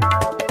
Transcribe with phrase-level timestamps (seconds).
[0.00, 0.47] you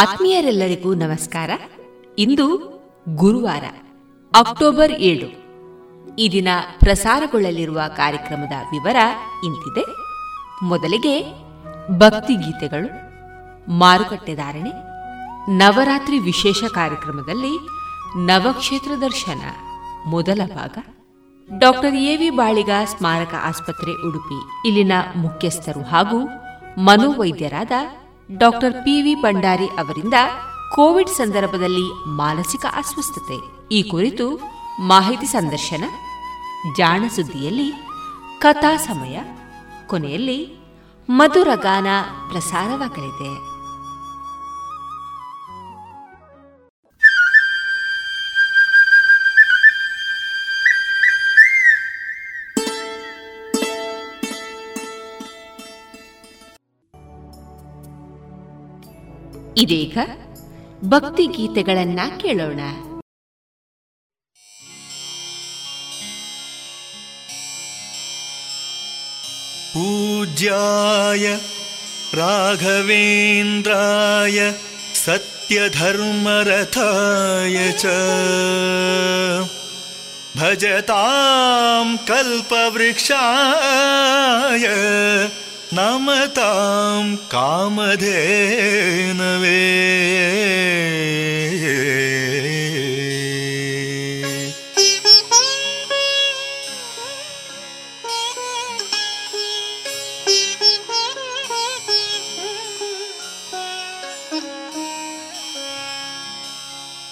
[0.00, 1.50] ಆತ್ಮೀಯರೆಲ್ಲರಿಗೂ ನಮಸ್ಕಾರ.
[2.18, 2.46] ಇಂದು
[3.08, 3.64] ಗುರುವಾರ,
[4.34, 5.28] October ಏಳು.
[6.16, 6.48] ಈ ದಿನ
[6.78, 8.96] ಪ್ರಸಾರಗೊಳ್ಳಲಿರುವ ಕಾರ್ಯಕ್ರಮದ ವಿವರ
[9.44, 9.84] ಇಂತಿದೆ.
[10.62, 11.14] ಮೊದಲಿಗೆ
[11.98, 12.88] ಭಕ್ತಿ ಗೀತೆಗಳು,
[13.70, 14.72] ಮಾರುಕಟ್ಟೆ ಧಾರಣೆ,
[15.56, 17.54] ನವರಾತ್ರಿ ವಿಶೇಷ ಕಾರ್ಯಕ್ರಮದಲ್ಲಿ
[18.26, 19.40] ನವಕ್ಷೇತ್ರ ದರ್ಶನ,
[20.06, 20.78] ಮೊದಲ ಭಾಗ.
[21.58, 26.28] ಡಾಕ್ಟರ್ ಎವಿ ಬಾಳಿಗ ಸ್ಮಾರಕ ಆಸ್ಪತ್ರೆ ಉಡುಪಿ, ಇಲ್ಲಿನ ಮುಖ್ಯಸ್ಥರು ಹಾಗೂ
[26.78, 27.70] ಮನೋವೈದ್ಯರಾದ
[28.36, 30.14] ಡಾಕ್ಟರ್ ಪಿವಿ ಭಂಡಾರಿ ಅವರಿಂದ
[30.74, 33.68] ಕೋವಿಡ್ ಸಂದರ್ಭದಲ್ಲಿ ಮಾನಸಿಕ ಅಸ್ವಸ್ಥತೆ.
[33.68, 34.40] ಈ ಕುರಿತು
[34.80, 35.84] ಮಾಹಿತಿ ಸಂದರ್ಶನ,
[36.76, 37.72] ಜಾಣ ಸುದ್ದಿಯಲ್ಲಿ,
[38.38, 39.20] ಕಥಾ ಸಮಯ,
[39.86, 40.58] ಕೊನೆಯಲ್ಲಿ
[41.10, 41.86] ಮಧುರಗಾನ
[42.30, 43.49] ಪ್ರಸಾರವಾಗಲಿದೆ.
[59.59, 59.97] ಇದೀಗ
[60.89, 62.61] ಭಕ್ತಿ ಗೀತೆಗಳನ್ನ ಕೇಳೋಣ
[69.87, 71.25] पूज्याय
[72.17, 72.77] राघवेन्द्राय
[75.03, 75.57] सत्यधर्मरथाय
[77.81, 77.83] च
[80.37, 82.65] भजतां कल्पवृक्षाय
[85.74, 88.10] नमतां कामधेनवे।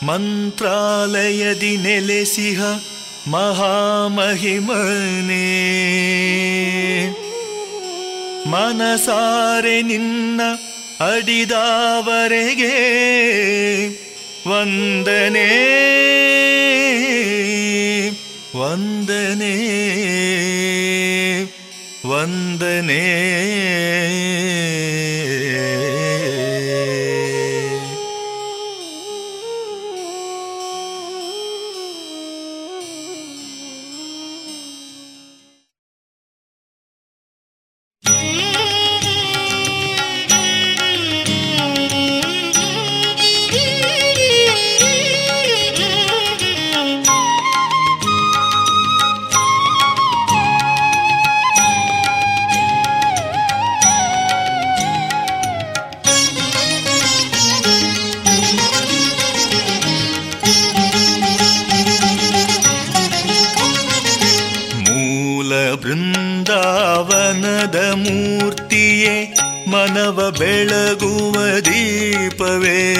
[0.08, 2.60] मन्त्रालयदि नेलेसिह
[3.28, 4.58] महामहिमने
[8.47, 10.41] ಮನಸಾರೆ ನಿನ್ನ
[10.99, 12.75] ಅಡಿದಾವರೆಗೆ
[14.47, 15.49] ವಂದನೆ
[18.55, 19.55] ವಂದನೆ
[22.05, 23.03] ವಂದನೆ
[70.30, 72.96] ಬೆಳಗುವ ದೀಪವೇ,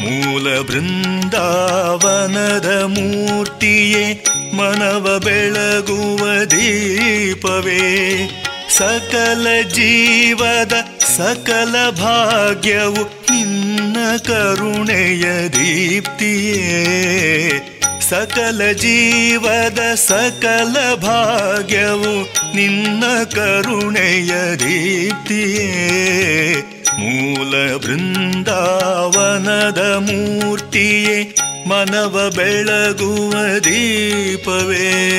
[0.00, 8.30] ಮೂಲ ಬೃಂದಾವನದ ಮೂರ್ತಿಯೇ, ಮನವ ಬೆಳಗುವ ದೀಪವೇ.
[8.76, 10.72] ಸಕಲ ಜೀವದ
[11.16, 13.96] ಸಕಲ ಭಾಗ್ಯವು ನಿನ್ನ
[14.26, 17.77] ಕರುಣೆಯ ದೀಪ್ತಿಯೇ.
[18.08, 26.64] ಸಕಲ ಜೀವದ ಸಕಲ ಭಾಗ್ಯವು ನಿನ್ನ ಕರುಣೆಯ ದೀಪ್ತಿಯೇ
[26.98, 31.36] ಮೂಲ ಬೃಂದಾವನದ ಮೂರ್ತಿಯೇ
[31.66, 35.10] ಮನವ ಬೆಳಗುವ ದೀಪವೇ.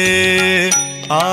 [1.11, 1.23] ಆ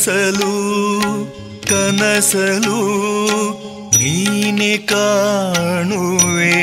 [0.00, 0.54] ಮನಸಲು
[1.68, 2.78] ಕನಸಲು
[3.98, 6.54] ನೀನೆ ಕಾಣುವೆ.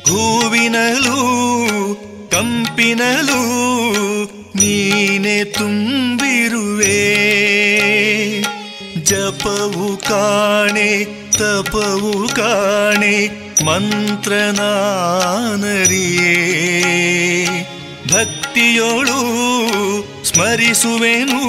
[0.00, 1.20] ಹೂವಿನಲು
[2.30, 3.42] ಕಂಪಿನಲು
[4.56, 7.00] ನೀನೆ ತುಂಬಿರುವೆ.
[9.02, 14.26] ಜಪವು ಕಾಣೆ ತಪವು ಕಾಣೆ ಮಂತ್ರನಾನರಿಯೇ
[18.12, 19.22] ಭಕ್ತಿಯೋಳು
[20.32, 21.42] ಸ್ಮರಿಸುವೆನು,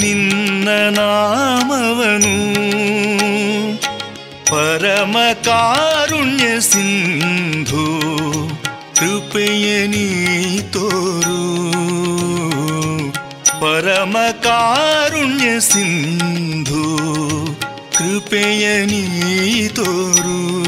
[0.00, 2.54] ನಿನ್ನ ನಾಮವನು.
[4.44, 8.10] ಪರಮ ಕಾರುಣ್ಯ ಸಿಂಧು,
[8.94, 11.70] ಕೃಪೆಯ ನೀ ತೋರು.
[13.60, 17.10] ಪರಮ ಕಾರುಣ್ಯ ಸಿಂಧು,
[17.98, 20.64] ಕೃಪೆಯ ನೀ ತೋರು.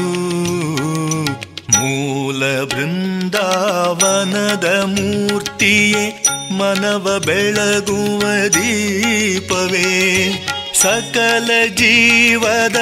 [1.71, 6.26] ಮೂಲ ಬೃಂದಾವನದ ಮೂರ್ತಿಯೇ
[6.57, 9.89] ಮನವ ಬೆಳಗುವ ದೀಪವೇ.
[10.81, 12.75] ಸಕಲ ಜೀವದ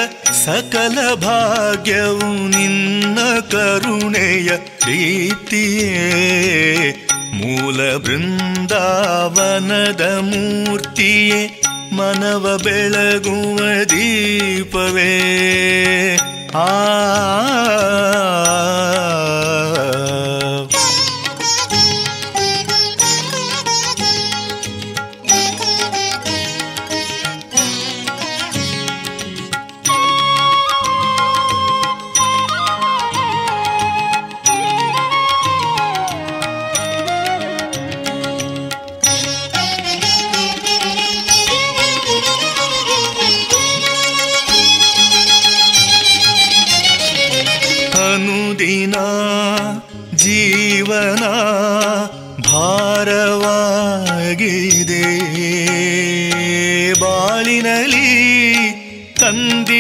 [0.46, 3.20] ಸಕಲ ಭಾಗ್ಯವು ನಿನ್ನ
[3.52, 4.50] ಕರುಣೆಯ
[4.86, 15.18] ದೀಪ್ತಿಯೇ ಮೂಲ ಬೃಂದಾವನದ ಮೂರ್ತಿಯೇ ಮನವ ಬೆಳಗುವ ದೀಪವೇ.
[16.56, 16.68] ಆ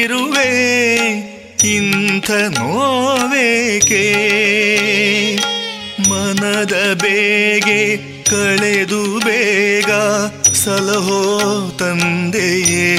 [0.05, 0.49] ತಂದಿರುವೆ
[1.63, 4.03] ಇಂಥ ನೋವೇಕೆ?
[6.09, 9.91] ಮನದ ಬೇಗೆ ಕಳೆದು ಬೇಗ
[10.51, 12.91] ಸಲಹೋ ತಂದೆಯೇ.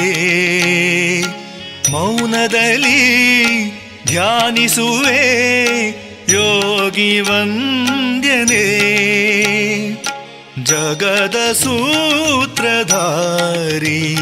[1.90, 3.02] ಮೌನದಲ್ಲಿ
[4.06, 5.22] ಧ್ಯಾನಿಸುವೆ,
[6.32, 8.66] ಯೋಗಿ ವಂದ್ಯನೇ.
[10.64, 14.16] ಜಗದ ಸೂತ್ರಧಾರಿ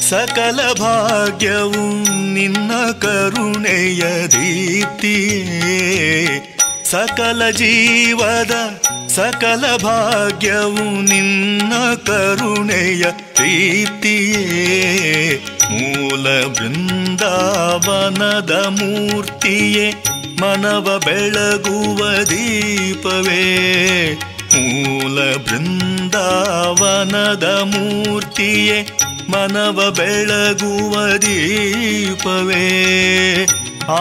[0.00, 6.56] ಸಕಲ ಭಾಗ್ಯವು ನಿನ್ನ ಕರುಣೆಯ ದೀಪ್ತಿಯೇ.
[6.84, 11.72] ಸಕಲ ಜೀವದ ಸಕಲ ಭಾಗ್ಯವು ನಿನ್ನ
[12.06, 15.40] ಕರುಣೆಯ ಪ್ರೀತಿಯೇ
[15.70, 20.04] ಮೂಲ ಬೃಂದಾವನದ ಮೂರ್ತಿಯೇ
[20.40, 24.14] ಮನವ ಬೆಳಗುವ ದೀಪವೇ,
[24.54, 28.88] ಮೂಲ ಬೃಂದಾವನದ ಮೂರ್ತಿಯೇ,
[29.30, 33.46] ಮನವ ಬೆಳಗುವ ದೀಪವೇ.
[33.88, 34.00] ಆ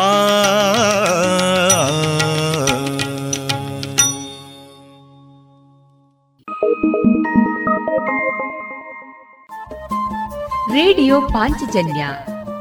[10.74, 12.08] ರೇಡಿಯೋ ಪಾಂಚಜನ್ಯ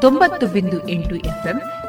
[0.00, 1.60] ತೊಂಬತ್ತು ಬಿಂದು ಎಂಟು ಎಫ್ಎಂ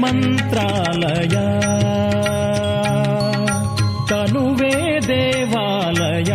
[0.00, 1.36] ಮಂತ್ರಾಲಯ.
[4.08, 6.34] ತನುವೇ ದೇವಾಲಯ.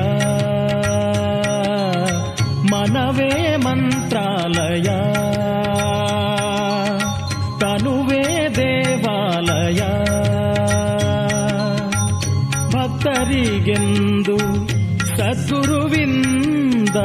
[2.72, 4.84] ಮನವೇ ಮಂತ್ರಾಲಯ.
[7.60, 9.82] ತನುವೇ ದೇವಾಲಯ.
[12.70, 14.38] ಭಕ್ತರಿಗೆಂದು
[15.18, 16.96] ಸದ್ಗುರುವಿಂದ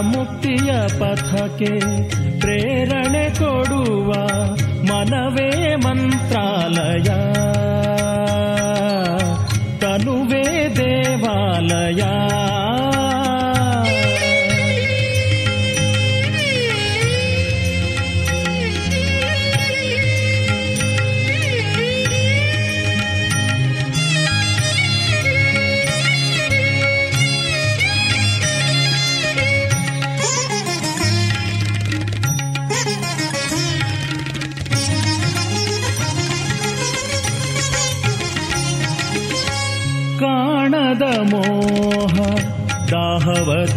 [0.00, 2.00] ಮುಕ್ತಿಯ ಪಥಕ್ಕೆ
[2.40, 4.10] ಪ್ರೇರಣೆ ಕೊಡುವ
[4.88, 7.08] ಮನವೇ ಮಂತ್ರಾಲಯ
[9.78, 10.44] ತನುವೇ
[10.76, 12.02] ದೇವಾಲಯ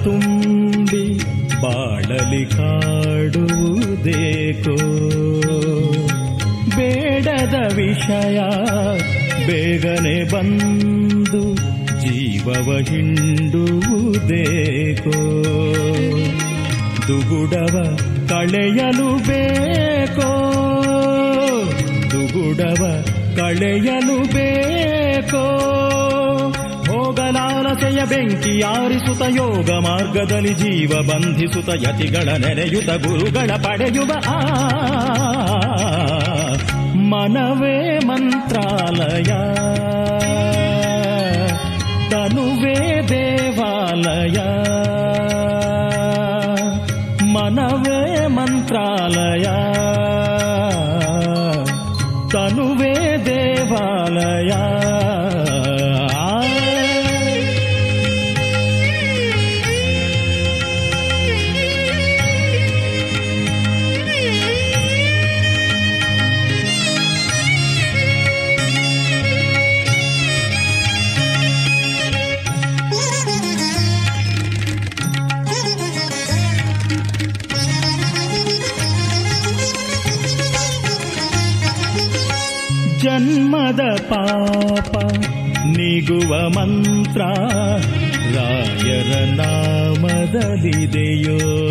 [0.04, 1.18] ತುಂಬಿ
[1.62, 3.44] ಬಾಳಲಿ ಕಾಡುವುದೇಕೋ
[6.76, 8.40] ಬೇಡದ ವಿಷಯ
[9.48, 11.56] ಬೇಗನೆ ಬಂದು
[12.02, 13.54] ಜೀವವ ಹಿಂಡುವುದೇಕೋ?
[17.08, 17.98] ದುಗುಡವ
[18.30, 20.32] ಕಳೆಯಲು ಬೇಕೋ?
[22.12, 23.06] ದುಗುಡವ
[23.36, 25.63] ಕಳೆಯಲು ಬೇಕೋ?
[27.24, 34.40] ಹೋಗಲಾಲಸೆಯ ಬೆಂಕಿ ಆರಿಸುತ್ತ ಯೋಗ ಮಾರ್ಗದಲ್ಲಿ ಜೀವ ಬಂಧಿಸುತ್ತ ಯತಿಗಳ ನೆನೆಯುತ ಗುರುಗಳ ಪಡೆಯುವ ಆ
[36.96, 39.24] ಮನವೇ ಮಂತ್ರಾಲಯ.
[42.10, 44.40] ತನುವೇ ದೇವಾಲಯ.
[47.24, 49.44] ಮನವೇ ಮಂತ್ರಾಲಯ.
[52.32, 54.54] ತನುವೇ ದೇವಾಲಯ.
[86.24, 87.22] ನೀಗುವ ಮಂತ್ರ.
[88.36, 91.70] ರಾಯರ ನಾಮದಲ್ಲಿದೆಯೋ.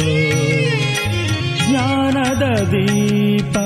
[1.69, 3.57] ಜ್ಞಾನದ ದೀಪ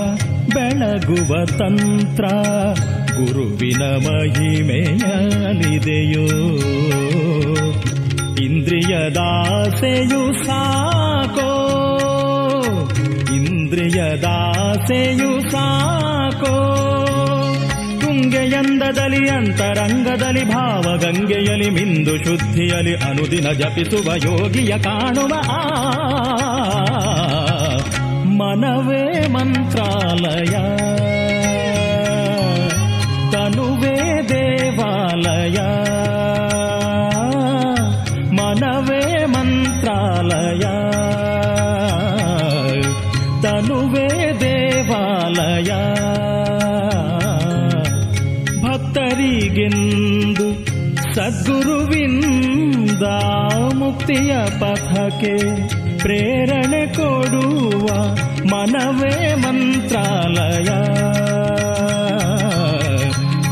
[0.55, 2.25] ಬೆಳಗುವ ತಂತ್ರ.
[3.16, 6.27] ಗುರುವಿನ ಮಹಿಮೆಯಲಿದೆಯೋ
[8.44, 11.53] ಇಂದ್ರಿಯದಾಸೆಯು ಸಾಕೋ.
[13.35, 17.06] ಇಂದ್ರಿಯದಾಸೆಯು ಸಾಕೋ.
[18.27, 25.61] ತುಂಗೆಯಂದದಲ್ಲಿ ಅಂತರಂಗದಲ್ಲಿ ಭಾವಗಂಗೆಯಲಿ ಮಿಂದು ಶುದ್ಧಿಯಲಿ ಅನುದಿನ ಜಪಿಸುವ ಯೋಗಿಯ ಕಾಣುವ ಆ
[28.41, 30.55] ಮನವೇ ಮಂತ್ರಾಲಯ
[33.31, 33.95] ತನುವೇ
[34.29, 35.59] ದೇವಾಲಯ
[38.33, 40.65] ಮನವೇ ಮಂತ್ರಾಲಯ
[43.43, 44.09] ತನುವೇ
[44.41, 45.71] ದೇವಾಲಯ
[53.07, 55.35] ಸದ್ಗುರುವಿಂದ ಮುಕ್ತಿಯ ಪಥಕ್ಕೆ
[56.03, 57.87] ಪ್ರೇರಣೆ ಕೊಡುವ
[58.53, 60.71] ಮನವೇ ಮಂತ್ರಾಲಯ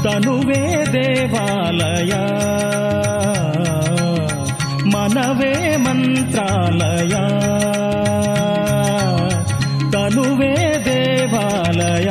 [0.04, 0.62] ತನುವೇ
[0.92, 2.12] ದೇವಾಲಯ
[4.94, 7.14] ಮನವೇ ಮಂತ್ರಾಲಯ
[9.92, 10.54] ತನುವೇ
[10.86, 12.10] ದೇವಾಲಯ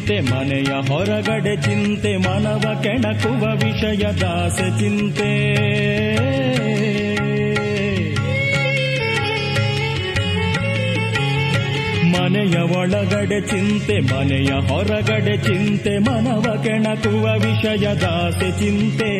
[0.00, 5.30] ಚಿಂತೆ ಮನೆಯ ಹೊರಗಡೆ ಚಿಂತೆ, ಮನವ ಕೆಣಕುವ ವಿಷಯ ದಾಸೆ ಚಿಂತೆ.
[12.08, 19.10] ಮನೆಯ ಒಳಗಡೆ ಚಿಂತೆ, ಮನೆಯ ಹೊರಗಡೆ ಚಿಂತೆ, ಮನವ ಕೆಣಕುವ ವಿಷಯ ದಾಸೆ ಚಿಂತೆ.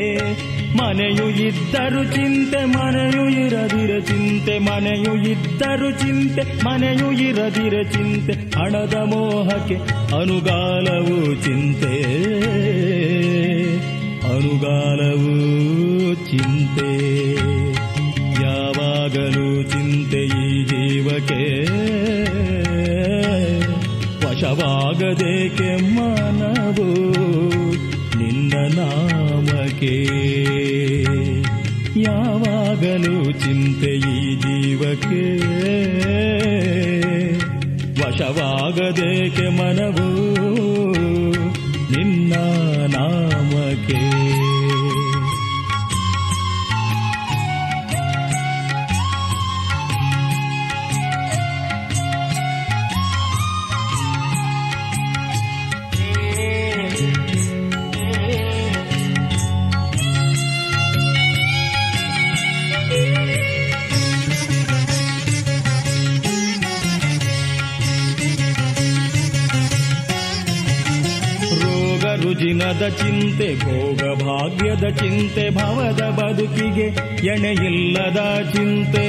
[0.81, 9.77] ಮನೆಯು ಇದ್ದರು ಚಿಂತೆ, ಮನೆಯು ಇರದಿರ ಚಿಂತೆ, ಮನೆಯು ಇದ್ದರು ಚಿಂತೆ, ಮನೆಯು ಇರದಿರ ಚಿಂತೆ, ಹಣದ ಮೋಹಕ್ಕೆ
[10.21, 11.93] ಅನುಗಾಲವು ಚಿಂತೆ
[14.33, 15.35] ಅನುಗಾಲವು
[16.31, 16.91] ಚಿಂತೆ.
[18.43, 21.43] ಯಾವಾಗಲೂ ಚಿಂತೆ ಈ ಜೀವಕ್ಕೆ
[24.25, 26.89] ವಶವಾಗದೇಕೆ ಮಾನವೋ
[33.81, 35.37] ಚಿಂತೆ ಈ ಜೀವಕ್ಕೆ.
[38.03, 40.30] ವಶವಾಗದೇಕೆ ಮನವೂ.
[72.71, 76.87] ಭಯದ ಚಿಂತೆ, ಭೋಗ ಭಾಗ್ಯದ ಚಿಂತೆ, ಭವದ ಬದುಕಿಗೆ
[77.27, 79.07] ಎಣೆಯಿಲ್ಲದ ಚಿಂತೆ.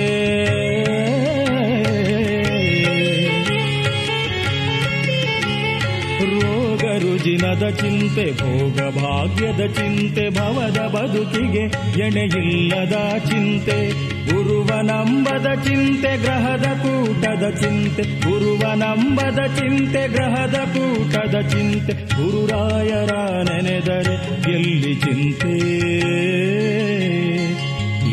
[6.25, 11.63] ರೋಗ ರುಜಿನದ ಚಿಂತೆ, ಭೋಗ ಭಾಗ್ಯದ ಚಿಂತೆ, ಭವದ ಬದುಕಿಗೆ
[12.07, 12.95] ಎಣೆಯಿಲ್ಲದ
[13.29, 13.89] ಚಿಂತೆ.
[14.31, 18.03] ಗುರುವನಂಬದ ಚಿಂತೆ, ಗ್ರಹದ ಕೂಟದ ಚಿಂತೆ.
[18.03, 22.00] ಗುರುವನಂಬದ ಚಿಂತೆ, ಗ್ರಹದ ಕೂಟದ ಚಿಂತೆ.
[22.21, 23.13] ಗುರುರಾಯರ
[23.51, 24.15] ನೆನೆದರೆ
[24.51, 25.57] ಎಲ್ಲಿ ಚಿಂತೆ?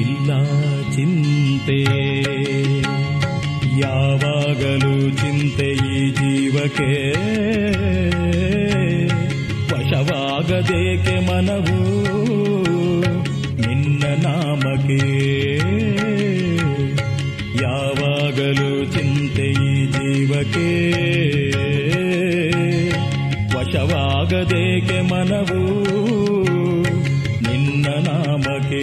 [0.01, 0.41] ಇಲ್ಲ
[0.91, 1.83] ಚಿಂತೆ.
[3.81, 7.11] ಯಾವಾಗಲೂ ಚಿಂತೆ ಈ ಜೀವಕ್ಕೆ.
[9.75, 12.03] ವಶವಾಗದೇಕೆ ಮನವು?
[13.67, 15.38] ನಿನ್ನ ನಾಮಕ್ಕೆ
[24.39, 25.61] ನಲಿಯದೇಕೆ ಮನವು
[27.43, 28.83] ನಿನ್ನ ನಾಮಕೇ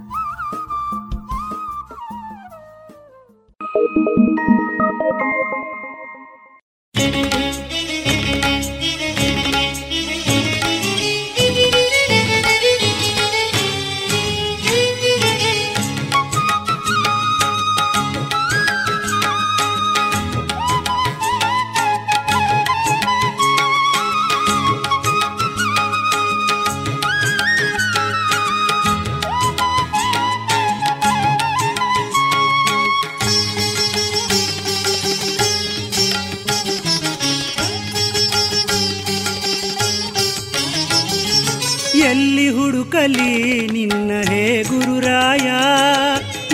[43.01, 45.51] ಹುಡುಕಲಿ ನಿನ್ನ ಹೇ ಗುರುರಾಯ.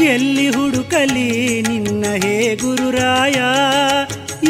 [0.04, 3.36] ಎಲ್ಲಿ ಹುಡುಕಲಿ ನಿನ್ನ ಹೇ ಗುರುರಾಯ.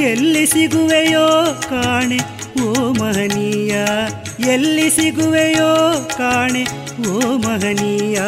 [0.02, 2.20] ಎಲ್ಲಿ ಸಿಗುವೆಯೋ ಕಾಣೆ,
[2.64, 3.76] ಓ ಮಹನೀಯ.
[4.52, 6.64] ಎಲ್ಲಿ ಸಿಗುವೆಯೋ ಕಾಣೆ,
[7.10, 8.22] ಓ ಮಹನೀಯ.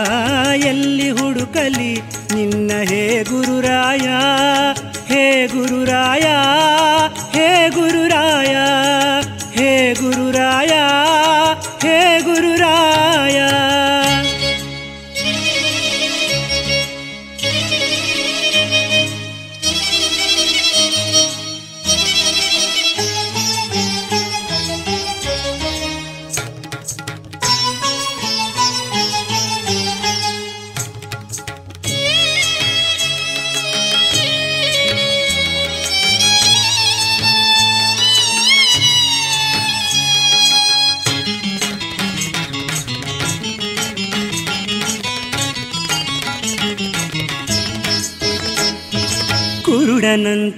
[0.68, 2.02] ಎಲ್ಲಿ ಹುಡುಕಲಿ
[2.36, 4.08] ನಿನ್ನ ಹೇ ಗುರುರಾಯ.
[5.14, 6.26] ಹೇ ಗುರುರಾಯ
[7.38, 8.56] ಹೇ ಗುರುರಾಯ.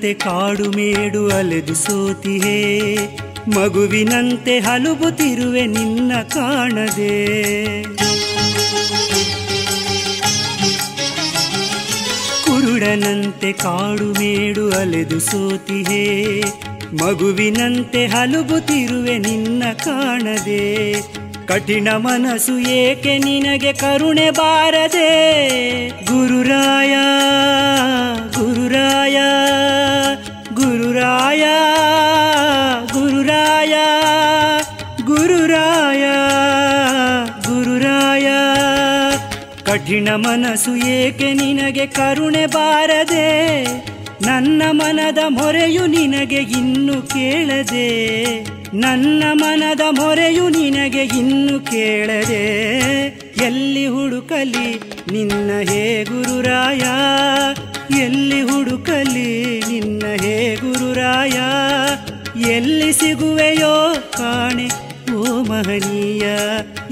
[0.01, 2.95] ಕುರುಡನಂತೆ ಕಾಡು ಮೇಡು ಅಲೆದು ಸೋತಿಹೇ,
[3.47, 7.13] ಮಗುವಿನಂತೆ ಹಲುಬುತ್ತಿರುವೆ ನಿನ್ನ ಕಾಣದೆ.
[12.43, 16.41] ಕುರುಡನಂತೆ ಕಾಡು ಮೇಡು ಅಲೆದು ಸೋತಿಹೇ,
[16.93, 21.01] ಮಗುವಿನಂತೆ ಹಲುಬುತ್ತಿರುವೆ ನಿನ್ನ ಕಾಣದೆ.
[21.47, 25.09] ಕಠಿಣ ಮನಸ್ಸು ಏಕೆ ನಿನಗೆ ಕರುಣೆ ಬಾರದೆ?
[25.89, 26.93] ಗುರುರಾಯ
[28.39, 29.17] ಗುರುರಾಯ.
[31.01, 31.43] ಗುರುರಾಯ
[32.93, 33.73] ಗುರುರಾಯ
[35.05, 36.03] ಗುರುರಾಯ
[37.47, 38.27] ಗುರುರಾಯ.
[39.63, 43.63] ಕಠಿಣ ಮನಸ್ಸು ಏಕೆ ನಿನಗೆ ಕರುಣೆ ಬಾರದೆ?
[44.25, 47.89] ನನ್ನ ಮನದ ಮೊರೆಯು ನಿನಗೆ ಇನ್ನು ಕೇಳದೆ?
[48.73, 52.45] ನನ್ನ ಮನದ ಮೊರೆಯು ನಿನಗೆ ಇನ್ನು ಕೇಳದೆ?
[53.45, 54.79] ಎಲ್ಲಿ ಹುಡುಕಲಿ
[55.11, 56.81] ನಿನ್ನ ಹೇ ಗುರುರಾಯ?
[57.99, 61.31] ಎಲ್ಲಿ ಹುಡುಕಲಿ ನಿನ್ನ ಹೇ ಗುರುರಾಯ?
[62.49, 64.69] ಎಲ್ಲಿ ಸಿಗುವೆಯೋ ಕಾಣೆ,
[65.13, 66.25] ಓ ಮಹನೀಯ?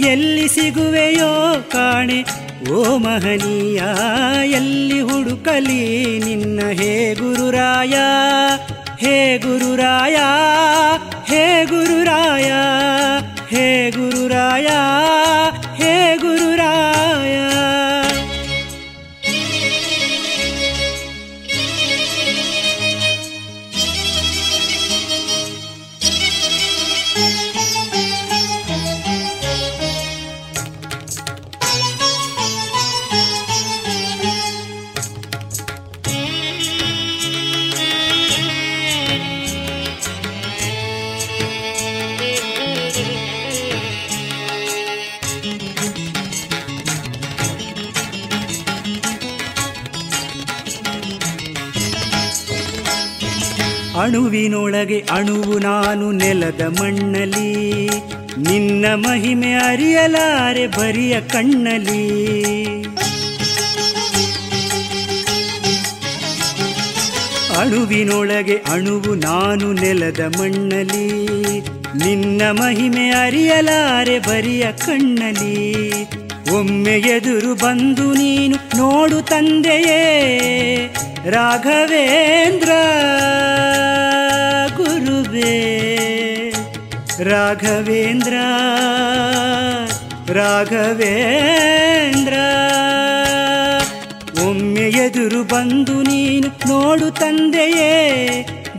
[0.07, 2.25] ಎಲ್ಲಿ ಸಿಗುವೆಯೋ ಕಾಣೆ,
[2.71, 3.81] ಓ ಮಹನೀಯ?
[4.51, 7.95] ಎಲ್ಲಿ ಹುಡುಕಲಿ ನಿನ್ನ ಹೇ ಗುರುರಾಯ?
[8.97, 10.15] ಹೇ ಗುರುರಾಯ
[11.27, 12.51] ಹೇ ಗುರುರಾಯ
[13.49, 14.67] ಹೇ ಗುರುರಾಯ,
[15.83, 16.17] ಹೇ
[54.09, 57.87] ಅಣುವಿನೊಳಗೆ ಅಣುವು ನಾನು ನೆಲದ ಮಣ್ಣಲಿ.
[58.37, 62.33] ನಿನ್ನ ಮಹಿಮೆ ಅರಿಯಲಾರೆ ಬರಿಯ ಕಣ್ಣಲಿ.
[67.57, 71.29] ಅಣುವಿನೊಳಗೆ ಅಣುವು ನಾನು ನೆಲದ ಮಣ್ಣಲಿ.
[72.03, 75.91] ನಿನ್ನ ಮಹಿಮೆ ಅರಿಯಲಾರೆ ಬರಿಯ ಕಣ್ಣಲಿ.
[76.51, 79.99] ಒಮ್ಮೆ ಎದುರು ಬಂದು ನೀನು ನೋಡು ತಂದೆಯೇ
[81.29, 82.69] ರಾಘವೇಂದ್ರ.
[85.29, 86.51] ಗುರುವೇ
[87.23, 88.33] ರಾಘವೇಂದ್ರ
[90.37, 92.33] ರಾಘವೇಂದ್ರ,
[94.47, 97.93] ಒಮ್ಮೆ ಎದುರು ಬಂದು ನೀನು ನೋಡು ತಂದೆಯೇ,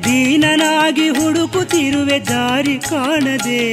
[0.05, 3.65] ದೀನನಾಗಿ ಹುಡುಕುತ್ತಿರುವೆ ದಾರಿ ಕಾಣದೆ,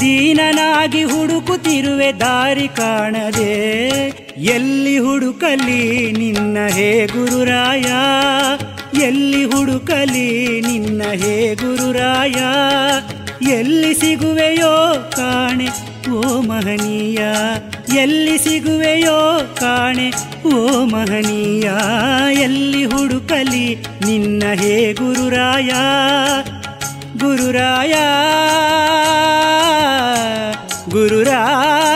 [0.00, 3.54] ದೀನನಾಗಿ ಹುಡುಕುತ್ತಿರುವೆ ದಾರಿ ಕಾಣದೆ.
[4.54, 5.82] ಎಲ್ಲಿ ಹುಡುಕಲಿ
[6.12, 7.86] ನಿನ್ನ ಹೇ ಗುರುರಾಯ
[9.02, 12.34] ಎಲ್ಲಿ ಹುಡುಕಲಿ ನಿನ್ನ ಹೇ ಗುರುರಾಯ?
[13.48, 15.68] ಎಲ್ಲಿ ಸಿಗುವೆಯೋ ಕಾಣೆ,
[16.10, 17.18] ಓ ಮಹನೀಯ?
[17.96, 20.12] ಎಲ್ಲಿ ಸಿಗುವೆಯೋ ಕಾಣೆ,
[20.48, 21.70] ಓ ಮಹನೀಯ?
[22.40, 23.74] ಎಲ್ಲಿ ಹುಡುಕಲಿ
[24.06, 25.70] ನಿನ್ನ ಹೇ ಗುರುರಾಯ?
[27.18, 27.94] ಗುರುರಾಯ
[30.90, 31.95] ಗುರುರಾಯ.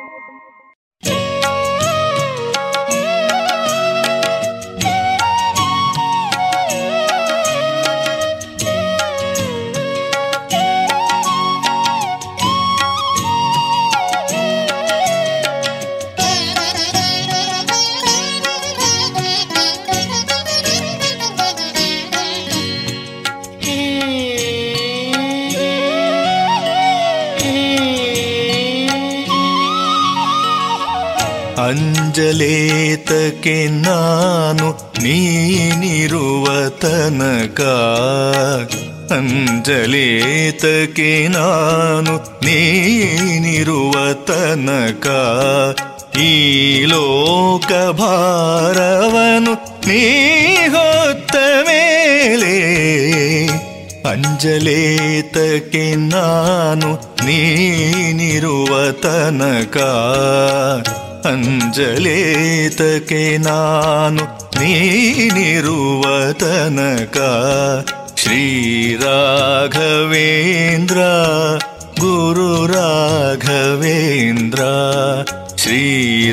[32.21, 37.61] ಅಂಜಲೇತಕ್ಕೆ ನಾನು ನೀನಿರುವ ತನಕ.
[39.11, 45.07] ಅಂಜಲೇತಕ್ಕೆ ನಾನು ನೀನಿರುವ ತನಕ.
[46.17, 52.57] ಈ ಲೋಕ ಭಾರವನು ನೀ ಹೊತ್ತ ಮೇಲೆ
[54.09, 59.77] ಅಂಜಲೇತಕ್ಕೆ ನಾನು ನೀನಿರುವ ತನಕ.
[61.25, 64.23] ಅಂಜಲೇತಕ್ಕೆ ನಾನು
[64.59, 66.03] ನೀನಿರುವ
[66.33, 67.17] ತನಕ
[68.15, 69.39] ಶ್ರೀರಾಘವೇಂದ್ರ
[71.99, 74.61] ಗುರು ರಾಘವೇಂದ್ರ
[75.55, 76.31] ಶ್ರೀರಾಘವೇಂದ್ರ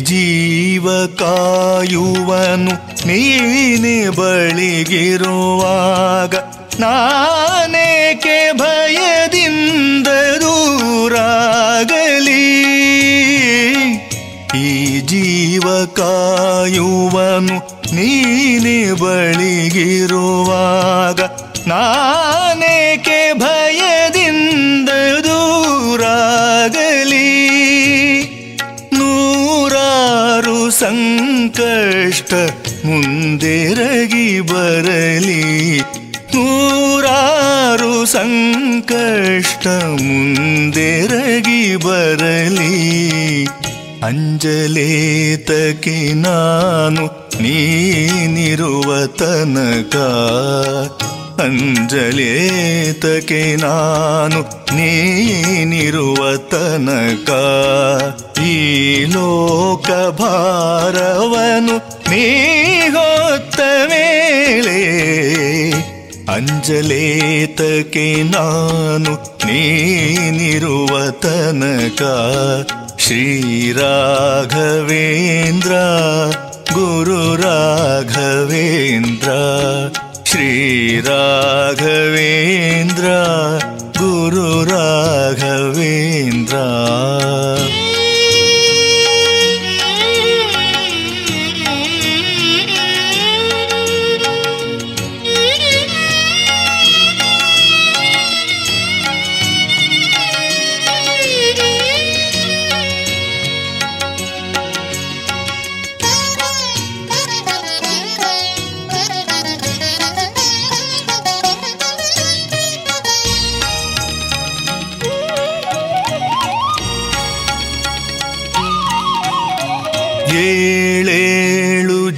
[0.00, 6.34] ಜೀವ ಕಾಯುವನು ನೀನೆ ಬಳಿಗಿರುವಾಗ
[6.80, 10.06] ನಾನೇಕೆ ಭಯದಿಂದ
[10.40, 12.48] ದೂರಾಗಲಿ?
[14.58, 17.60] ಈ ಜೀವ ಕಾಯುವನು
[17.94, 21.20] ನೀನೆ ಬಳಿಗಿರುವಾಗ
[21.66, 24.88] ನಾನೇಕೆ ಭಯದಿಂದ
[25.24, 27.61] ದೂರಾಗಲಿ?
[30.70, 32.34] ಸಂಕಷ್ಟ
[32.84, 35.82] ಮುಂದೆರಗಿ ಬರಲಿ.
[36.34, 43.46] ನೂರಾರು ಸಂಕಷ್ಟ ಮುಂದೆರಗಿ ಬರಲಿ.
[44.06, 49.96] ಅಂಜಲೇತಕ್ಕೆ ನಾನು ನೀನಿರುವ ತನಕ
[51.42, 57.30] ಅಂಜಲೇತಕ್ಕೆ ನಾನು ನೀನಿರುವ ತನಕ?
[58.42, 62.48] ಈ ಲೋಕ ಭಾರವನು ನೀ
[62.88, 64.92] ಹೊತ್ತ ಮೇಲೆ
[66.32, 72.02] ಅಂಜಲೇತಕ್ಕೆ ನಾನು ನೀನಿರುವ ತನಕ?
[72.98, 75.72] ಶ್ರೀರಾಘವೇಂದ್ರ
[76.74, 79.30] ಗುರು ರಾಘವೇಂದ್ರ
[80.24, 81.06] ಶ್ರೀರಾಘವೇಂದ್ರ
[83.98, 84.48] ಗುರು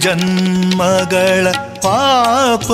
[0.04, 1.46] ಜನ್ಮಗಳ
[1.84, 2.66] ಪಾಪ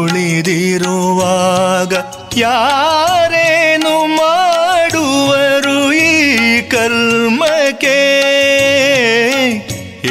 [0.00, 1.94] ಉಳಿದಿರುವಾಗ
[2.36, 6.02] ಯಾರೇನು ಮಾಡುವರು ಈ
[6.70, 7.96] ಕರ್ಮಕ್ಕೆ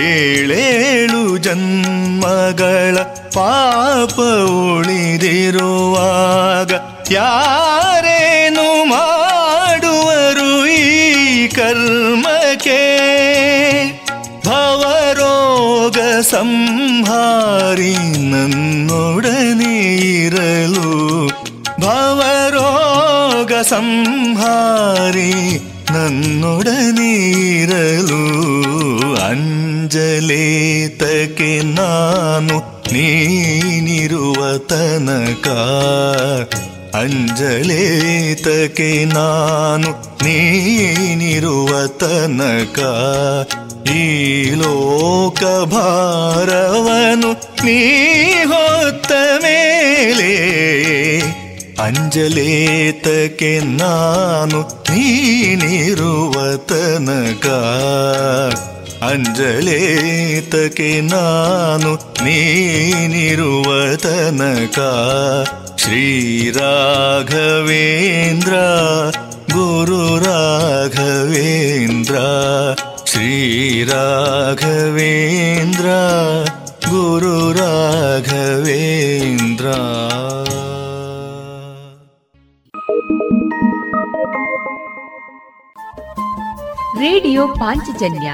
[0.08, 2.98] ಏಳೇಳು ಜನ್ಮಗಳ
[3.36, 4.16] ಪಾಪ
[4.68, 6.72] ಉಳಿದಿರುವಾಗ
[7.12, 10.78] ಯಾರೇನು ಮಾಡುವರು ಈ
[11.50, 12.37] ಕರ್ಮಕ್ಕೆ
[16.22, 17.94] ಸಂಹಾರಿ
[18.26, 19.76] ನನ್ನೊಡನೆ
[20.18, 20.90] ಇರಲು
[21.80, 25.32] ಭವರೋಗ ಸಂಹಾರಿ
[25.92, 27.12] ನನ್ನೊಡನೆ
[27.54, 28.22] ಇರಲು
[29.28, 30.12] ಅಂಜಲೇತಕ್ಕೆ
[31.74, 32.58] ನಾನು
[32.94, 35.48] ನೀನಿರುವ ತನಕ
[36.96, 42.80] ಅಂಜಲೇತಕ್ಕೆ ನಾನು ನೀನಿರುವ ತನಕ.
[43.92, 49.12] ಈ ಲೋಕ ಭಾರವನು ನೀ ಹೊತ್ತ
[49.44, 50.34] ಮೇಲೆ.
[51.82, 57.48] ಅಂಜಲೇತಕ್ಕೆ ನಾನು ನೀನಿರುವ ತನಕ.
[59.04, 64.80] ಅಂಜಲೇತಕ್ಕೆ ನಾನು ನೀನಿರುವ ತನಕ.
[65.88, 68.54] श्रीराघवेन्द्र
[69.54, 72.16] गुरुराघवेन्द्र
[73.06, 75.88] श्रीराघवेन्द्र
[76.90, 79.68] गुरुराघवेन्द्र
[87.00, 88.32] ರೇಡಿಯೋ ಪಾಂಚಜನ್ಯ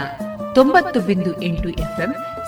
[0.54, 2.33] ತೊಂಬತ್ತು ಬಿಂದು ಎಂಟು ಎಫ್ಎಂ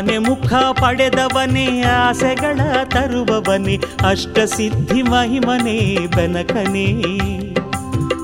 [0.00, 3.78] ಆನೆ ಮುಖ ಪಡೆದವನೇ, ಆಸೆಗಳ ತರುವವನೇ,
[4.08, 7.02] ಅಷ್ಟ ಸಿದ್ಧಿ ಮಹಿಮನೆ ಬೆನಕನೇ.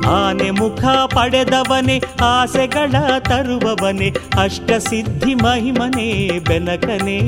[0.09, 7.18] ಆನೆ ಮುಖ ಪಡೆದವನೇ, ಆಸೆಗಳ ತರುವವನೇ, ಅಷ್ಟ ಸಿದ್ಧಿ ಮಹಿಮನೆ ಬೆನಕನೇ.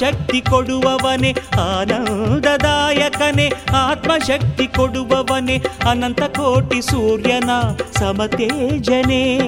[0.00, 3.52] ಆತ್ಮಶಕ್ತಿ ಕೊಡುವವನೇ, ಆನಂದದಾಯಕನೇ.
[3.74, 7.50] ಆತ್ಮಶಕ್ತಿ ಕೊಡುವವನೇ, ಅನಂತ ಕೋಟಿ ಸೂರ್ಯನ
[7.98, 9.38] ಸಮತೇಜನೇ.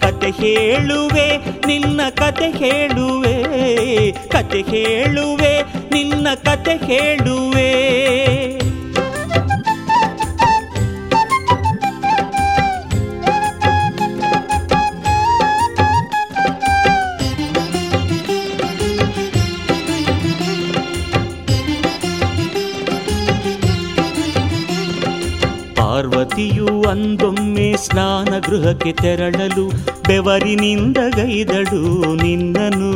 [0.00, 1.36] ಕತೆ ಹೇಳುವೆ,
[1.66, 4.12] ನಿನ್ನ ಕತೆ ಹೇಳುವೆ.
[4.12, 5.62] ಕತೆ ಹೇಳುವೆ,
[5.92, 8.63] ನಿನ್ನ ಕತೆ ಹೇಳುವೆ.
[26.24, 29.64] ಪಾರ್ವತಿಯು ಅಂದೊಮ್ಮೆ ಸ್ನಾನ ಗೃಹಕ್ಕೆ ತೆರಳಲು
[30.08, 31.80] ಬೆವರಿನಿಂದ ಗೈದಳು
[32.14, 32.92] ನಿನ್ನನು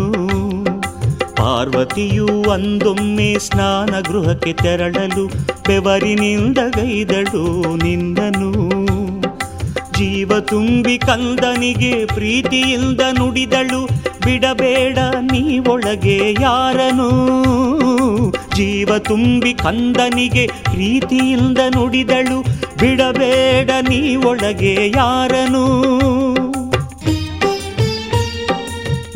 [1.37, 5.27] ಪಾರ್ವತಿಯು ಅಂದೊಮ್ಮೆ ಸ್ನಾನ ಗೃಹಕ್ಕೆ ತೆರಳಲು
[5.69, 7.45] ಬೆವರಿನಿಂದ ಗೈದಳು
[7.77, 8.51] ನಿನ್ನನು
[9.99, 13.81] ಜೀವ ತುಂಬಿ ಕಂದನಿಗೆ ಪ್ರೀತಿಯಿಂದ ನುಡಿದಳು,
[14.25, 14.99] ಬಿಡಬೇಡ
[15.33, 17.11] ನೀ ಒಳಗೆ ಯಾರನು.
[18.57, 22.39] ಜೀವ ತುಂಬಿ ಕಂದನಿಗೆ ಪ್ರೀತಿಯಿಂದ ನುಡಿದಳು
[22.81, 25.65] ಬಿಡಬೇಡ ನೀ ಒಳಗೆ ಯಾರನು?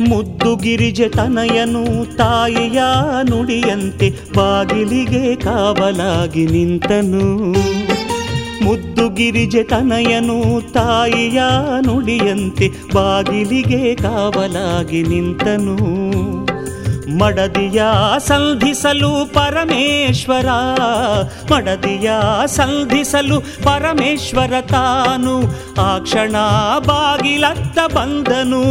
[0.09, 2.81] ಮುದ್ದು ಗಿರಿಜ ತನಯನು ತಾಯಿಯ
[3.29, 7.51] ನುಡಿಯಂತೆ ಬಾಗಿಲಿಗೆ ಕಾವಲಾಗಿ ನಿಂತನು.
[8.63, 11.41] ಮುದ್ದು ಗಿರಿಜ ತನಯನು ತಾಯಿಯ
[11.81, 16.42] ನುಡಿಯಂತೆ ಬಾಗಿಲಿಗೆ ಕಾವಲಾಗಿ ನಿಂತನು.
[17.09, 17.83] ಮಡದಿಯ
[18.17, 20.45] ಸಂಧಿಸಲು ಪರಮೇಶ್ವರ
[21.53, 22.11] ಮಡದಿಯ
[22.45, 25.41] ಸಂಧಿಸಲು ಪರಮೇಶ್ವರ ತಾನು
[25.81, 26.35] ಆ ಕ್ಷಣ
[26.79, 28.63] ಬಾಗಿಲತ್ತ ಬಂದನು.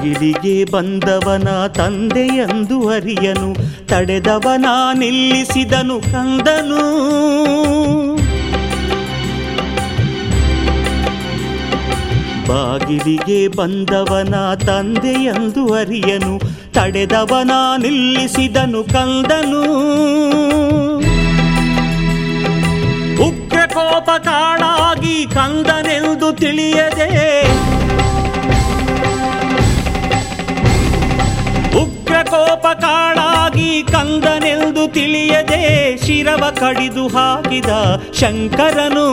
[0.00, 3.48] ಬಾಗಿಲಿಗೆ ಬಂದವನ ತಂದೆಯಂದು ಅರಿಯನು
[3.86, 6.84] ತಡೆದವನ ನಿಲ್ಲಿಸಿದನು ಕಂದನು.
[12.48, 16.34] ಬಾಗಿಲಿಗೆ ಬಂದವನ ತಂದೆಯಂದು ಅರಿಯನು
[16.72, 19.62] ತಡೆದವನ ನಿಲ್ಲಿಸಿದನು ಕಂದನು.
[23.28, 27.10] ಉಗ್ರ ಕೋಪ ಕಾಡಾಗಿ ಕಂದನೆಂದು ತಿಳಿಯದೆ
[32.30, 37.70] ಉಗ್ರ ಕೋಪ ಕಾಳಾಗಿ ಕಂದನೆಂದು ತಿಳಿಯದೆ ಶಿರವ ಕಡಿದು ಹಾಕಿದ
[38.12, 39.08] ಶಂಕರನು.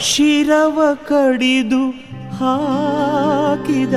[0.00, 1.90] ಶಿರವ ಕಡಿದು
[2.30, 3.94] ಹಾಕಿದ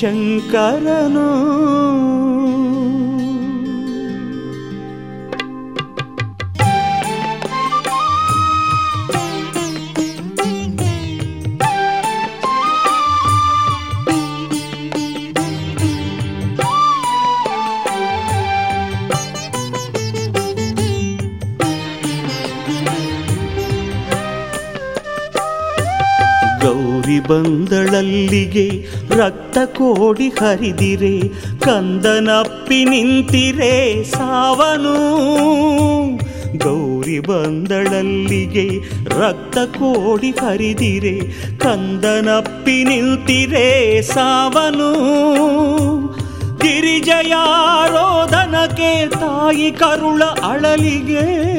[0.00, 1.28] ಶಂಕರನು.
[26.66, 28.84] ಗೌರಿ ಬಂದಳಲ್ಲಿಗೆ
[29.16, 34.96] ರಕ್ತ ಕೋಡಿ ಹರಿದಿರೆ, ಕಂದನಪ್ಪಿ ನಿಂತಿರೆ ಸಾವನು.
[36.58, 38.68] ಗೌರಿ ಬಂದಳಲ್ಲಿಗೆ
[39.20, 41.20] ರಕ್ತ ಕೋಡಿ ಹರಿದಿರೆ,
[41.58, 44.92] ಕಂದನಪ್ಪಿ ನಿಂತಿರೆ ಸಾವನು.
[46.58, 47.32] ಗಿರಿಜಯ
[47.88, 51.56] ರೋದನಕ್ಕೆ ತಾಯಿ ಕರುಳ ಅಳಲಿಗೆ.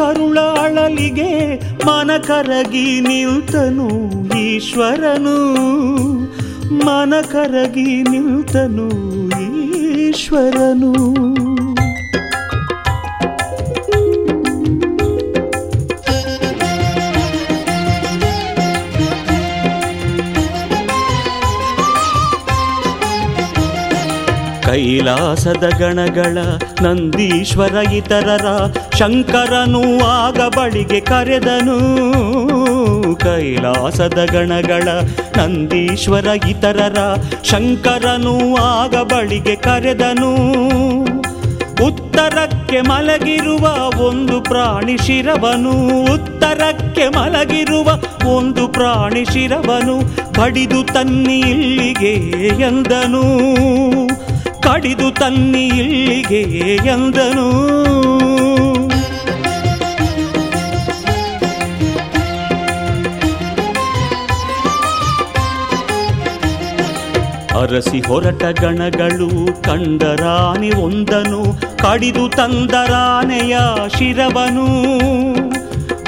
[0.00, 3.88] ತಾಯಿ ಕರುಳ ಅಳಲಿಗೆ ಮನ ಕರಗಿ ನಿಲ್ತನು
[4.38, 5.54] ಈಶ್ವರನು.
[6.74, 8.88] ಮನ ಕರಗಿ ನಿಲ್ತನು
[9.40, 11.29] ಈಶ್ವರನು.
[24.70, 26.38] ಕೈಲಾಸದ ಗಣಗಳ
[26.82, 28.46] ನಂದೀಶ್ವರ ಇತರರ
[28.98, 31.78] ಶಂಕರನು ಆಗ ಬಳಿಗೆ ಕರೆದನು.
[33.16, 34.88] ಕೈಲಾಸದ ಗಣಗಳ
[35.36, 36.98] ನಂದೀಶ್ವರ ಇತರರ
[37.44, 40.34] ಶಂಕರನು ಆಗ ಬಳಿಗೆ ಕರೆದನು.
[41.86, 46.04] ಉತ್ತರಕ್ಕೆ ಮಲಗಿರುವ ಒಂದು ಪ್ರಾಣಿ ಶಿರವನು.
[46.14, 48.02] ಉತ್ತರಕ್ಕೆ ಮಲಗಿರುವ
[48.36, 50.00] ಒಂದು ಪ್ರಾಣಿ ಶಿರವನು.
[50.40, 52.12] ಬಡಿದು ತನ್ನಿ ಇಲ್ಲಿಗೆ
[52.62, 53.50] ಎಂದನು.
[54.60, 56.42] ಕಡಿದು ತನ್ನಿ ಇಲ್ಲಿಗೆ
[56.74, 57.50] ಎಂದನು.
[67.60, 73.58] ಅರಸಿ ಹೊರಟ ಗಣಗಳು ಕಂಡರಾನಿ ಒಂದನು, ಕಡಿದು ತಂದರಾನೆಯ
[73.98, 74.66] ಶಿರವನು.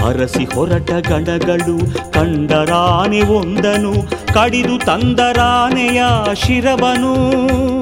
[0.08, 1.78] ಅರಸಿ ಹೊರಟ ಗಣಗಳು
[2.12, 3.92] ಕಂಡರಾನೆ ಒಂದನು,
[4.34, 6.02] ಕಡಿದು ತಂದರಾನೆಯ
[6.34, 7.81] ಶಿರವನು.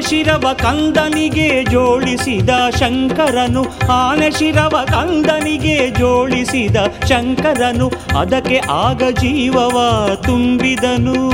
[0.00, 6.76] ಶಿರವ ಕಂದನಿಗೆ ಜೋಡಿಸಿದ ಶಂಕರನು ಆನೆ ಶಿರವ ಕಂದನಿಗೆ ಜೋಡಿಸಿದ
[7.08, 11.30] ಶಂಕರನು, ಅದಕ್ಕೆ ಆಗ ಜೀವವ ತುಂಬಿದನು.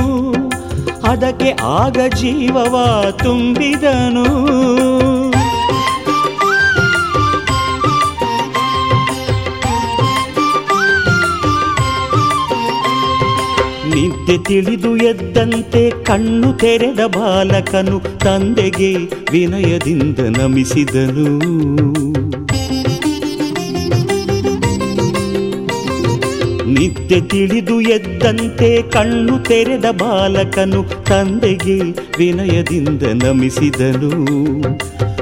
[1.11, 4.94] ಅದಕ್ಕೆ ಆಗ ಜೀವವ ತುಂಬಿದನು.
[14.35, 18.95] ನಿದ್ದೆ ತಿಳಿದು ಎದ್ದಂತೆ ಕಣ್ಣು ತೆರೆದ ಬಾಲಕನು ತಂದೆಗೆ
[19.31, 21.27] ವಿನಯದಿಂದ ನಮಿಸಿದನು.
[26.67, 31.79] ನಿದ್ದೆ ತಿಳಿದು ಎದ್ದಂತೆ ಕಣ್ಣು ತೆರೆದ ಬಾಲಕನು ತಂದೆಗೆ
[32.17, 34.11] ವಿನಯದಿಂದ ನಮಿಸಿದನು.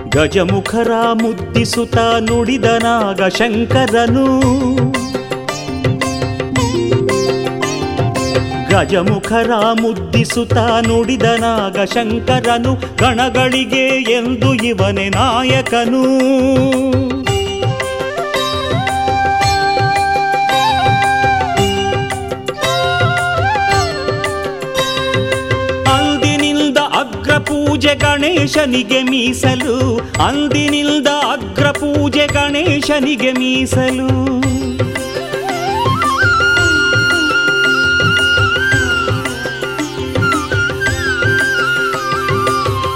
[0.09, 4.27] ಗಜಮುಖರ ಮುದ್ದಿಸುತ್ತ ನುಡಿದನಾಗ ಶಂಕರನು
[8.73, 9.51] ಗಜಮುಖರ
[9.81, 16.03] ಮುದ್ದಿಸುತ್ತ ನುಡಿದ ನಾಗಶಂಕರನು ಗಣಗಳಿಗೆ ಎಂದು ಇವನೇ ನಾಯಕನು.
[26.99, 29.97] ಅಗ್ರಪೂಜೆ ಗಣೇಶನಿಗೆ ಮೀಸಲು,
[30.27, 34.62] ಅಂದಿನಿಂದ ಅಗ್ರ ಪೂಜೆ ಗಣೇಶನಿಗೆ ಮೀಸಲು.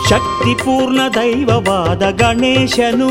[0.10, 3.10] ಶಕ್ತಿಪೂರ್ಣ ದೈವವಾದ ಗಣೇಶನು,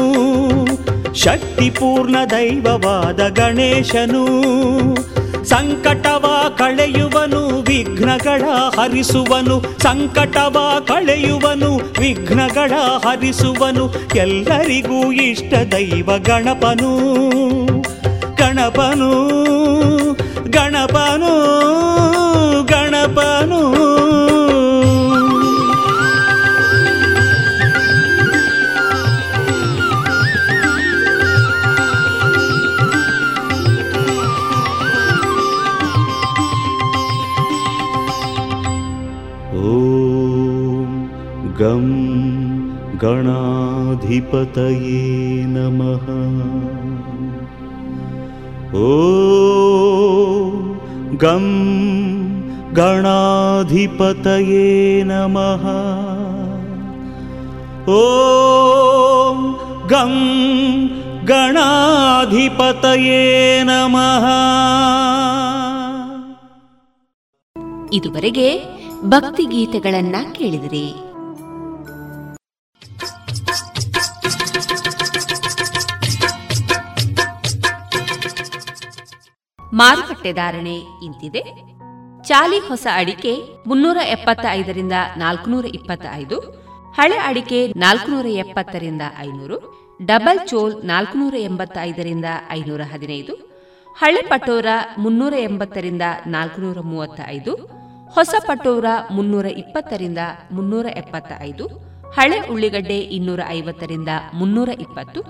[1.15, 4.25] ಶಕ್ತಿಪೂರ್ಣ ದೈವವಾದ ಗಣೇಶನು,
[5.45, 8.43] ಸಂಕಟವ ಕಳೆಯುವನು, ವಿಘ್ನಗಳ
[8.79, 12.73] ಹರಿಸುವನು, ಸಂಕಟವ ಕಳೆಯುವನು, ವಿಘ್ನಗಳ
[13.07, 16.97] ಹರಿಸುವನು, ಎಲ್ಲರಿಗೂ ಇಷ್ಟ ದೈವ ಗಣಪನು
[18.37, 19.46] ಗಣಪನು.
[43.96, 45.02] गणाधिपतये
[45.48, 46.06] नमः
[48.80, 48.88] ॐ
[51.24, 51.46] गं
[52.80, 54.66] गणाधिपतये
[55.12, 55.64] नमः
[57.98, 59.40] ॐ
[59.94, 60.14] गं
[61.32, 63.22] गणाधिपतये
[63.72, 64.28] नमः
[67.98, 68.50] ಇದುವರೆಗೆ
[69.14, 70.84] ಭಕ್ತಿ ಗೀತೆಗಳನ್ನ ಕೇಳಿದಿರಿ
[79.79, 80.75] ಮಾರುಕಟ್ಟೆ ಧಾರಣೆ
[81.07, 81.43] ಇಂತಿದೆ.
[82.29, 83.33] ಚಾಲಿ ಹೊಸ ಅಡಿಕೆ
[83.69, 86.37] ಮುನ್ನೂರ ಎಪ್ಪತ್ತ ಐದರಿಂದ ನಾಲ್ಕುನೂರ ಇಪ್ಪತ್ತ ಐದು
[86.99, 89.57] ಹಳೆ ಅಡಿಕೆ ನಾಲ್ಕುನೂರ ಎಪ್ಪತ್ತರಿಂದ ಐನೂರು,
[90.11, 93.35] ಡಬಲ್ ಚೋಲ್ ನಾಲ್ಕುನೂರ ಎಂಬತ್ತ ಐದರಿಂದ ಐನೂರ ಹದಿನೈದು,
[93.97, 94.69] ಹಳೆ ಪಟೋರ
[94.99, 97.53] ಮುನ್ನೂರ ಎಂಬತ್ತರಿಂದ ನಾಲ್ಕುನೂರ ಮೂವತ್ತ ಐದು
[98.17, 100.21] ಹೊಸ ಪಟೋರ ಮುನ್ನೂರ ಇಪ್ಪತ್ತರಿಂದ
[100.53, 101.65] ಮುನ್ನೂರ ಎಪ್ಪತ್ತ ಐದು
[102.17, 105.21] ಹಳೆ ಉಳ್ಳಿಗಡ್ಡೆ ಇನ್ನೂರ ಐವತ್ತರಿಂದ ಮುನ್ನೂರ ಇಪ್ಪತ್ತು,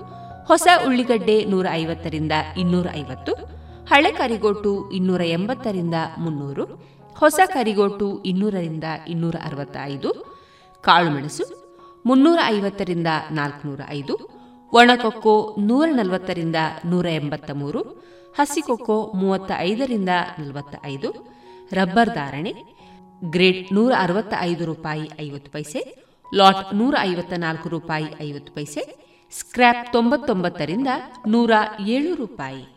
[0.47, 3.33] ಹೊಸ ಉಳ್ಳಿಗಡ್ಡೆ ನೂರ ಐವತ್ತರಿಂದ ಇನ್ನೂರ ಐವತ್ತು
[3.89, 6.63] ಹಳೆ ಕರಿಗೋಟು ಇನ್ನೂರ ಎಂಬತ್ತರಿಂದ ಮುನ್ನೂರು,
[7.15, 10.09] ಹೊಸ ಕರಿಗೋಟು ಇನ್ನೂರರಿಂದ ಇನ್ನೂರ ಅರವತ್ತೈದು
[10.81, 11.45] ಕಾಳುಮೆಣಸು
[12.05, 14.15] ಮುನ್ನೂರ ಐವತ್ತರಿಂದ ನಾಲ್ಕುನೂರ ಐದು,
[14.73, 17.81] ಒಣಕೊಕ್ಕೋ ನೂರ ನಲವತ್ತರಿಂದ ನೂರ ಎಂಬತ್ತ ಮೂರು,
[18.37, 20.09] ಹಸಿಕೊಕ್ಕೋ ಮೂವತ್ತ ಐದರಿಂದ
[20.39, 21.11] ನಲವತ್ತ ಐದು
[21.73, 22.53] ರಬ್ಬರ್ ಧಾರಣೆ
[23.25, 25.79] ಗ್ರೇಡ್ ನೂರ ಅರವತ್ತ ಐದು ರೂಪಾಯಿ ಐವತ್ತು ಪೈಸೆ,
[26.35, 28.81] ಲಾಟ್ ನೂರ ಐವತ್ತ ನಾಲ್ಕು ರೂಪಾಯಿ ಐವತ್ತು ಪೈಸೆ,
[29.31, 30.87] ಸ್ಕ್ರ್ಯಾಪ್ ತೊಂಬತ್ತೊಂಬತ್ತರಿಂದ
[31.27, 31.51] ನೂರ
[31.85, 32.76] ಏಳು ರೂಪಾಯಿ.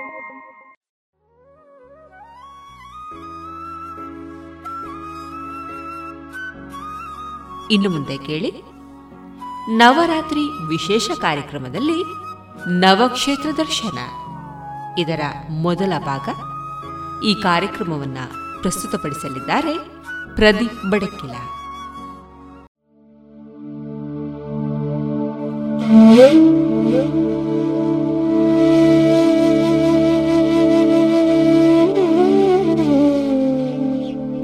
[7.71, 8.51] ಇನ್ನು ಮುಂದೆ ಕೇಳಿ.
[9.77, 11.99] ನವರಾತ್ರಿ ವಿಶೇಷ ಕಾರ್ಯಕ್ರಮದಲ್ಲಿ
[12.79, 13.99] ನವಕ್ಷೇತ್ರ ದರ್ಶನ.
[14.97, 16.27] ಇದರ ಮೊದಲ ಭಾಗ
[17.25, 18.25] ಈ ಕಾರ್ಯಕ್ರಮವನ್ನು
[18.61, 19.73] ಪ್ರಸ್ತುತಪಡಿಸಲಿದ್ದಾರೆ
[20.35, 21.35] ಪ್ರದೀಪ್ ಬಡಕಿಲ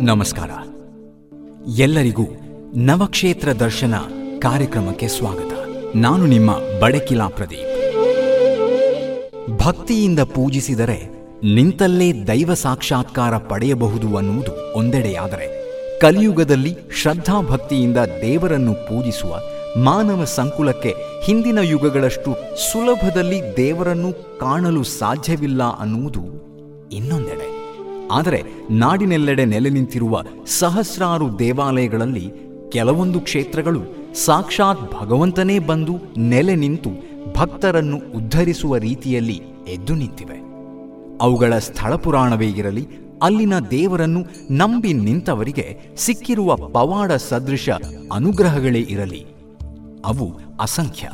[0.08, 0.52] ನಮಸ್ಕಾರ.
[1.78, 2.26] ಎಲ್ಲರಿಗೂ
[2.78, 3.94] ನವಕ್ಷೇತ್ರ ದರ್ಶನ
[4.40, 5.54] ಕಾರ್ಯಕ್ರಮಕ್ಕೆ ಸ್ವಾಗತ.
[5.96, 7.96] ನಾನು ನಿಮ್ಮ ಬಡಕಿಲಾ ಪ್ರದೀಪ್.
[9.66, 11.10] ಭಕ್ತಿಯಿಂದ ಪೂಜಿಸಿದರೆ
[11.44, 15.64] ನಿಂತಲ್ಲೇ ದೈವ ಸಾಕ್ಷಾತ್ಕಾರ ಪಡೆಯಬಹುದು ಅನ್ನುವುದು ಒಂದೆಡೆಯಾದರೆ,
[16.00, 19.40] ಕಲಿಯುಗದಲ್ಲಿ ಶ್ರದ್ಧಾಭಕ್ತಿಯಿಂದ ದೇವರನ್ನು ಪೂಜಿಸುವ
[19.84, 22.36] ಮಾನವ ಸಂಕುಲಕ್ಕೆ ಹಿಂದಿನ ಯುಗಗಳಷ್ಟು
[22.72, 26.22] ಸುಲಭದಲ್ಲಿ ದೇವರನ್ನು ಕಾಣಲು ಸಾಧ್ಯವಿಲ್ಲ ಅನ್ನುವುದು
[26.92, 27.58] ಇನ್ನೊಂದೆಡೆ.
[28.12, 30.22] ಆದರೆ ನಾಡಿನೆಲ್ಲೆಡೆ ನೆಲೆ ನಿಂತಿರುವ
[30.60, 33.82] ಸಹಸ್ರಾರು ದೇವಾಲಯಗಳಲ್ಲಿ ಕೆಲವೊಂದು ಕ್ಷೇತ್ರಗಳು
[34.16, 36.90] ಸಾಕ್ಷಾತ್ ಭಗವಂತನೇ ಬಂದು ನೆಲೆ ನಿಂತು
[37.38, 40.42] ಭಕ್ತರನ್ನು ಉದ್ಧರಿಸುವ ರೀತಿಯಲ್ಲಿ ಎದ್ದು ನಿಂತಿವೆ.
[41.22, 42.88] ಅವುಗಳ ಸ್ಥಳ ಪುರಾಣವೇ ಇರಲಿ,
[43.24, 47.70] ಅಲ್ಲಿನ ದೇವರನ್ನು ನಂಬಿ ನಿಂತವರಿಗೆ ಸಿಕ್ಕಿರುವ ಪವಾಡ ಸದೃಶ
[48.14, 49.26] ಅನುಗ್ರಹಗಳೇ ಇರಲಿ.
[50.06, 51.10] ಅವು ಅಸಂಖ್ಯ.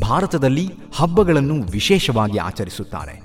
[0.00, 3.22] ಭಾರತದಲ್ಲಿ ಹಬ್ಬಗಳನ್ನು ವಿಶೇಷವಾಗಿ ಆಚರಿಸುತ್ತಾರೆ.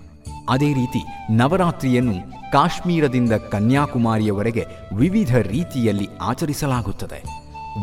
[0.49, 7.23] ಅದೇ ರೀತಿ ನವರಾತ್ರಿಯನ್ನು ಕಾಶ್ಮೀರದಿಂದ ಕನ್ಯಾಕುಮಾರಿಯವರೆಗೆ ವಿವಿಧ ರೀತಿಯಲ್ಲಿ ಆಚರಿಸಲಾಗುತ್ತದೆ.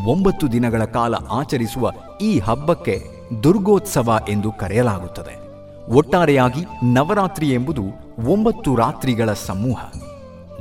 [0.05, 1.91] ಒಂಬತ್ತು ದಿನಗಳ ಕಾಲ ಆಚರಿಸುವ
[2.21, 3.03] ಈ ಹಬ್ಬಕ್ಕೆ
[3.43, 5.47] ದುರ್ಗೋತ್ಸವ ಎಂದು ಕರೆಯಲಾಗುತ್ತದೆ.
[5.91, 7.83] ಒಟ್ಟಾರೆಯಾಗಿ ನವರಾತ್ರಿ ಎಂಬುದು
[8.31, 9.91] ಒಂಬತ್ತು ರಾತ್ರಿಗಳ ಸಮೂಹ.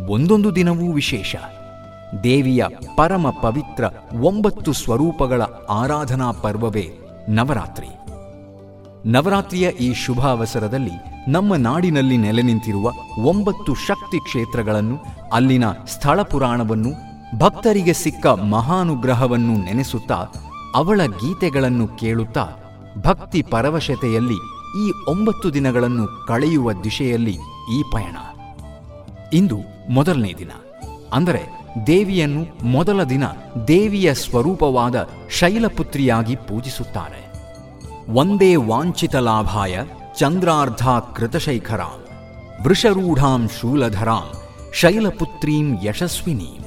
[0.08, 1.36] ಒಂದೊಂದು ದಿನವೂ ವಿಶೇಷ.
[2.24, 2.64] ದೇವಿಯ
[2.96, 3.84] ಪರಮ ಪವಿತ್ರ
[4.20, 6.90] ಒಂಬತ್ತು ಸ್ವರೂಪಗಳ ಆರಾಧನಾ ಪರ್ವವೇ
[7.28, 8.05] ನವರಾತ್ರಿ.
[9.06, 10.90] ನವರಾತ್ರಿಯ ಈ ಶುಭ ಅವಸರದಲ್ಲಿ
[11.28, 12.92] ನಮ್ಮ ನಾಡಿನಲ್ಲಿ ನೆಲೆ ನಿಂತಿರುವ
[13.22, 14.98] ಒಂಬತ್ತು ಶಕ್ತಿ ಕ್ಷೇತ್ರಗಳನ್ನು,
[15.32, 16.90] ಅಲ್ಲಿನ ಸ್ಥಳ ಪುರಾಣವನ್ನು,
[17.38, 20.26] ಭಕ್ತರಿಗೆ ಸಿಕ್ಕ ಮಹಾನುಗ್ರಹವನ್ನು ನೆನೆಸುತ್ತಾ,
[20.74, 22.48] ಅವಳ ಗೀತೆಗಳನ್ನು ಕೇಳುತ್ತಾ,
[22.98, 24.34] ಭಕ್ತಿ ಪರವಶತೆಯಲ್ಲಿ
[24.86, 27.38] ಈ ಒಂಬತ್ತು ದಿನಗಳನ್ನು ಕಳೆಯುವ ದಿಶೆಯಲ್ಲಿ
[27.78, 28.16] ಈ ಪಯಣ.
[29.32, 29.58] ಇಂದು
[29.90, 30.50] ಮೊದಲನೇ ದಿನ.
[31.12, 31.42] ಅಂದರೆ
[31.86, 33.24] ದೇವಿಯನ್ನು ಮೊದಲ ದಿನ
[33.68, 37.25] ದೇವಿಯ ಸ್ವರೂಪವಾದ ಶೈಲಪುತ್ರಿಯಾಗಿ ಪೂಜಿಸುತ್ತಾರೆ.
[38.08, 39.78] ಒಂದೇ ವಾಂಚಿತ ಲಾಭಾಯ
[40.18, 42.04] ಚಂದ್ರಾರ್ಧ ಕೃತಶೈಖರಾಂ,
[42.64, 44.32] ವೃಷರೂಢಾಂ ಶೂಲಧರಾಂ,
[44.74, 46.64] ಶೈಲಪುತ್ರೀಂ ಯಶಸ್ವಿನೀಂ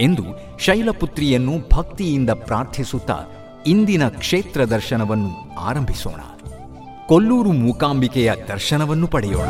[0.00, 0.22] ಎಂದು
[0.58, 3.16] ಶೈಲಪುತ್ರಿಯನ್ನು ಭಕ್ತಿಯಿಂದ ಪ್ರಾರ್ಥಿಸುತ್ತಾ
[3.66, 6.20] ಇಂದಿನ ಕ್ಷೇತ್ರ ದರ್ಶನವನ್ನು ಆರಂಭಿಸೋಣ.
[7.06, 9.48] ಕೊಲ್ಲೂರು ಮೂಕಾಂಬಿಕೆಯ ದರ್ಶನವನ್ನು ಪಡೆಯೋಣ.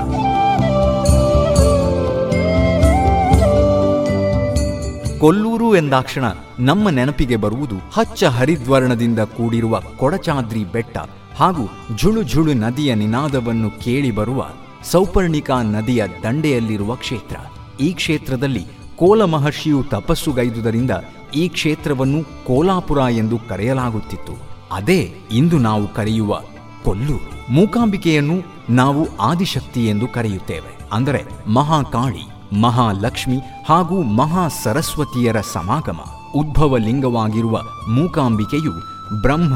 [5.18, 6.24] ಕೊಲ್ಲೂರು ಎಂದಾಕ್ಷಣ
[6.58, 10.98] ನಮ್ಮ ನೆನಪಿಗೆ ಬರುವುದು ಹಚ್ಚ ಹರಿದ್ವರ್ಣದಿಂದ ಕೂಡಿರುವ ಕೊಡಚಾದ್ರಿ ಬೆಟ್ಟ.
[11.36, 11.68] ಹಾಗೂ
[11.98, 14.46] ಝುಳು ಝುಳು ನದಿಯ ನಿನಾದವನ್ನು ಕೇಳಿಬರುವ
[14.82, 17.36] ಸೌಪರ್ಣಿಕಾ ನದಿಯ ದಂಡೆಯಲ್ಲಿರುವ ಕ್ಷೇತ್ರ.
[17.80, 18.66] ಈ ಕ್ಷೇತ್ರದಲ್ಲಿ
[18.96, 20.90] ಕೋಲ ಮಹರ್ಷಿಯು ತಪಸ್ಸುಗೈದುದರಿಂದ
[21.34, 24.32] ಈ ಕ್ಷೇತ್ರವನ್ನು ಕೋಲಾಪುರ ಎಂದು ಕರೆಯಲಾಗುತ್ತಿತ್ತು.
[24.72, 26.40] ಅದೇ ಇಂದು ನಾವು ಕರೆಯುವ
[26.84, 27.52] ಕೊಲ್ಲು.
[27.52, 30.78] ಮೂಕಾಂಬಿಕೆಯನ್ನು ನಾವು ಆದಿಶಕ್ತಿ ಎಂದು ಕರೆಯುತ್ತೇವೆ.
[30.92, 36.04] ಅಂದರೆ ಮಹಾಕಾಳಿ, ಮಹಾಲಕ್ಷ್ಮಿ ಹಾಗೂ ಮಹಾ ಸರಸ್ವತಿಯರ ಸಮಾಗಮ
[36.34, 39.52] ಉದ್ಭವ ಲಿಂಗವಾಗಿರುವ ಮೂಕಾಂಬಿಕೆಯು ಬ್ರಹ್ಮ,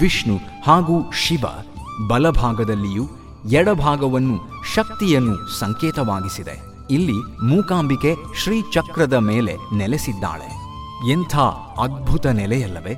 [0.00, 0.36] ವಿಷ್ಣು
[0.66, 1.44] ಹಾಗೂ ಶಿವ
[2.08, 3.04] ಬಲಭಾಗದಲ್ಲಿಯೂ
[3.50, 6.76] ಎಡಭಾಗವನ್ನು ಶಕ್ತಿಯನ್ನು ಸಂಕೇತವಾಗಿಸಿದೆ.
[6.90, 10.66] ಇಲ್ಲಿ ಮೂಕಾಂಬಿಕೆ ಶ್ರೀಚಕ್ರದ ಮೇಲೆ ನೆಲೆಸಿದ್ದಾಳೆ.
[11.10, 11.36] ಎಂಥ
[11.78, 12.94] ಅದ್ಭುತ ನೆಲೆಯಲ್ಲವೇ?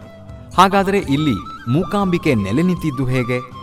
[0.57, 1.35] ಹಾಗಾದರೆ ಇಲ್ಲಿ
[1.71, 3.59] ಮೂಕಾಂಬಿಕೆ ನೆಲೆ ನಿಂತಿದ್ದು ಹೇಗೆ?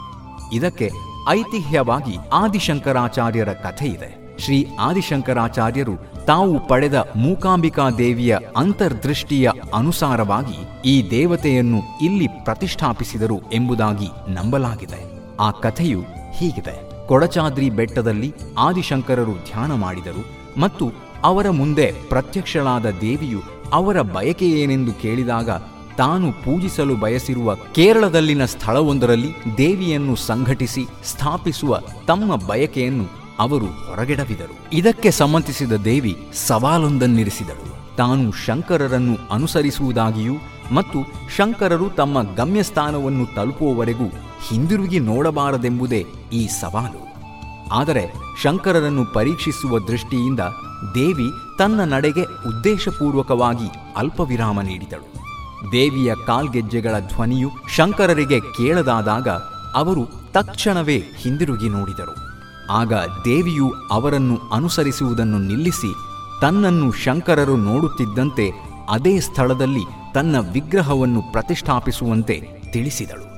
[0.53, 0.91] ಇದಕ್ಕೆ
[1.29, 12.27] ಐತಿಹ್ಯವಾಗಿ ಆದಿಶಂಕರಾಚಾರ್ಯರ ಕಥೆ ಇದೆ ಶ್ರೀ ಆದಿಶಂಕರಾಚಾರ್ಯರು ತಾವು ಪಡೆದ ಮೂಕಾಂಬಿಕಾ ದೇವಿಯ ಅಂತರ್ದೃಷ್ಟಿಯ ಅನುಸಾರವಾಗಿ ಈ ದೇವತೆಯನ್ನು ಇಲ್ಲಿ
[12.43, 15.01] ಪ್ರತಿಷ್ಠಾಪಿಸಿದರು ಎಂಬುದಾಗಿ ನಂಬಲಾಗಿದೆ.
[15.39, 16.01] ಆ ಕಥೆಯು
[16.33, 17.07] ಹೀಗಿದೆ.
[17.07, 20.23] ಕೊಡಚಾದ್ರಿ ಬೆಟ್ಟದಲ್ಲಿ ಆದಿಶಂಕರರು ಧ್ಯಾನ ಮಾಡಿದರು
[20.59, 20.91] ಮತ್ತು
[21.23, 23.39] ಅವರ ಮುಂದೆ ಪ್ರತ್ಯಕ್ಷಳಾದ ದೇವಿಯು
[23.73, 25.49] ಅವರ ಬಯಕೆಯೇನೆಂದು ಕೇಳಿದಾಗ
[25.97, 34.69] ತಾನು ಪೂಜಿಸಲು ಬಯಸಿರುವ ಕೇರಳದಲ್ಲಿನ ಸ್ಥಳವೊಂದರಲ್ಲಿ ದೇವಿಯನ್ನು ಸಂಘಟಿಸಿ ಸ್ಥಾಪಿಸುವ ತಮ್ಮ ಬಯಕೆಯನ್ನು ಅವರು ಹೊರಗೆಡವಿದರು.
[34.73, 37.95] ಇದಕ್ಕೆ ಸಮ್ಮತಿಸಿದ ದೇವಿ ಸವಾಲೊಂದನ್ನಿರಿಸಿದಳು.
[37.95, 40.33] ತಾನು ಶಂಕರರನ್ನು ಅನುಸರಿಸುವುದಾಗಿಯೂ
[40.71, 40.99] ಮತ್ತು
[41.35, 44.05] ಶಂಕರರು ತಮ್ಮ ಗಮ್ಯಸ್ಥಾನವನ್ನು ತಲುಪುವವರೆಗೂ
[44.47, 47.05] ಹಿಂದಿರುಗಿ ನೋಡಬಾರದೆಂಬುದೇ ಈ ಸವಾಲು.
[47.71, 48.13] ಆದರೆ
[48.43, 50.39] ಶಂಕರರನ್ನು ಪರೀಕ್ಷಿಸುವ ದೃಷ್ಟಿಯಿಂದ
[50.95, 53.67] ದೇವಿ ತನ್ನ ನಡೆಗೆ ಉದ್ದೇಶಪೂರ್ವಕವಾಗಿ
[53.97, 55.15] ಅಲ್ಪವಿರಾಮ ನೀಡಿದಳು.
[55.71, 59.27] ದೇವಿಯ ಕಾಲ್ಗೆಜ್ಜೆಗಳ ಧ್ವನಿಯು ಶಂಕರರಿಗೆ ಕೇಳದಾದಾಗ
[59.75, 62.24] ಅವರು ತಕ್ಷಣವೇ ಹಿಂದಿರುಗಿ ನೋಡಿದರು.
[62.71, 62.93] ಆಗ
[63.25, 65.93] ದೇವಿಯು ಅವರನ್ನು ಅನುಸರಿಸುವುದನ್ನು ನಿಲ್ಲಿಸಿ
[66.41, 68.51] ತನ್ನನ್ನು ಶಂಕರರು ನೋಡುತ್ತಿದ್ದಂತೆ
[68.89, 73.35] ಅದೇ ಸ್ಥಳದಲ್ಲಿ ತನ್ನ ವಿಗ್ರಹವನ್ನು ಪ್ರತಿಷ್ಠಾಪಿಸುವಂತೆ ತಿಳಿಸಿದಳು.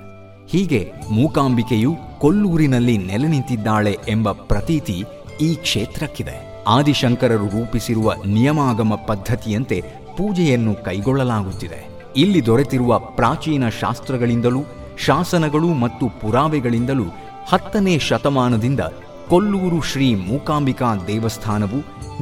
[0.47, 5.03] ಹೀಗೆ ಮೂಕಾಂಬಿಕೆಯು ಕೊಲ್ಲೂರಿನಲ್ಲಿ ನೆಲೆ ನಿಂತಿದ್ದಾಳೆ ಎಂಬ ಪ್ರತೀತಿ
[5.41, 6.63] ಈ ಕ್ಷೇತ್ರಕ್ಕಿದೆ.
[6.67, 9.83] ಆದಿಶಂಕರರು ರೂಪಿಸಿರುವ ನಿಯಮಾಗಮ ಪದ್ಧತಿಯಂತೆ
[10.17, 11.97] ಪೂಜೆಯನ್ನು ಕೈಗೊಳ್ಳಲಾಗುತ್ತಿದೆ.
[12.15, 14.59] ಇಲ್ಲಿ ದೊರೆತಿರುವ ಪ್ರಾಚೀನ ಶಾಸ್ತ್ರಗಳಿಂದಲೂ,
[15.05, 17.03] ಶಾಸನಗಳು ಮತ್ತು ಪುರಾವೆಗಳಿಂದಲೂ
[17.49, 18.79] ಹತ್ತನೇ ಶತಮಾನದಿಂದ
[19.29, 21.79] ಕೊಲ್ಲೂರು ಶ್ರೀ ಮೂಕಾಂಬಿಕಾ ದೇವಸ್ಥಾನವು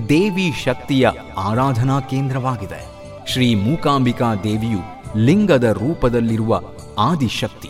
[0.09, 2.85] ದೇವಿ ಶಕ್ತಿಯ ಆರಾಧನಾ ಕೇಂದ್ರವಾಗಿದೆ.
[3.31, 4.79] ಶ್ರೀ ಮೂಕಾಂಬಿಕಾ ದೇವಿಯು
[5.17, 6.61] ಲಿಂಗದ ರೂಪದಲ್ಲಿರುವ
[6.97, 7.69] ಆದಿಶಕ್ತಿ,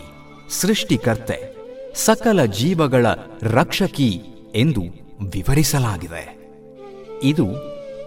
[0.60, 1.56] ಸೃಷ್ಟಿಕರ್ತೆ,
[1.94, 3.06] ಸಕಲ ಜೀವಗಳ
[3.42, 4.22] ರಕ್ಷಕಿ
[4.54, 4.80] ಎಂದು
[5.32, 6.38] ವಿವರಿಸಲಾಗಿದೆ.
[7.22, 7.46] ಇದು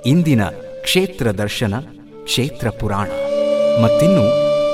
[0.06, 0.44] ಇಂದಿನ
[0.82, 1.74] ಕ್ಷೇತ್ರ ದರ್ಶನ,
[2.24, 3.08] ಕ್ಷೇತ್ರ ಪುರಾಣ.
[3.84, 4.26] ಮತ್ತಿನ್ನು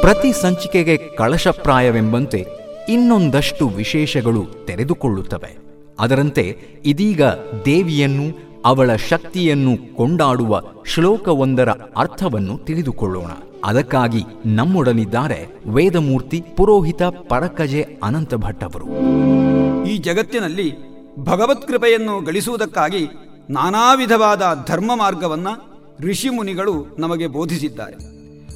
[0.01, 2.45] ಪ್ರತಿ ಸಂಚಿಕೆಗೆ ಕಳಶಪ್ರಾಯವೆಂಬಂತೆ
[2.89, 5.64] ಇನ್ನೊಂದಷ್ಟು ವಿಶೇಷಗಳು ತೆರೆದುಕೊಳ್ಳುತ್ತವೆ.
[5.99, 7.23] ಅದರಂತೆ ಇದೀಗ
[7.65, 13.31] ದೇವಿಯನ್ನು, ಅವಳ ಶಕ್ತಿಯನ್ನು ಕೊಂಡಾಡುವ ಶ್ಲೋಕವೊಂದರ ಅರ್ಥವನ್ನು ತಿಳಿದುಕೊಳ್ಳೋಣ.
[13.65, 18.85] ಅದಕ್ಕಾಗಿ ನಮ್ಮೊಡನಿದ್ದಾರೆ ವೇದಮೂರ್ತಿ ಪುರೋಹಿತ ಪರಕಜೆ ಅನಂತ ಭಟ್ಟವರು
[19.83, 20.73] ಈ ಜಗತ್ತಿನಲ್ಲಿ
[21.19, 23.07] ಭಗವತ್ ಕೃಪೆಯನ್ನು ಗಳಿಸುವುದಕ್ಕಾಗಿ
[23.49, 25.75] ನಾನಾ ವಿಧವಾದ ಧರ್ಮ ಮಾರ್ಗವನ್ನು
[26.09, 28.15] ಋಷಿಮುನಿಗಳು ನಮಗೆ ಬೋಧಿಸಿದ್ದಾರೆ.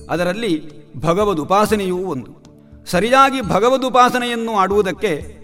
[0.10, 2.40] ಅದರಲ್ಲಿ ಭಗವದುಪಾಸನೆಯೂ ಒಂದು.
[2.86, 5.39] ಸರಿಯಾಗಿ ಭಗವದುಪಾಸನೆಯನ್ನು ಆಡುವುದಕ್ಕೆ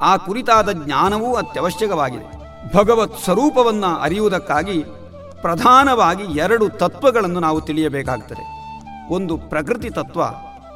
[0.00, 2.40] ಆ ಕುರಿತಾದ ಜ್ಞಾನವೂ ಅತ್ಯವಶ್ಯಕವಾಗಿದೆ.
[2.76, 4.84] ಭಗವತ್ ಸ್ವರೂಪವನ್ನು ಅರಿಯುವುದಕ್ಕಾಗಿ
[5.40, 8.44] ಪ್ರಧಾನವಾಗಿ ಎರಡು ತತ್ವಗಳನ್ನು ನಾವು ತಿಳಿಯಬೇಕಾಗ್ತದೆ.
[9.14, 10.20] ಒಂದು ಪ್ರಕೃತಿ ತತ್ವ,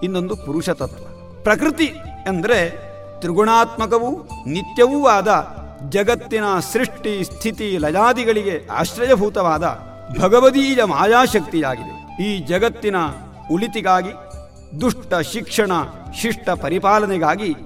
[0.03, 1.05] ಇನ್ನೊಂದು ಪುರುಷ ತತ್ವ.
[1.43, 1.85] ಪ್ರಕೃತಿ
[2.27, 2.61] ಎಂದರೆ
[3.21, 5.57] ತ್ರಿಗುಣಾತ್ಮಕವೂ ನಿತ್ಯವೂ ಆದ
[5.89, 9.79] ಜಗತ್ತಿನ ಸೃಷ್ಟಿ, ಸ್ಥಿತಿ ಲಜಾದಿಗಳಿಗೆ ಆಶ್ರಯಭೂತವಾದ
[10.21, 12.23] ಭಗವದೀಯ ಮಾಯಾಶಕ್ತಿಯಾಗಿದೆ.
[12.23, 12.97] ಈ ಜಗತ್ತಿನ
[13.53, 14.13] ಉಳಿತಿಗಾಗಿ,
[14.81, 15.73] ದುಷ್ಟ ಶಿಕ್ಷಣ,
[16.21, 17.57] ಶಿಷ್ಟ ಪರಿಪಾಲನೆಗಾಗಿ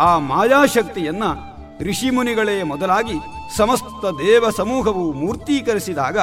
[0.00, 1.24] ಆ ಮಾಯಾಶಕ್ತಿಯನ್ನ
[1.88, 3.16] ಋಷಿಮುನಿಗಳೇ ಮೊದಲಾಗಿ
[3.56, 6.18] ಸಮಸ್ತ ದೇವ ಸಮೂಹವು ಮೂರ್ತೀಕರಿಸಿದಾಗ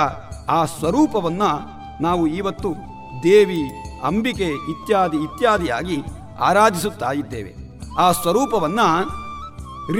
[0.50, 1.42] ಆ ಸ್ವರೂಪವನ್ನ
[2.02, 2.70] ನಾವು ಇವತ್ತು
[3.24, 3.64] ದೇವಿ,
[4.04, 5.98] ಅಂಬಿಕೆ ಇತ್ಯಾದಿ ಇತ್ಯಾದಿಯಾಗಿ
[6.40, 7.54] ಆರಾಧಿಸುತ್ತಾ ಇದ್ದೇವೆ.
[8.00, 8.80] ಆ ಸ್ವರೂಪವನ್ನ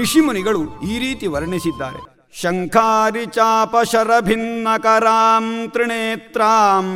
[0.00, 2.00] ಋಷಿಮುನಿಗಳು ಈ ರೀತಿ ವರ್ಣಿಸಿದ್ದಾರೆ.
[2.40, 6.86] ಶಂಖಾರಿ ಚಾಪ ಶರಭಿನ್ನಕರಾಂ ತ್ರಿನೇತ್ರಾಂ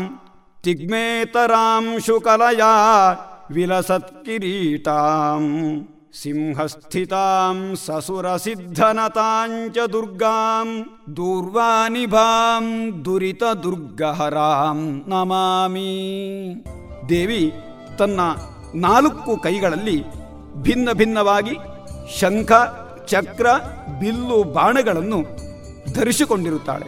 [0.63, 2.63] ತಿಗ್ಮೇತರಾಂ ಶುಕಲಯ
[3.51, 5.43] ವಿಲಸತ್ಕಿರೀಟಾಂ.
[6.21, 10.85] ಸಿಂಹಸ್ಥಿತಾಂ ಸಸುರಸಿದ್ಧನತಾಂಚ ದುರ್ಗಾಂ
[11.17, 12.65] ದೂರ್ವಾನಿಭಾಂ
[13.05, 15.93] ದುರಿತ ದುರ್ಗಹರಾಂ ನಮಾಮಿ
[17.09, 17.53] ದೇವಿ
[17.99, 18.21] ತನ್ನ
[18.75, 20.05] ನಾಲ್ಕು ಕೈಗಳಲ್ಲಿ
[20.63, 21.57] ಭಿನ್ನ ಭಿನ್ನವಾಗಿ
[22.19, 22.53] ಶಂಖ,
[23.07, 23.47] ಚಕ್ರ,
[24.01, 25.23] ಬಿಲ್ಲು, ಬಾಣಗಳನ್ನು
[25.95, 26.87] ಧರಿಸಿಕೊಂಡಿರುತ್ತಾಳೆ.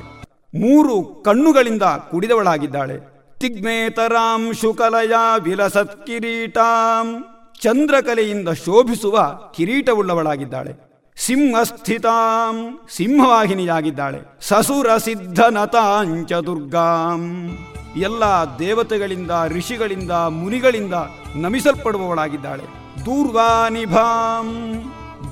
[0.59, 2.97] ಮೂರು ಕಣ್ಣುಗಳಿಂದ ಕುಡಿದವಳಾಗಿದ್ದಾಳೆ.
[3.41, 10.95] ತಿಗ್ಮೇತರಾಂ ಶುಕಲಯ ವಿಲಸತ್ ಕಿರೀಟಾಂ ಚಂದ್ರಕಲೆಯಿಂದ ಶೋಭಿಸುವ ಕಿರೀಟವುಳ್ಳವಳಾಗಿದ್ದಾಳೆ.
[11.17, 14.39] ಸಿಂಹಸ್ಥಿತಾಂ, ಸಿಂಹವಾಹಿನಿಯಾಗಿದ್ದಾಳೆ.
[14.41, 17.51] ಸಸುರ ಸಿದ್ಧನತಾಂಚ ದುರ್ಗಾಂ
[17.97, 18.25] ಎಲ್ಲ
[18.59, 20.95] ದೇವತೆಗಳಿಂದ, ಋಷಿಗಳಿಂದ, ಮುನಿಗಳಿಂದ
[21.37, 22.63] ನಮಿಸಲ್ಪಡುವವಳಾಗಿದ್ದಾಳೆ.
[23.05, 24.83] ದೂರ್ವಾನಿಭಾಂ,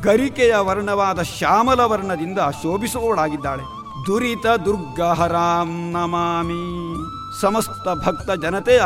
[0.02, 3.82] ಗರಿಕೆಯ ವರ್ಣವಾದ ಶ್ಯಾಮಲ ವರ್ಣದಿಂದ ಶೋಭಿಸುವವಳಾಗಿದ್ದಾಳೆ.
[4.06, 6.96] ದುರಿತ ದುರ್ಗಹರಾಂ ನಮಾಮಿ.
[7.40, 8.82] ಸಮಸ್ತ ಭಕ್ತ ಜನತೆಯ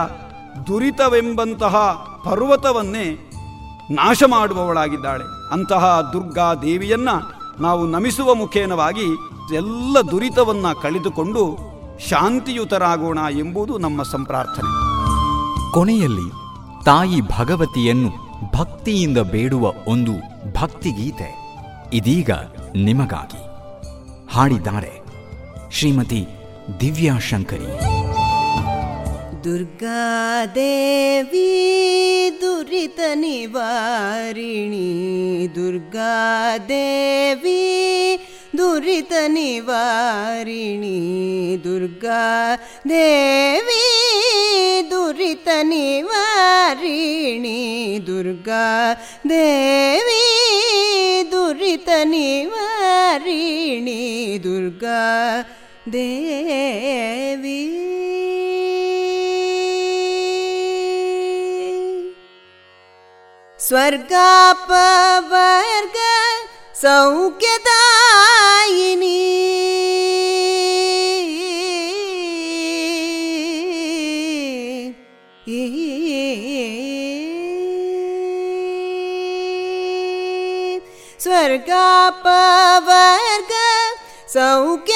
[0.66, 1.76] ದುರಿತವೆಂಬಂತಹ
[2.24, 3.25] ಪರ್ವತವನ್ನೇ
[3.90, 7.08] ನಾಶ ಮಾಡುವವಳಾಗಿದ್ದಾಳೆ ಅಂತಹ ದುರ್ಗಾ ದೇವಿಯನ್ನ
[7.60, 9.06] ನಾವು ನಮಿಸುವ ಮುಖೇನವಾಗಿ
[9.54, 11.58] ಎಲ್ಲ ದುರಿತವನ್ನ ಕಳೆದುಕೊಂಡು
[12.08, 14.86] ಶಾಂತಿಯುತರಾಗೋಣ ಎಂಬುದು ನಮ್ಮ ಸಂಪ್ರಾರ್ಥನೆ.
[15.72, 16.30] ಕೊನೆಯಲ್ಲಿ
[16.84, 18.10] ತಾಯಿ ಭಗವತಿಯನ್ನು
[18.58, 20.12] ಭಕ್ತಿಯಿಂದ ಬೇಡುವ ಒಂದು
[20.60, 21.46] ಭಕ್ತಿಗೀತೆ
[21.92, 22.30] ಇದೀಗ
[22.74, 23.46] ನಿಮಗಾಗಿ.
[24.34, 25.02] ಹಾಡಿದ್ದಾರೆ
[25.72, 26.26] ಶ್ರೀಮತಿ
[26.80, 27.18] ದಿವ್ಯಾ
[29.46, 31.40] ಶಂಕರಿ ದುರ್ಗಾದೇವಿ
[32.40, 35.48] ದುರಿತ ನಿವಾರಿಣಿ.
[35.54, 38.18] ದುರ್ಗಾದೇವಿ
[38.58, 39.12] ದುರಿತ
[45.66, 47.98] ನಿವಾರಿಣಿ.
[48.06, 48.96] ದುರ್ಗಾ
[49.28, 50.24] ದೇವಿ
[51.30, 54.40] ದುರಿತ ನಿವಾರಿಣಿ.
[54.44, 55.42] ದುರ್ಗಾ
[63.68, 65.96] स्वर्गापवर्ग
[66.82, 67.72] सौख्यदायिनी।
[81.24, 83.52] स्वर्गापवर्ग
[84.34, 84.94] सौख्यदायिनी।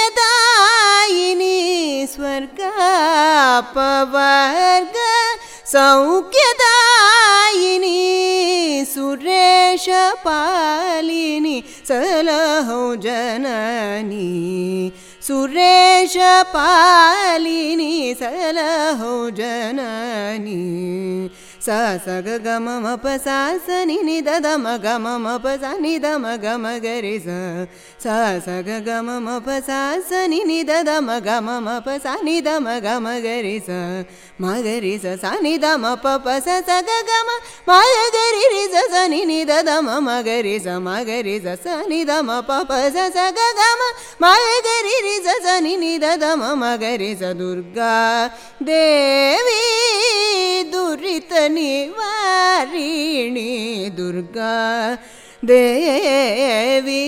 [2.14, 2.57] स्वर्गापवर्ग
[5.73, 6.77] सौख्यदा
[8.85, 12.28] सुरेशपालिनि सल
[13.03, 18.59] जननी। सुरेशपालिनि सल
[19.37, 20.61] जननी।
[21.66, 21.68] ಸ
[22.04, 23.28] ಸ ಗ ಗ ಮ ಮ ಪ ಸ
[23.64, 26.46] ಸ ನಿ ನಿ ದ ದ ಮ ಗ ಮ ಮ ಪ ಸ ನಿ ದ ಮ ಗ
[26.64, 27.28] ಮ ಗ ರಿ ಸ
[28.04, 28.06] ಸ
[28.44, 29.70] ಸ ಗ ಗ ಮ ಮ ಪ ಸ
[30.08, 32.88] ಸ ನಿ ನಿ ದ ದ ಮ ಗ ಮ ಮ ಪ ಸ ನಿ ದ ಮ ಗ
[33.04, 33.70] ಮ ಗ ರಿ ಸ
[34.42, 37.30] ಮ ಗ ರಿ ಸ ಸ ನಿ ದ ಮ ಪ ಪ ಸ ಸ ಗ ಗ ಮ
[37.68, 37.72] ಮ
[38.16, 40.88] ಗ ರಿ ರಿ ಸ ಸ ನಿ ನಿ ದ ದ ಮ ಮ ಗ ರಿ ಸ ಮ
[41.08, 43.82] ಗ ರಿ ಸ ಸ ನಿ ದ ಮ ಪ ಪ ಸ ಸ ಗ ಗ ಮ
[44.24, 44.24] ಮ
[44.66, 47.92] ಗ ರಿ ರಿ ಸ ಸ ನಿ ನಿ ದ ದ ಮ ಮ ಗ ರಿ ಸ ದುರ್ಗಾ
[48.68, 49.62] ದೇವಿ
[50.72, 53.51] ದುರಿತ ನಿವಾರಿಣಿ
[53.96, 54.55] ದುರ್ಗಾ
[55.48, 57.03] ದೇವಿ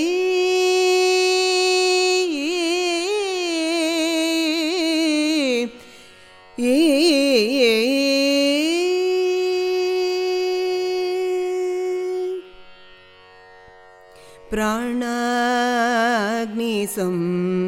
[15.84, 17.16] ಪ್ರಾಣಾಗ್ನಿಸಂ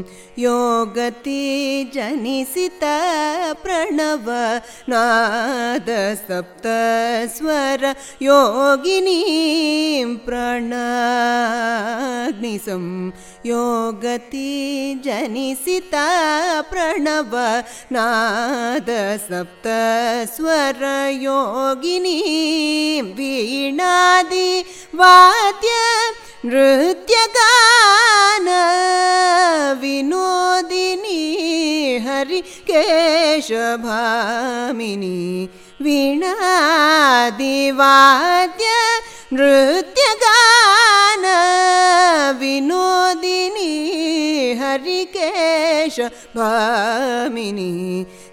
[0.03, 1.43] ಯೋಗತಿ योगति
[1.95, 2.81] जनिसित
[3.65, 4.31] प्रणव
[4.91, 6.67] नादसप्त
[7.37, 10.75] स्वरयोगिनी योगिनीं प्रणाग्निसं
[13.47, 14.53] योगति
[15.05, 15.95] जनिसित
[16.71, 17.33] प्रणव
[17.93, 18.91] नाद
[19.29, 20.83] सप्तस्वर
[21.23, 24.51] योगिनीं वीणादि
[25.01, 25.71] वाद्य
[26.47, 28.49] नृत्यगान
[29.81, 31.23] विनु विनोदिनी
[32.07, 33.49] हरिकेश
[35.85, 36.31] वीणादिवाद्य
[39.37, 41.25] नृत्यगान
[42.41, 43.73] विनोदिनी
[44.61, 45.97] हरिकेश
[46.37, 47.73] भामिनी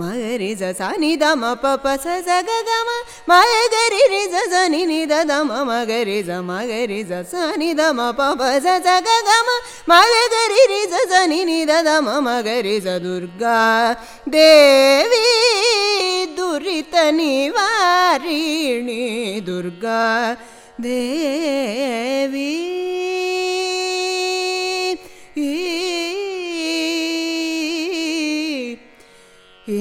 [0.00, 0.02] ಮ
[0.60, 2.90] ಜ ಸ ನಿ ದ ಮ ಪ ಪ ಸ ಸ ಗ ಗ ಮ
[3.30, 4.22] ಮಗರಿ ರಿ ರಿ
[4.52, 6.52] ಸ ನಿ ನಿ ದ ದ ಮ ಮಗರಿ ಗ ರಿ ಸ ಮ
[7.32, 9.50] ಸ ನಿ ದ ಮ ಪ ಪ ಸ ಸ ಗ ಗ ಮ
[9.92, 13.58] ಮಗರಿ ರಿ ರಿ ಸ ನಿ ನಿ ದ ದ ಮ ಮಗರಿ ಸ ದುರ್ಗಾ
[14.34, 15.24] ದೇವಿ
[16.38, 19.02] ದುರಿತ ನಿವಾರಿಣಿ
[19.48, 20.00] ದುರ್ಗಾ
[20.82, 22.52] ದೇವಿ
[29.68, 29.74] ಇದು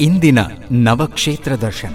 [0.00, 0.38] ಇಂದಿನ
[0.72, 1.94] ನವಕ್ಷೇತ್ರ ದರ್ಶನ.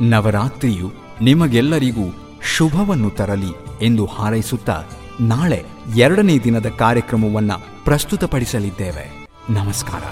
[0.00, 4.84] ನವರಾತ್ರಿಯು ನಿಮಗೆಲ್ಲರಿಗೂ ಶುಭವನ್ನು ತರಲಿ ಎಂದು ಹಾರೈಸುತ್ತಾ
[5.20, 5.64] ನಾಳೆ
[5.96, 7.52] ಎರಡನೇ ದಿನದ ಕಾರ್ಯಕ್ರಮವನ್ನ
[7.84, 9.28] ಪ್ರಸ್ತುತಪಡಿಸಲಿದ್ದೇವೆ.
[9.50, 10.02] ನಮಸ್ಕಾರ.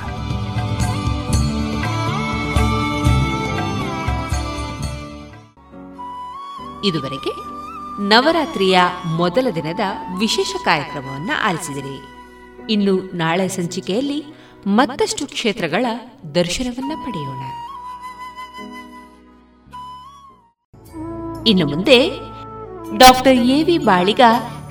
[6.85, 7.52] ಇದುವರೆಗೆ
[8.01, 9.81] ನವರಾತ್ರಿಯ ಮೊದಲ ದಿನದ
[10.19, 12.03] ವಿಶೇಷ ಕಾರ್ಯಕ್ರಮವನ್ನು ಆಲಿಸಿದಿರಿ.
[12.71, 14.25] ಇನ್ನು ನಾಳೆ ಸಂಚಿಕೆಯಲ್ಲಿ
[14.67, 15.87] ಮತ್ತಷ್ಟು ಕ್ಷೇತ್ರಗಳ
[16.35, 17.43] ದರ್ಶನವನ್ನ ಪಡೆಯೋಣ.
[21.47, 22.09] ಇನ್ನು ಮುಂದೆ
[22.99, 24.21] ಡಾಕ್ಟರ್ ಎವಿ ಬಾಳಿಗ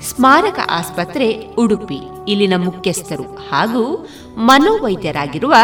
[0.00, 5.54] ಸ್ಮಾರಕ ಆಸ್ಪತ್ರೆ ಉಡುಪಿ, ಇಲ್ಲಿನ ಮುಖ್ಯಸ್ಥರು ಹಾಗೂ ಮನೋವೈದ್ಯರಾಗಿರುವ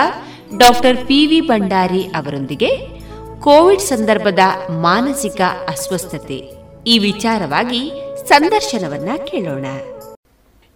[0.59, 2.99] ಡಾಕ್ಟರ್ ಪಿ ವಿ ಭಂಡಾರಿ ಅವರೊಂದಿಗೆ
[3.41, 4.39] ಕೋವಿಡ್ ಸಂದರ್ಭದ
[4.71, 6.58] ಮಾನಸಿಕ ಅಸ್ವಸ್ಥತೆ
[6.93, 7.81] ಈ ವಿಚಾರವಾಗಿ
[8.29, 9.67] ಸಂದರ್ಶನವನ್ನ ಕೇಳೋಣ.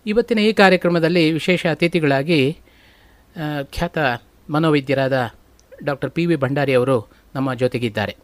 [0.07, 2.59] ಇವತ್ತಿನ ಈ ಕಾರ್ಯಕ್ರಮದಲ್ಲಿ ವಿಶೇಷ ಅತಿಥಿಗಳಾಗಿ
[3.73, 3.99] ಖ್ಯಾತ
[4.51, 5.17] ಮನೋವೈದ್ಯರಾದ
[5.85, 6.97] ಡಾಕ್ಟರ್ ಪಿ ವಿ ಭಂಡಾರಿ ಅವರು
[7.35, 8.17] ನಮ್ಮ ಜೊತೆಗಿದ್ದಾರೆ.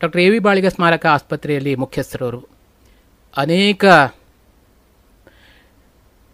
[0.00, 2.40] ಡಾಕ್ಟರ್ ಎ ವಿ ಬಾಳಿಗ ಸ್ಮಾರಕ ಆಸ್ಪತ್ರೆಯಲ್ಲಿ ಮುಖ್ಯಸ್ಥರವರು.
[3.36, 3.84] ಅನೇಕ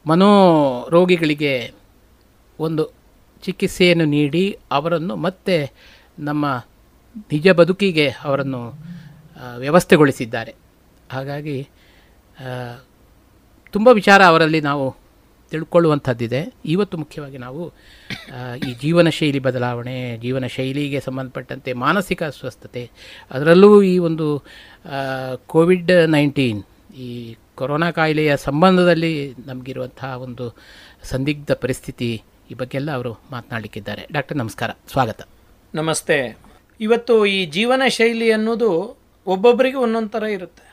[0.06, 1.54] ಮನೋರೋಗಿಗಳಿಗೆ
[2.58, 2.84] ಒಂದು
[3.44, 5.56] ಚಿಕಿತ್ಸೆಯನ್ನು ನೀಡಿ ಅವರನ್ನು ಮತ್ತೆ
[6.18, 6.46] ನಮ್ಮ
[7.32, 8.62] ನಿಜ ಬದುಕಿಗೆ ಅವರನ್ನು
[9.58, 10.54] ವ್ಯವಸ್ಥೆಗೊಳಿಸಿದ್ದಾರೆ.
[11.12, 11.56] ಹಾಗಾಗಿ
[13.70, 14.84] ತುಂಬ ವಿಚಾರ ಅವರಲ್ಲಿ ನಾವು
[15.52, 16.40] ತಿಳ್ಕೊಳ್ಳುವಂಥದ್ದಿದೆ.
[16.64, 17.62] ಇವತ್ತು ಮುಖ್ಯವಾಗಿ ನಾವು
[18.68, 22.90] ಈ ಜೀವನ ಶೈಲಿ ಬದಲಾವಣೆ ಜೀವನ ಶೈಲಿಗೆ ಸಂಬಂಧಪಟ್ಟಂತೆ ಮಾನಸಿಕ ಅಸ್ವಸ್ಥತೆ,
[23.30, 24.26] ಅದರಲ್ಲೂ ಈ ಒಂದು
[25.46, 26.62] ಕೋವಿಡ್ ನೈನ್ಟೀನ್,
[26.96, 29.12] ಈ ಕೊರೋನಾ ಕಾಯಿಲೆಯ ಸಂಬಂಧದಲ್ಲಿ
[29.46, 30.46] ನಮಗಿರುವಂತಹ ಒಂದು
[31.02, 32.10] ಸಂದಿಗ್ಧ ಪರಿಸ್ಥಿತಿ
[32.50, 34.02] ಈ ಬಗ್ಗೆ ಎಲ್ಲ ಅವರು ಮಾತನಾಡಲಿಕ್ಕಿದ್ದಾರೆ.
[34.12, 34.70] ಡಾಕ್ಟರ್, ನಮಸ್ಕಾರ.
[34.90, 35.20] ಸ್ವಾಗತ.
[35.74, 36.38] ನಮಸ್ತೆ.
[36.80, 40.66] ಇವತ್ತು ಈ ಜೀವನ ಶೈಲಿ ಅನ್ನೋದು ಒಬ್ಬೊಬ್ಬರಿಗೆ ಒಂದೊಂದು ಥರ ಇರುತ್ತೆ.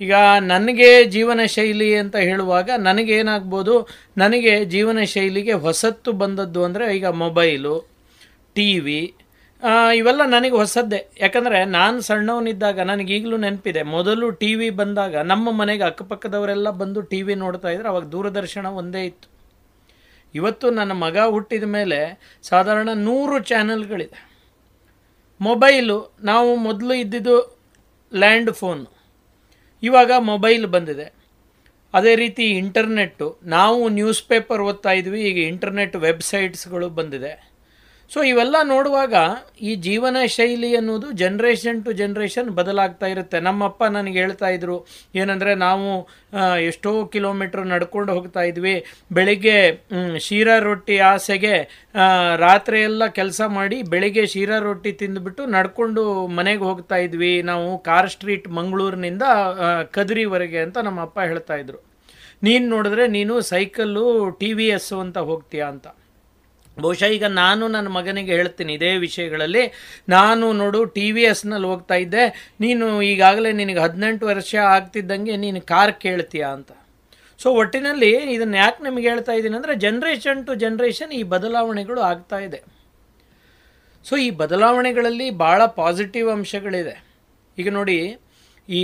[0.00, 0.14] ಈಗ
[0.52, 3.74] ನನಗೆ ಜೀವನ ಶೈಲಿ ಅಂತ ಹೇಳುವಾಗ ನನಗೇನಾಗ್ಬೋದು,
[4.22, 7.74] ನನಗೆ ಜೀವನ ಶೈಲಿಗೆ ಹೊಸತ್ತು ಬಂದದ್ದು ಅಂದರೆ ಈಗ ಮೊಬೈಲು,
[8.56, 9.00] ಟಿ ವಿ
[9.98, 11.00] ಇವೆಲ್ಲ ನನಗೆ ಹೊಸದ್ದೇ.
[11.22, 17.20] ಯಾಕಂದರೆ ನಾನು ಸಣ್ಣವನಿದ್ದಾಗ ನನಗೆ ಈಗಲೂ ನೆನಪಿದೆ, ಮೊದಲು ಟಿ ವಿ ಬಂದಾಗ ನಮ್ಮ ಮನೆಗೆ ಅಕ್ಕಪಕ್ಕದವರೆಲ್ಲ ಬಂದು ಟಿ
[17.26, 19.28] ವಿ ನೋಡ್ತಾ ಇದ್ರು ಅವಾಗ ದೂರದರ್ಶನ ಒಂದೇ ಇತ್ತು.
[20.34, 21.98] ಇವತ್ತು ನನ್ನ ಮಗ ಹುಟ್ಟಿದ ಮೇಲೆ
[22.50, 24.18] ಸಾಧಾರಣ ನೂರು ಚಾನೆಲ್ಗಳಿದೆ.
[25.40, 25.98] ಮೊಬೈಲು,
[26.30, 27.36] ನಾವು ಮೊದಲು ಇದ್ದಿದ್ದು
[28.14, 28.86] ಲ್ಯಾಂಡ್ ಫೋನ್.
[29.82, 31.12] ಇವಾಗ ಮೊಬೈಲ್ ಬಂದಿದೆ.
[31.94, 33.38] ಅದೇ ರೀತಿ ಇಂಟರ್ನೆಟ್ಟು.
[33.42, 37.57] ನಾವು ನ್ಯೂಸ್ ಪೇಪರ್ ಓದ್ತಾ ಇದ್ವಿ, ಈಗ ಇಂಟರ್ನೆಟ್ ವೆಬ್ಸೈಟ್ಸ್ಗಳು ಬಂದಿದೆ.
[38.12, 39.14] ಸೊ ಇವೆಲ್ಲ ನೋಡುವಾಗ
[39.68, 43.38] ಈ ಜೀವನ ಶೈಲಿ ಅನ್ನೋದು ಜನ್ರೇಷನ್ ಟು ಜನ್ರೇಷನ್ ಬದಲಾಗ್ತಾ ಇರುತ್ತೆ.
[43.48, 44.76] ನಮ್ಮಪ್ಪ ನನಗೆ ಹೇಳ್ತಾ ಇದ್ರು,
[45.20, 45.88] ಏನಂದರೆ ನಾವು
[46.70, 48.74] ಎಷ್ಟೋ ಕಿಲೋಮೀಟ್ರ್ ನಡ್ಕೊಂಡು ಹೋಗ್ತಾ ಇದ್ವಿ.
[49.18, 49.58] ಬೆಳಿಗ್ಗೆ
[50.26, 51.54] ಶೀರ ರೊಟ್ಟಿ ಆಸೆಗೆ
[52.46, 56.04] ರಾತ್ರಿ ಎಲ್ಲ ಕೆಲಸ ಮಾಡಿ ಬೆಳಿಗ್ಗೆ ಶೀರಾ ರೊಟ್ಟಿ ತಿಂದುಬಿಟ್ಟು ನಡ್ಕೊಂಡು
[56.40, 57.34] ಮನೆಗೆ ಹೋಗ್ತಾ ಇದ್ವಿ.
[57.52, 59.22] ನಾವು ಕಾರ್ ಸ್ಟ್ರೀಟ್ ಮಂಗಳೂರಿನಿಂದ
[59.98, 61.80] ಕದ್ರಿವರೆಗೆ ಅಂತ ನಮ್ಮ ಅಪ್ಪ ಹೇಳ್ತಾ ಇದ್ರು.
[62.46, 64.04] ನೀನು ನೋಡಿದ್ರೆ ನೀನು ಸೈಕಲ್ಲು
[64.40, 65.88] ಟಿ ವಿ ಎಸ್ಸು ಅಂತ ಹೋಗ್ತೀಯಾ ಅಂತ.
[66.84, 69.64] ಬಹುಶಃ ಈಗ ನಾನು ನನ್ನ ಮಗನಿಗೆ ಹೇಳ್ತೀನಿ, ಇದೇ ವಿಷಯಗಳಲ್ಲಿ
[70.14, 72.24] ನಾನು ನೋಡು ಟಿ ವಿ ಎಸ್ನಲ್ಲಿ ಹೋಗ್ತಾ ಇದ್ದೆ,
[72.64, 76.70] ನೀನು ಈಗಾಗಲೇ ನಿನಗೆ ಹದಿನೆಂಟು ವರ್ಷ ಆಗ್ತಿದ್ದಂಗೆ ನೀನು ಕಾರ್ ಕೇಳ್ತೀಯಾ ಅಂತ.
[77.40, 82.60] ಸೊ ಒಟ್ಟಿನಲ್ಲಿ ಇದನ್ನು ಯಾಕೆ ನಿಮಗೆ ಹೇಳ್ತಾ ಇದ್ದೀನಿ ಅಂದರೆ ಜನ್ರೇಷನ್ ಟು ಜನ್ರೇಷನ್ ಈ ಬದಲಾವಣೆಗಳು ಆಗ್ತಾ ಇದೆ.
[84.06, 86.96] ಸೊ ಈ ಬದಲಾವಣೆಗಳಲ್ಲಿ ಭಾಳ ಪಾಸಿಟಿವ್ ಅಂಶಗಳಿದೆ.
[87.58, 87.98] ಈಗ ನೋಡಿ
[88.68, 88.80] ಈ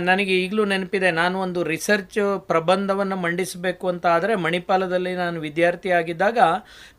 [0.00, 6.38] ನನಗೆ ಈಗಲೂ ನೆನಪಿದೆ ನಾನು ಒಂದು ರಿಸರ್ಚ್ ಪ್ರಬಂಧವನ್ನು ಮಂಡಿಸಬೇಕು ಅಂತ ಆದರೆ ಮಣಿಪಾಲದಲ್ಲಿ ನಾನು ವಿದ್ಯಾರ್ಥಿ ಆಗಿದ್ದಾಗ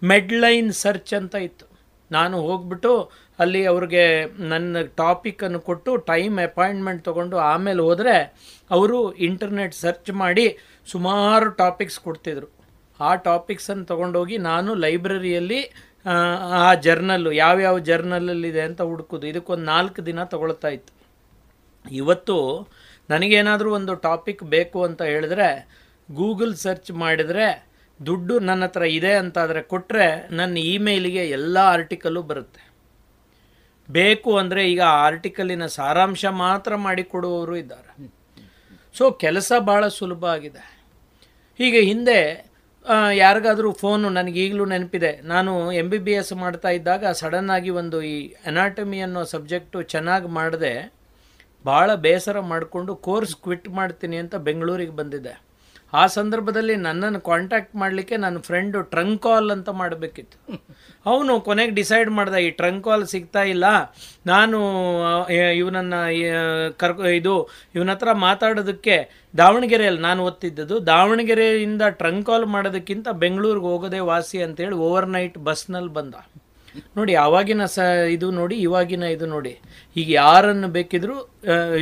[0.03, 1.65] ಮೆಡ್ಲೈನ್ ಸರ್ಚ್ ಅಂತ ಇತ್ತು.
[2.11, 2.91] ನಾನು ಹೋಗ್ಬಿಟ್ಟು
[3.39, 4.03] ಅಲ್ಲಿ ಅವ್ರಿಗೆ
[4.47, 8.15] ನನ್ನ ಟಾಪಿಕನ್ನು ಕೊಟ್ಟು ಟೈಮ್ ಅಪಾಯಿಂಟ್ಮೆಂಟ್ ತೊಗೊಂಡು ಆಮೇಲೆ ಹೋದರೆ
[8.71, 10.45] ಅವರು ಇಂಟರ್ನೆಟ್ ಸರ್ಚ್ ಮಾಡಿ
[10.87, 12.47] ಸುಮಾರು ಟಾಪಿಕ್ಸ್ ಕೊಡ್ತಿದ್ರು.
[12.99, 15.61] ಆ ಟಾಪಿಕ್ಸನ್ನು ತೊಗೊಂಡೋಗಿ ನಾನು ಲೈಬ್ರರಿಯಲ್ಲಿ
[16.05, 19.27] ಆ, ಜರ್ನಲ್ಲು ಯಾವ್ಯಾವ ಜರ್ನಲಲ್ಲಿದೆ ಅಂತ ಹುಡುಕೋದು.
[19.27, 20.91] ಇದಕ್ಕೊಂದು ನಾಲ್ಕು ದಿನ ತಗೊಳ್ತಾ ಇತ್ತು.
[21.85, 22.37] ಇವತ್ತು
[23.09, 25.49] ನನಗೇನಾದರೂ ಒಂದು ಟಾಪಿಕ್ ಬೇಕು ಅಂತ ಹೇಳಿದ್ರೆ,
[26.09, 27.47] ಗೂಗಲ್ ಸರ್ಚ್ ಮಾಡಿದರೆ
[27.99, 32.61] ದುಡ್ಡು ನನ್ನ ಹತ್ರ ಇದೆ ಅಂತಾದರೆ ಕೊಟ್ಟರೆ ನನ್ನ ಇಮೇಲಿಗೆ ಎಲ್ಲ ಆರ್ಟಿಕಲ್ಲು ಬರುತ್ತೆ.
[33.89, 37.91] ಬೇಕು ಅಂದರೆ ಈಗ ಆರ್ಟಿಕಲಿನ ಸಾರಾಂಶ ಮಾತ್ರ ಮಾಡಿಕೊಡುವವರು ಇದ್ದಾರೆ.
[38.97, 40.63] ಸೊ ಕೆಲಸ ಭಾಳ ಸುಲಭ ಆಗಿದೆ.
[41.59, 42.19] ಹೀಗೆ ಹಿಂದೆ
[43.13, 45.11] ಯಾರಿಗಾದರೂ ಫೋನು ನನಗೆ ಈಗಲೂ ನೆನಪಿದೆ.
[45.23, 48.15] ನಾನು ಎಂ ಬಿ ಬಿ ಎಸ್ ಮಾಡ್ತಾ ಇದ್ದಾಗ ಸಡನ್ನಾಗಿ ಒಂದು ಈ
[48.45, 50.73] ಅನಾಟಮಿ ಅನ್ನೋ ಸಬ್ಜೆಕ್ಟು ಚೆನ್ನಾಗಿ ಮಾಡಿದೆ.
[51.65, 55.35] ಭಾಳ ಬೇಸರ ಮಾಡಿಕೊಂಡು ಕೋರ್ಸ್ ಕ್ವಿಟ್ ಮಾಡ್ತೀನಿ ಅಂತ ಬೆಂಗಳೂರಿಗೆ ಬಂದಿದ್ದೆ.
[55.93, 60.37] ಆ ಸಂದರ್ಭದಲ್ಲಿ ನನ್ನನ್ನು ಕಾಂಟ್ಯಾಕ್ಟ್ ಮಾಡಲಿಕ್ಕೆ ನನ್ನ ಫ್ರೆಂಡು ಟ್ರಂಕ್ ಕಾಲ್ ಅಂತ ಮಾಡಬೇಕಿತ್ತು.
[61.11, 63.65] ಅವನು ಕೊನೆಗೆ ಡಿಸೈಡ್ ಮಾಡ್ದೆ, ಈ ಟ್ರಂಕ್ ಕಾಲ್ ಸಿಗ್ತಾ ಇಲ್ಲ.
[64.31, 64.59] ನಾನು
[65.59, 65.99] ಇವನನ್ನು
[66.83, 67.35] ಕರ್ಕೊ, ಇದು,
[67.75, 68.97] ಇವನ ಹತ್ರ ಮಾತಾಡೋದಕ್ಕೆ
[69.41, 70.77] ದಾವಣಗೆರೆಯಲ್ಲಿ ನಾನು ಓದ್ತಿದ್ದದ್ದು.
[70.91, 76.15] ದಾವಣಗೆರೆಯಿಂದ ಟ್ರಂಕ್ ಕಾಲ್ ಮಾಡೋದಕ್ಕಿಂತ ಬೆಂಗಳೂರಿಗೆ ಹೋಗೋದೇ ವಾಸಿ ಅಂತೇಳಿ ಓವರ್ ನೈಟ್ ಬಸ್ನಲ್ಲಿ ಬಂದ.
[76.97, 77.79] ನೋಡಿ ಆವಾಗಿನ ಸ
[78.15, 79.53] ಇದು ನೋಡಿ ಇವಾಗಿನ ಇದು ನೋಡಿ.
[80.01, 81.15] ಈಗ ಯಾರನ್ನು ಬೇಕಿದ್ರೂ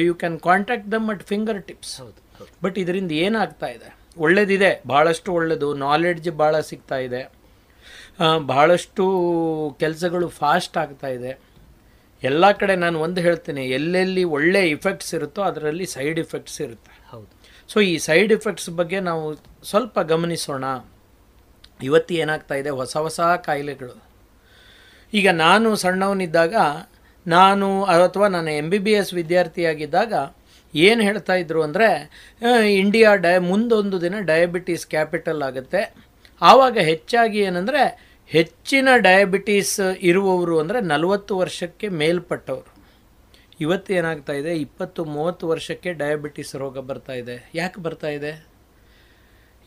[0.07, 1.23] you can contact them at
[1.69, 2.19] fingertips ಹೌದು
[2.63, 3.89] ಬಟ್ ಇದರಿಂದ ಏನಾಗ್ತಾ ಇದೆ?
[4.25, 7.21] ಒಳ್ಳೇದಿದೆ ಭಾಳಷ್ಟು ಒಳ್ಳೆಯದು ನಾಲೆಡ್ಜ್ ಭಾಳ ಸಿಗ್ತಾ ಇದೆ.
[8.51, 9.05] ಭಾಳಷ್ಟು
[9.81, 11.31] ಕೆಲಸಗಳು ಫಾಸ್ಟ್ ಆಗ್ತಾ ಇದೆ.
[12.29, 16.93] ಎಲ್ಲ ಕಡೆ ನಾನು ಒಂದು ಹೇಳ್ತೀನಿ ಎಲ್ಲೆಲ್ಲಿ ಒಳ್ಳೆ ಇಫೆಕ್ಟ್ಸ್ ಇರುತ್ತೋ ಅದರಲ್ಲಿ ಸೈಡ್ ಇಫೆಕ್ಟ್ಸ್ ಇರುತ್ತೆ.
[17.11, 17.29] ಹೌದು.
[17.71, 19.23] ಸೊ ಈ ಸೈಡ್ ಇಫೆಕ್ಟ್ಸ್ ಬಗ್ಗೆ ನಾವು
[19.71, 20.65] ಸ್ವಲ್ಪ ಗಮನಿಸೋಣ.
[21.87, 22.71] ಇವತ್ತು ಏನಾಗ್ತಾ ಇದೆ?
[22.81, 23.95] ಹೊಸ ಹೊಸ ಕಾಯಿಲೆಗಳು.
[25.13, 26.55] ಈಗ ನಾನು ಸಣ್ಣವನಿದ್ದಾಗ,
[27.25, 27.67] ನಾನು
[28.05, 30.13] ಅಥವಾ ನಾನು ಎಂ ಬಿ ಬಿ ಎಸ್ ವಿದ್ಯಾರ್ಥಿಯಾಗಿದ್ದಾಗ
[30.73, 31.89] ಏನು ಹೇಳ್ತಾ ಇದ್ರು ಅಂದರೆ
[32.81, 35.81] ಇಂಡಿಯಾ ಡಯ ಮುಂದೊಂದು ದಿನ ಡಯಾಬಿಟೀಸ್ ಕ್ಯಾಪಿಟಲ್ ಆಗುತ್ತೆ.
[36.41, 37.81] ಆವಾಗ ಹೆಚ್ಚಾಗಿ ಏನಂದರೆ,
[38.31, 39.75] ಹೆಚ್ಚಿನ ಡಯಾಬಿಟೀಸ್
[40.09, 42.71] ಇರುವವರು ಅಂದರೆ ನಲವತ್ತು ವರ್ಷಕ್ಕೆ ಮೇಲ್ಪಟ್ಟವರು.
[43.59, 47.35] ಇವತ್ತು ಏನಾಗ್ತಾ ಇದೆ, ಇಪ್ಪತ್ತು, ಮೂವತ್ತು ವರ್ಷಕ್ಕೆ ಡಯಾಬಿಟೀಸ್ ರೋಗ ಬರ್ತಾ ಇದೆ.
[47.55, 48.31] ಯಾಕೆ ಬರ್ತಾ ಇದೆ?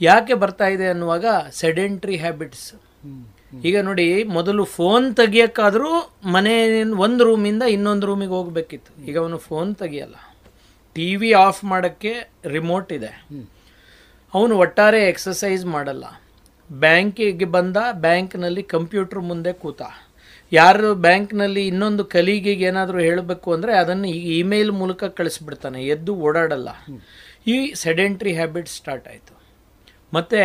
[0.01, 1.27] ಯಾಕೆ ಬರ್ತಾ ಇದೆ ಅನ್ನುವಾಗ
[1.61, 2.67] ಸೆಡೆಂಟ್ರಿ ಹ್ಯಾಬಿಟ್ಸ್
[3.65, 5.91] ಈಗ ನೋಡಿ ಮೊದಲು ಫೋನ್ ತೆಗಿಯೋಕ್ಕಾದರೂ
[6.27, 6.55] ಮನೆ
[7.07, 9.07] ಒಂದು ರೂಮಿಂದ ಇನ್ನೊಂದು ರೂಮಿಗೆ ಹೋಗ್ಬೇಕಿತ್ತು.
[9.09, 10.15] ಈಗ ಅವನು ಫೋನ್ ತೆಗಿಯಲ್ಲ.
[10.95, 12.13] ಟಿ ವಿ ಆಫ್ ಮಾಡೋಕ್ಕೆ
[12.47, 13.13] ರಿಮೋಟ್ ಇದೆ.
[14.35, 16.05] ಅವನು ಒಟ್ಟಾರೆ ಎಕ್ಸಸೈಸ್ ಮಾಡಲ್ಲ.
[16.71, 19.83] ಬ್ಯಾಂಕಿಗೆ ಬಂದ ಬ್ಯಾಂಕ್ನಲ್ಲಿ ಕಂಪ್ಯೂಟರ್ ಮುಂದೆ ಕೂತ.
[20.53, 25.85] ಯಾರು ಬ್ಯಾಂಕ್ನಲ್ಲಿ ಇನ್ನೊಂದು ಕಲೀಗಿಗೆ ಏನಾದರೂ ಹೇಳಬೇಕು ಅಂದರೆ ಅದನ್ನು ಈಗ ಇಮೇಲ್ ಮೂಲಕ ಕಳಿಸ್ಬಿಡ್ತಾನೆ.
[25.85, 26.69] ಎದ್ದು ಓಡಾಡಲ್ಲ.
[27.47, 29.35] ಈ ಸೆಡೆಂಟ್ರಿ ಹ್ಯಾಬಿಟ್ ಸ್ಟಾರ್ಟ್ ಆಯಿತು.
[30.15, 30.43] ಮತ್ತು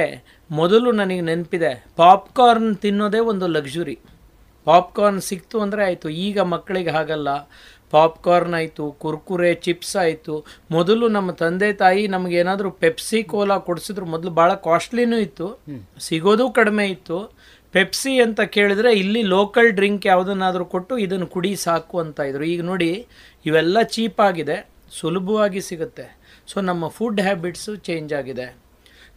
[0.51, 3.97] ಮೊದಲು ನನಗೆ ನೆನಪಿದೆ ಪಾಪ್ಕಾರ್ನ್ ತಿನ್ನೋದೇ ಒಂದು ಲಕ್ಸುರಿ.
[4.67, 7.29] ಪಾಪ್ಕಾರ್ನ್ ಸಿಕ್ತು ಅಂದರೆ ಆಯಿತು ಈಗ ಮಕ್ಕಳಿಗೆ ಹಾಗಲ್ಲ.
[7.93, 10.35] ಪಾಪ್ಕಾರ್ನ್ ಆಯಿತು ಕುರ್ಕುರೆ ಚಿಪ್ಸ್ ಆಯಿತು.
[10.71, 15.47] ಮೊದಲು ನಮ್ಮ ತಂದೆ ತಾಯಿ ನಮಗೇನಾದರೂ ಪೆಪ್ಸಿ ಕೋಲಾ ಕೊಡಿಸಿದ್ರು ಮೊದಲು ಭಾಳ ಕಾಸ್ಟ್ಲಿನೂ ಇತ್ತು
[16.07, 17.19] ಸಿಗೋದು ಕಡಿಮೆ ಇತ್ತು.
[17.75, 22.45] ಪೆಪ್ಸಿ ಅಂತ ಕೇಳಿದರೆ ಇಲ್ಲಿ ಲೋಕಲ್ ಡ್ರಿಂಕ್ ಯಾವುದನ್ನಾದರೂ ಕೊಟ್ಟು ಇದನ್ನು ಕುಡಿ ಸಾಕು ಅಂತ ಇದ್ರು.
[22.53, 22.91] ಈಗ ನೋಡಿ
[23.45, 24.57] ಇವೆಲ್ಲ ಚೀಪಾಗಿದೆ
[24.99, 26.07] ಸುಲಭವಾಗಿ ಸಿಗುತ್ತೆ.
[26.51, 28.47] ಸೊ ನಮ್ಮ ಫುಡ್ ಹ್ಯಾಬಿಟ್ಸು ಚೇಂಜ್ ಆಗಿದೆ.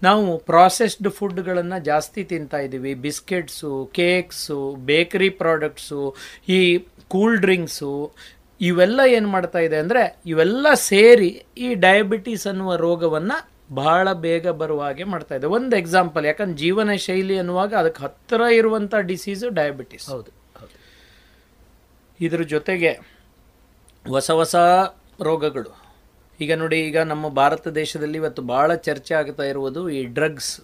[0.02, 6.16] ನಾವು ಪ್ರಾಸೆಸ್ಡ್ ಫುಡ್ಗಳನ್ನು ಜಾಸ್ತಿ ತಿಂತಾ ಇದ್ದೀವಿ ಬಿಸ್ಕೆಟ್ಸು ಕೇಕ್ಸು ಬೇಕರಿ ಪ್ರಾಡಕ್ಟ್ಸು
[6.48, 8.12] ಈ ಕೂಲ್ ಡ್ರಿಂಕ್ಸು
[8.60, 15.04] ಇವೆಲ್ಲ ಏನು ಮಾಡ್ತಾ ಇದೆ ಅಂದರೆ ಇವೆಲ್ಲ ಸೇರಿ ಈ ಡಯಾಬಿಟೀಸ್ ಅನ್ನುವ ರೋಗವನ್ನು ಬಹಳ ಬೇಗ ಬರುವ ಹಾಗೆ
[15.04, 15.46] ಮಾಡ್ತಾ ಇದೆ.
[15.46, 20.30] ಒಂದು ಎಕ್ಸಾಂಪಲ್ ಯಾಕಂದ್ರೆ ಜೀವನ ಶೈಲಿ ಅನ್ನುವಾಗ ಅದಕ್ಕೆ ಹತ್ತಿರ ಇರುವಂಥ ಡಿಸೀಸು ಡಯಾಬಿಟಿಸ್ ಹೌದು
[20.60, 20.74] ಹೌದು.
[22.20, 22.92] ಇದ್ರ ಜೊತೆಗೆ
[24.06, 24.56] ಹೊಸ ಹೊಸ
[25.20, 25.81] ರೋಗಗಳು.
[26.40, 30.60] ಈಗ ನೋಡಿ ಈಗ ನಮ್ಮ ಭಾರತ ದೇಶದಲ್ಲಿ ಇವತ್ತು ಭಾಳ ಚರ್ಚೆ ಆಗ್ತಾ ಇರುವುದು ಈ ಡ್ರಗ್ಸ್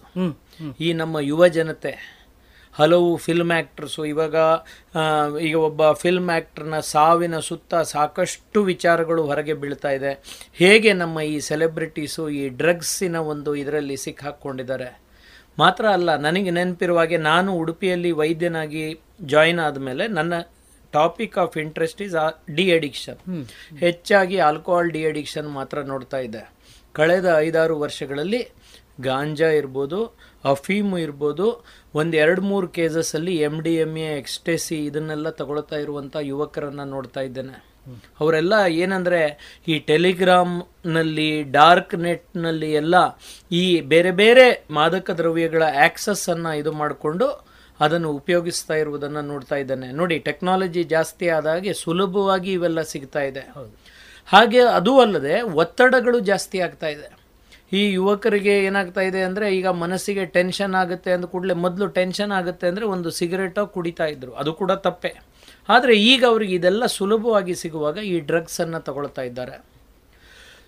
[0.79, 1.97] ಈ ನಮ್ಮ ಯುವ ಜನತೆ
[2.73, 4.35] ಹಲವು ಫಿಲ್ಮ್ ಆ್ಯಕ್ಟ್ರಸ್ಸು ಇವಾಗ
[5.39, 10.11] ಈಗ ಒಬ್ಬ ಫಿಲ್ಮ್ ಆ್ಯಕ್ಟ್ರನ ಸಾವಿನ ಸುತ್ತ ಸಾಕಷ್ಟು ವಿಚಾರಗಳು ಹೊರಗೆ ಬೀಳ್ತಾ ಇದೆ.
[10.51, 14.99] ಹೇಗೆ ನಮ್ಮ ಈ ಸೆಲೆಬ್ರಿಟೀಸು ಈ ಡ್ರಗ್ಸಿನ ಒಂದು ಇದರಲ್ಲಿ ಸಿಕ್ಕಾಕ್ಕೊಂಡಿದ್ದಾರೆ
[15.59, 20.33] ಮಾತ್ರ ಅಲ್ಲ ನನಗೆ ನೆನಪಿರುವ ಹಾಗೆ ನಾನು ಉಡುಪಿಯಲ್ಲಿ ವೈದ್ಯನಾಗಿ ಜಾಯಿನ್ ಆದಮೇಲೆ ನನ್ನ
[20.93, 22.15] topic of interest is
[22.55, 23.19] de addiction
[23.83, 26.43] ಹೆಚ್ಚಾಗಿ ಆಲ್ಕೋಹಾಲ್ ಡಿ ಅಡಿಕ್ಷನ್ ಮಾತ್ರ ನೋಡ್ತಾ ಇದೆ.
[26.95, 28.41] ಕಳೆದ ಐದಾರು ವರ್ಷಗಳಲ್ಲಿ
[29.01, 29.99] ಗಾಂಜಾ ಇರ್ಬೋದು
[30.43, 31.45] ಅಫೀಮು ಇರ್ಬೋದು
[31.99, 37.55] ಒಂದು ಎರಡು ಮೂರು ಕೇಸಸ್ಸಲ್ಲಿ M D M A ecstasy ಇದನ್ನೆಲ್ಲ ತಗೊಳ್ತಾ ಇರುವಂಥ ಯುವಕರನ್ನು ನೋಡ್ತಾ ಇದ್ದೇನೆ.
[38.21, 38.53] ಅವರೆಲ್ಲ
[38.83, 39.21] ಏನಂದರೆ
[39.67, 42.95] ಈ ಟೆಲಿಗ್ರಾಮ್ನಲ್ಲಿ ಡಾರ್ಕ್ ನೆಟ್ನಲ್ಲಿ ಎಲ್ಲ
[43.51, 43.63] ಈ
[43.93, 47.27] ಬೇರೆ ಬೇರೆ ಮಾದಕ ದ್ರವ್ಯಗಳ ಆ್ಯಕ್ಸಸ್ಸನ್ನು ಇದು ಮಾಡಿಕೊಂಡು
[47.85, 49.87] ಅದನ್ನು ಉಪಯೋಗಿಸ್ತಾ ಇರುವುದನ್ನು ನೋಡ್ತಾ ಇದ್ದೇನೆ.
[49.99, 53.43] ನೋಡಿ ಟೆಕ್ನಾಲಜಿ ಜಾಸ್ತಿ ಆದಾಗೆ ಸುಲಭವಾಗಿ ಇವೆಲ್ಲ ಸಿಗ್ತಾ ಇದೆ.
[54.33, 57.07] ಹಾಗೆ ಅದೂ ಅಲ್ಲದೆ ಒತ್ತಡಗಳು ಜಾಸ್ತಿ ಆಗ್ತಾ ಇದೆ.
[57.79, 62.85] ಈ ಯುವಕರಿಗೆ ಏನಾಗ್ತಾ ಇದೆ ಅಂದರೆ ಈಗ ಮನಸ್ಸಿಗೆ ಟೆನ್ಷನ್ ಆಗುತ್ತೆ ಅಂದ ಕೂಡಲೇ ಮೊದಲು ಟೆನ್ಷನ್ ಆಗುತ್ತೆ ಅಂದರೆ
[62.95, 65.11] ಒಂದು ಸಿಗರೇಟೋ ಕುಡಿತಾ ಇದ್ದರು ಅದು ಕೂಡ ತಪ್ಪೆ.
[65.69, 69.57] ಆದರೆ ಈಗ ಅವ್ರಿಗೆ ಇದೆಲ್ಲ ಸುಲಭವಾಗಿ ಸಿಗುವಾಗ ಈ ಡ್ರಗ್ಸನ್ನು ತಗೊಳ್ತಾ ಇದ್ದಾರೆ.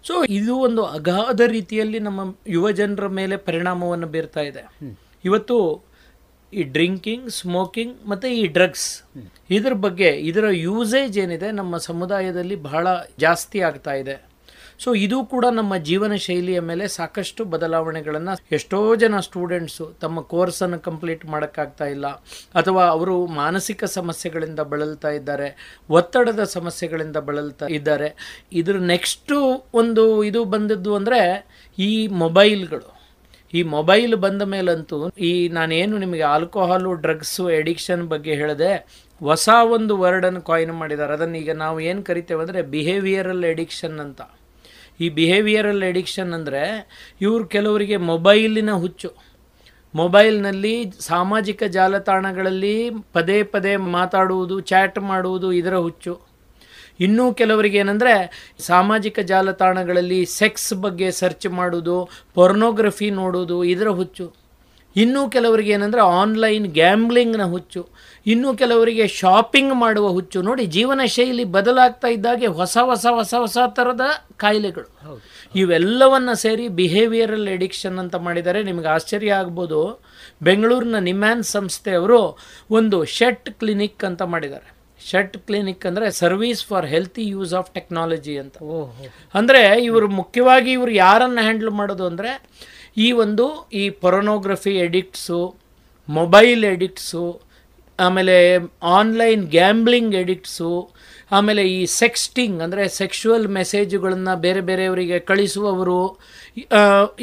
[0.05, 2.21] ಸೊ ಇದು ಒಂದು ಅಗಾಧ ರೀತಿಯಲ್ಲಿ ನಮ್ಮ
[2.55, 4.63] ಯುವ ಜನರ ಮೇಲೆ ಪರಿಣಾಮವನ್ನು ಬೀರ್ತಾ ಇದೆ.
[5.29, 5.57] ಇವತ್ತು
[6.59, 8.89] ಈ ಡ್ರಿಂಕಿಂಗ್, ಸ್ಮೋಕಿಂಗ್ ಮತ್ತು ಈ ಡ್ರಗ್ಸ್.
[9.57, 12.87] ಇದ್ರ ಬಗ್ಗೆ, ಇದರ ಯೂಸೇಜ್ ಏನಿದೆ ನಮ್ಮ ಸಮುದಾಯದಲ್ಲಿ ಬಹಳ
[13.25, 14.17] ಜಾಸ್ತಿ ಆಗ್ತಾ ಇದೆ.
[14.83, 21.25] ಸೊ ಇದು ಕೂಡ ನಮ್ಮ ಜೀವನ ಶೈಲಿಯ ಮೇಲೆ ಸಾಕಷ್ಟು ಬದಲಾವಣೆಗಳನ್ನು ಎಷ್ಟೋ ಜನ ಸ್ಟೂಡೆಂಟ್ಸು ತಮ್ಮ ಕೋರ್ಸನ್ನು ಕಂಪ್ಲೀಟ್
[21.33, 22.07] ಮಾಡೋಕ್ಕಾಗ್ತಾ ಇಲ್ಲ.
[22.59, 25.49] ಅಥವಾ ಅವರು ಮಾನಸಿಕ ಸಮಸ್ಯೆಗಳಿಂದ ಬಳಲ್ತಾ ಇದ್ದಾರೆ,
[25.97, 28.09] ಒತ್ತಡದ ಸಮಸ್ಯೆಗಳಿಂದ ಬಳಲ್ತಾ ಇದ್ದಾರೆ.
[28.61, 29.37] ಇದ್ರ ನೆಕ್ಸ್ಟು
[29.81, 31.21] ಒಂದು ಇದು ಬಂದದ್ದು ಅಂದರೆ
[31.77, 31.91] ಈ
[32.23, 32.89] ಮೊಬೈಲ್ಗಳು
[33.53, 34.97] ಈ ಮೊಬೈಲ್ ಬಂದ ಮೇಲಂತೂ
[35.29, 38.71] ಈ ನಾನೇನು ನಿಮಗೆ ಆಲ್ಕೋಹಾಲು, ಡ್ರಗ್ಸು ಎಡಿಕ್ಷನ್ ಬಗ್ಗೆ ಹೇಳಿದೆ
[39.21, 41.13] ಹೊಸ ಒಂದು ವರ್ಡನ್ನು ಕಾಯಿನ್ ಮಾಡಿದ್ದಾರೆ.
[41.13, 44.21] ಅದನ್ನು ಈಗ ನಾವು ಏನು ಕರಿತೇವೆ ಅಂದರೆ ಬಿಹೇವಿಯರಲ್ ಎಡಿಕ್ಷನ್ ಅಂತ.
[44.99, 46.63] ಈ ಬಿಹೇವಿಯರಲ್ ಎಡಿಕ್ಷನ್ ಅಂದರೆ
[47.25, 49.11] ಇವರು ಕೆಲವರಿಗೆ ಮೊಬೈಲಿನ ಹುಚ್ಚು.
[49.93, 50.73] ಮೊಬೈಲ್ನಲ್ಲಿ
[51.11, 52.75] ಸಾಮಾಜಿಕ ಜಾಲತಾಣಗಳಲ್ಲಿ
[53.13, 56.13] ಪದೇ ಪದೇ ಮಾತಾಡುವುದು ಚಾಟ್ ಮಾಡುವುದು ಇದರ ಹುಚ್ಚು.
[57.05, 58.13] ಇನ್ನೂ ಕೆಲವರಿಗೆ ಏನಂದರೆ
[58.59, 64.41] ಸಾಮಾಜಿಕ ಜಾಲತಾಣಗಳಲ್ಲಿ ಸೆಕ್ಸ್ ಬಗ್ಗೆ ಸರ್ಚ್ ಮಾಡೋದು ಪೊರ್ನೋಗ್ರಫಿ ನೋಡೋದು ಇದರ ಹುಚ್ಚು.
[64.95, 67.87] ಇನ್ನೂ ಕೆಲವರಿಗೆ ಏನಂದರೆ ಆನ್ಲೈನ್ ಗ್ಯಾಮ್ಲಿಂಗ್ನ ಹುಚ್ಚು.
[68.25, 70.41] ಇನ್ನೂ ಕೆಲವರಿಗೆ ಶಾಪಿಂಗ್ ಮಾಡುವ ಹುಚ್ಚು.
[70.41, 74.01] ನೋಡಿ ಜೀವನ ಶೈಲಿ ಬದಲಾಗ್ತಾ ಇದ್ದಾಗೆ ಹೊಸ ಹೊಸ ಹೊಸ ಹೊಸ ಥರದ
[74.37, 74.89] ಕಾಯಿಲೆಗಳು.
[75.55, 80.01] ಇವೆಲ್ಲವನ್ನು ಸೇರಿ ಬಿಹೇವಿಯರಲ್ ಎಡಿಕ್ಷನ್ ಅಂತ ಮಾಡಿದರೆ ನಿಮಗೆ ಆಶ್ಚರ್ಯ ಆಗ್ಬೋದು.
[80.41, 82.37] ಬೆಂಗಳೂರಿನ ನಿಮ್ಯಾನ್ ಸಂಸ್ಥೆಯವರು
[82.71, 84.80] ಒಂದು ಶೆಟ್ ಕ್ಲಿನಿಕ್ ಅಂತ ಮಾಡಿದ್ದಾರೆ.
[85.05, 88.55] ಶೆಟ್ ಕ್ಲಿನಿಕ್ ಅಂದರೆ service for healthy use of technology ಅಂತ.
[89.35, 92.31] ಅಂದರೆ ಇವರು ಮುಖ್ಯವಾಗಿ ಇವರು ಯಾರನ್ನು ಹ್ಯಾಂಡಲ್ ಮಾಡೋದು ಅಂದರೆ
[92.97, 95.41] ಈ ಒಂದು ಈ ಪೊರೊನೋಗ್ರಫಿ ಎಡಿಕ್ಟ್ಸು
[96.09, 97.23] ಮೊಬೈಲ್ ಎಡಿಕ್ಟ್ಸು
[97.99, 98.35] ಆಮೇಲೆ
[98.91, 100.71] ಆನ್ಲೈನ್ ಗ್ಯಾಂಬ್ಲಿಂಗ್ ಎಡಿಕ್ಟ್ಸು
[101.31, 105.99] ಆಮೇಲೆ ಈ ಸೆಕ್ಸ್ಟಿಂಗ್ ಅಂದರೆ ಸೆಕ್ಷುವಲ್ ಮೆಸೇಜುಗಳನ್ನು ಬೇರೆ ಬೇರೆಯವರಿಗೆ ಕಳಿಸುವವರು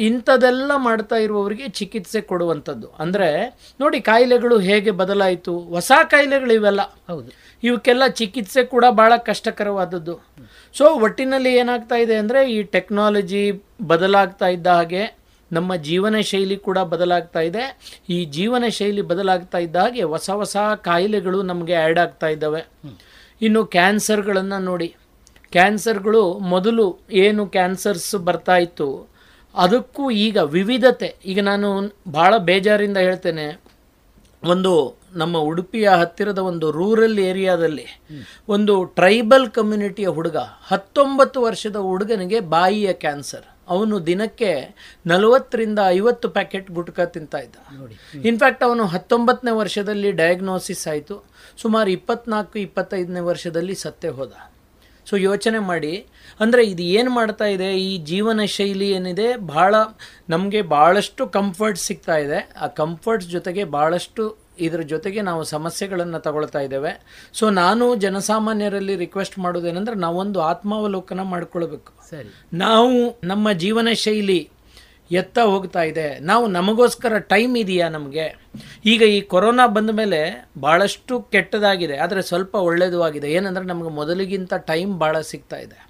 [0.07, 2.87] ಇಂಥದೆಲ್ಲ ಮಾಡ್ತಾ ಇರುವವರಿಗೆ ಚಿಕಿತ್ಸೆ ಕೊಡುವಂಥದ್ದು.
[3.03, 3.29] ಅಂದರೆ
[3.81, 6.81] ನೋಡಿ ಕಾಯಿಲೆಗಳು ಹೇಗೆ ಬದಲಾಯಿತು ಹೊಸ ಕಾಯಿಲೆಗಳು ಇವೆಲ್ಲ.
[7.11, 7.29] ಹೌದು.
[7.63, 10.15] ಇವಕ್ಕೆಲ್ಲ ಚಿಕಿತ್ಸೆ ಕೂಡ ಭಾಳ ಕಷ್ಟಕರವಾದದ್ದು.
[10.75, 13.43] ಸೊ ಒಟ್ಟಿನಲ್ಲಿ ಏನಾಗ್ತಾ ಇದೆ ಅಂದರೆ ಈ ಟೆಕ್ನಾಲಜಿ
[13.91, 15.03] ಬದಲಾಗ್ತಾ ಇದ್ದ ಹಾಗೆ
[15.51, 17.63] ನಮ್ಮ ಜೀವನ ಶೈಲಿ ಕೂಡ ಬದಲಾಗ್ತಾ ಇದೆ.
[18.15, 20.57] ಈ ಜೀವನ ಶೈಲಿ ಬದಲಾಗ್ತಾ ಇದ್ದ ಹಾಗೆ ಹೊಸ ಹೊಸ
[20.89, 22.61] ಕಾಯಿಲೆಗಳು ನಮಗೆ ಆ್ಯಡ್ ಆಗ್ತಾ ಇದ್ದಾವೆ.
[23.41, 24.95] ಇನ್ನು ಕ್ಯಾನ್ಸರ್ಗಳನ್ನು ನೋಡಿ.
[25.51, 29.09] ಕ್ಯಾನ್ಸರ್ಗಳು ಮೊದಲು ಏನು ಕ್ಯಾನ್ಸರ್ಸ್ ಬರ್ತಾ ಇತ್ತು
[29.55, 31.15] ಅದಕ್ಕೂ ಈಗ ವಿವಿಧತೆ.
[31.25, 33.61] ಈಗ ನಾನು ಭಾಳ ಬೇಜಾರಿಂದ ಹೇಳ್ತೇನೆ
[34.43, 37.85] ಒಂದು ನಮ್ಮ ಉಡುಪಿಯ ಹತ್ತಿರದ ಒಂದು ರೂರಲ್ ಏರಿಯಾದಲ್ಲಿ
[38.49, 40.37] ಒಂದು ಟ್ರೈಬಲ್ ಕಮ್ಯುನಿಟಿಯ ಹುಡುಗ
[40.67, 43.45] ಹತ್ತೊಂಬತ್ತು ವರ್ಷದ ಹುಡುಗನಿಗೆ ಬಾಯಿಯ ಕ್ಯಾನ್ಸರ್.
[43.67, 47.55] ಅವನು ದಿನಕ್ಕೆ ನಲವತ್ತರಿಂದ ಐವತ್ತು ಪ್ಯಾಕೆಟ್ ಗುಟ್ಕ ತಿಂತಾ ಇದ್ದ.
[48.25, 51.28] ಇನ್ಫ್ಯಾಕ್ಟ್ ಅವನು ಹತ್ತೊಂಬತ್ತನೇ ವರ್ಷದಲ್ಲಿ ಡಯಾಗ್ನೋಸಿಸ್ ಆಯಿತು.
[51.61, 54.31] ಸುಮಾರು ಇಪ್ಪತ್ನಾಲ್ಕು ಇಪ್ಪತ್ತೈದನೇ ವರ್ಷದಲ್ಲಿ ಸತ್ತೇ ಹೋದ.
[55.09, 56.05] ಸೊ ಯೋಚನೆ ಮಾಡಿ
[56.39, 57.79] ಅಂದರೆ ಇದು ಏನು ಮಾಡ್ತಾ ಇದೆ?
[57.79, 59.35] ಈ ಜೀವನ ಶೈಲಿ ಏನಿದೆ?
[59.35, 59.75] ಭಾಳ
[60.29, 62.51] ನಮಗೆ ಭಾಳಷ್ಟು ಕಂಫರ್ಟ್ ಸಿಗ್ತಾ ಇದೆ.
[62.61, 66.91] ಆ ಕಂಫರ್ಟ್ಸ್ ಜೊತೆಗೆ ಭಾಳಷ್ಟು ಇದರ ಜೊತೆಗೆ ನಾವು ಸಮಸ್ಯೆಗಳನ್ನು ತಗೊಳ್ತಾ ಇದ್ದೇವೆ.
[67.33, 71.93] ಸೊ ನಾನು ಜನಸಾಮಾನ್ಯರಲ್ಲಿ ರಿಕ್ವೆಸ್ಟ್ ಮಾಡೋದೇನೆಂದರೆ ನಾವೊಂದು ಆತ್ಮಾವಲೋಕನ ಮಾಡ್ಕೊಳ್ಬೇಕು.
[72.09, 72.31] ಸರಿ.
[72.53, 74.49] ನಾವು ನಮ್ಮ ಜೀವನ ಶೈಲಿ
[75.11, 76.19] ಎತ್ತ ಹೋಗ್ತಾ ಇದೆ.
[76.19, 78.35] ನಾವು ನಮಗೋಸ್ಕರ ಟೈಮ್ ಇದೆಯಾ ನಮಗೆ?
[78.85, 81.97] ಈಗ ಈ ಕೊರೋನಾ ಬಂದ ಮೇಲೆ ಭಾಳಷ್ಟು ಕೆಟ್ಟದಾಗಿದೆ.
[81.97, 83.31] ಆದರೆ ಸ್ವಲ್ಪ ಒಳ್ಳೆಯದು ಆಗಿದೆ.
[83.31, 85.87] ಏನಂದರೆ ನಮಗೆ ಮೊದಲಿಗಿಂತ ಟೈಮ್ ಭಾಳ ಸಿಗ್ತಾ ಇದೆ.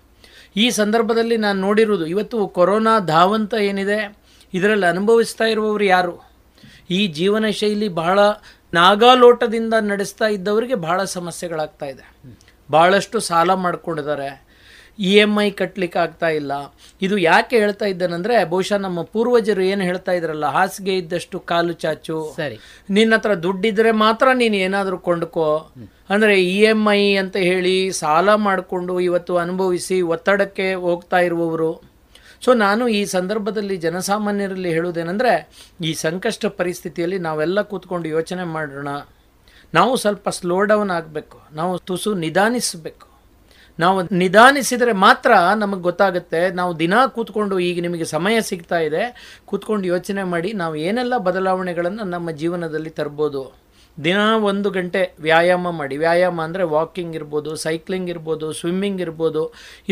[0.55, 4.19] ಈ ಸಂದರ್ಭದಲ್ಲಿ ನಾನು ನೋಡಿರೋದು ಇವತ್ತು ಕೊರೋನಾ ಧಾವಂತ ಏನಿದೆ,
[4.53, 6.29] ಇದರಲ್ಲಿ ಅನುಭವಿಸ್ತಾ ಇರುವವರು ಯಾರು?
[6.91, 8.19] ಈ ಜೀವನ ಶೈಲಿ ಬಹಳ
[8.73, 12.35] ನಾಗಾಲೋಟದಿಂದ ನಡೆಸ್ತಾ ಇದ್ದವರಿಗೆ ಬಹಳ ಸಮಸ್ಯೆಗಳಾಗ್ತಾ ಇದೆ.
[12.71, 14.48] ಭಾಳಷ್ಟು ಸಾಲ ಮಾಡ್ಕೊಂಡಿದ್ದಾರೆ.
[14.99, 20.11] ಇ ಎಂ ಐ ಕಟ್ಟಲಿಕ್ಕೆ ಆಗ್ತಾ ಇಲ್ಲ ಇದು ಯಾಕೆ ಹೇಳ್ತಾ ಇದ್ದೇನೆಂದರೆ ಬಹುಶಃ ನಮ್ಮ ಪೂರ್ವಜರು ಏನು ಹೇಳ್ತಾ
[20.11, 22.33] ಇದ್ರಲ್ಲ ಹಾಸಿಗೆ ಇದ್ದಷ್ಟು ಕಾಲು ಚಾಚು.
[22.35, 22.59] ಸರಿ.
[22.89, 25.71] ನಿನ್ನ ಹತ್ರ ದುಡ್ಡಿದ್ರೆ ಮಾತ್ರ ನೀನು ಏನಾದರೂ ಕೊಂಡ್ಕೋ.
[26.09, 31.89] ಅಂದರೆ ಇ ಎಂ ಐ ಅಂತ ಹೇಳಿ ಸಾಲ ಮಾಡಿಕೊಂಡು ಇವತ್ತು ಅನುಭವಿಸಿ ಒತ್ತಡಕ್ಕೆ ಹೋಗ್ತಾ ಇರುವವರು.
[32.41, 35.51] ಸೊ ನಾನು ಈ ಸಂದರ್ಭದಲ್ಲಿ ಜನಸಾಮಾನ್ಯರಲ್ಲಿ ಹೇಳುವುದೇನೆಂದರೆ
[35.81, 38.87] ಈ ಸಂಕಷ್ಟ ಪರಿಸ್ಥಿತಿಯಲ್ಲಿ ನಾವೆಲ್ಲ ಕೂತ್ಕೊಂಡು ಯೋಚನೆ ಮಾಡೋಣ.
[39.73, 41.41] ನಾವು ಸ್ವಲ್ಪ ಸ್ಲೋ ಡೌನ್ ಆಗಬೇಕು.
[41.51, 43.08] ನಾವು ತುಸು ನಿಧಾನಿಸಬೇಕು.
[43.83, 45.31] ನಾವು ನಿಧಾನಿಸಿದರೆ ಮಾತ್ರ
[45.61, 46.41] ನಮಗೆ ಗೊತ್ತಾಗುತ್ತೆ.
[46.59, 49.03] ನಾವು ದಿನ ಕೂತ್ಕೊಂಡು ಈಗ ನಿಮಗೆ ಸಮಯ ಸಿಗ್ತಾ ಇದೆ.
[49.51, 53.43] ಕೂತ್ಕೊಂಡು ಯೋಚನೆ ಮಾಡಿ ನಾವು ಏನೆಲ್ಲ ಬದಲಾವಣೆಗಳನ್ನು ನಮ್ಮ ಜೀವನದಲ್ಲಿ ತರ್ಬೋದು.
[53.97, 54.19] ದಿನ
[54.49, 55.95] ಒಂದು ಗಂಟೆ ವ್ಯಾಯಾಮ ಮಾಡಿ.
[56.03, 59.41] ವ್ಯಾಯಾಮ ಅಂದರೆ ವಾಕಿಂಗ್ ಇರ್ಬೋದು, ಸೈಕ್ಲಿಂಗ್ ಇರ್ಬೋದು, ಸ್ವಿಮ್ಮಿಂಗ್ ಇರ್ಬೋದು.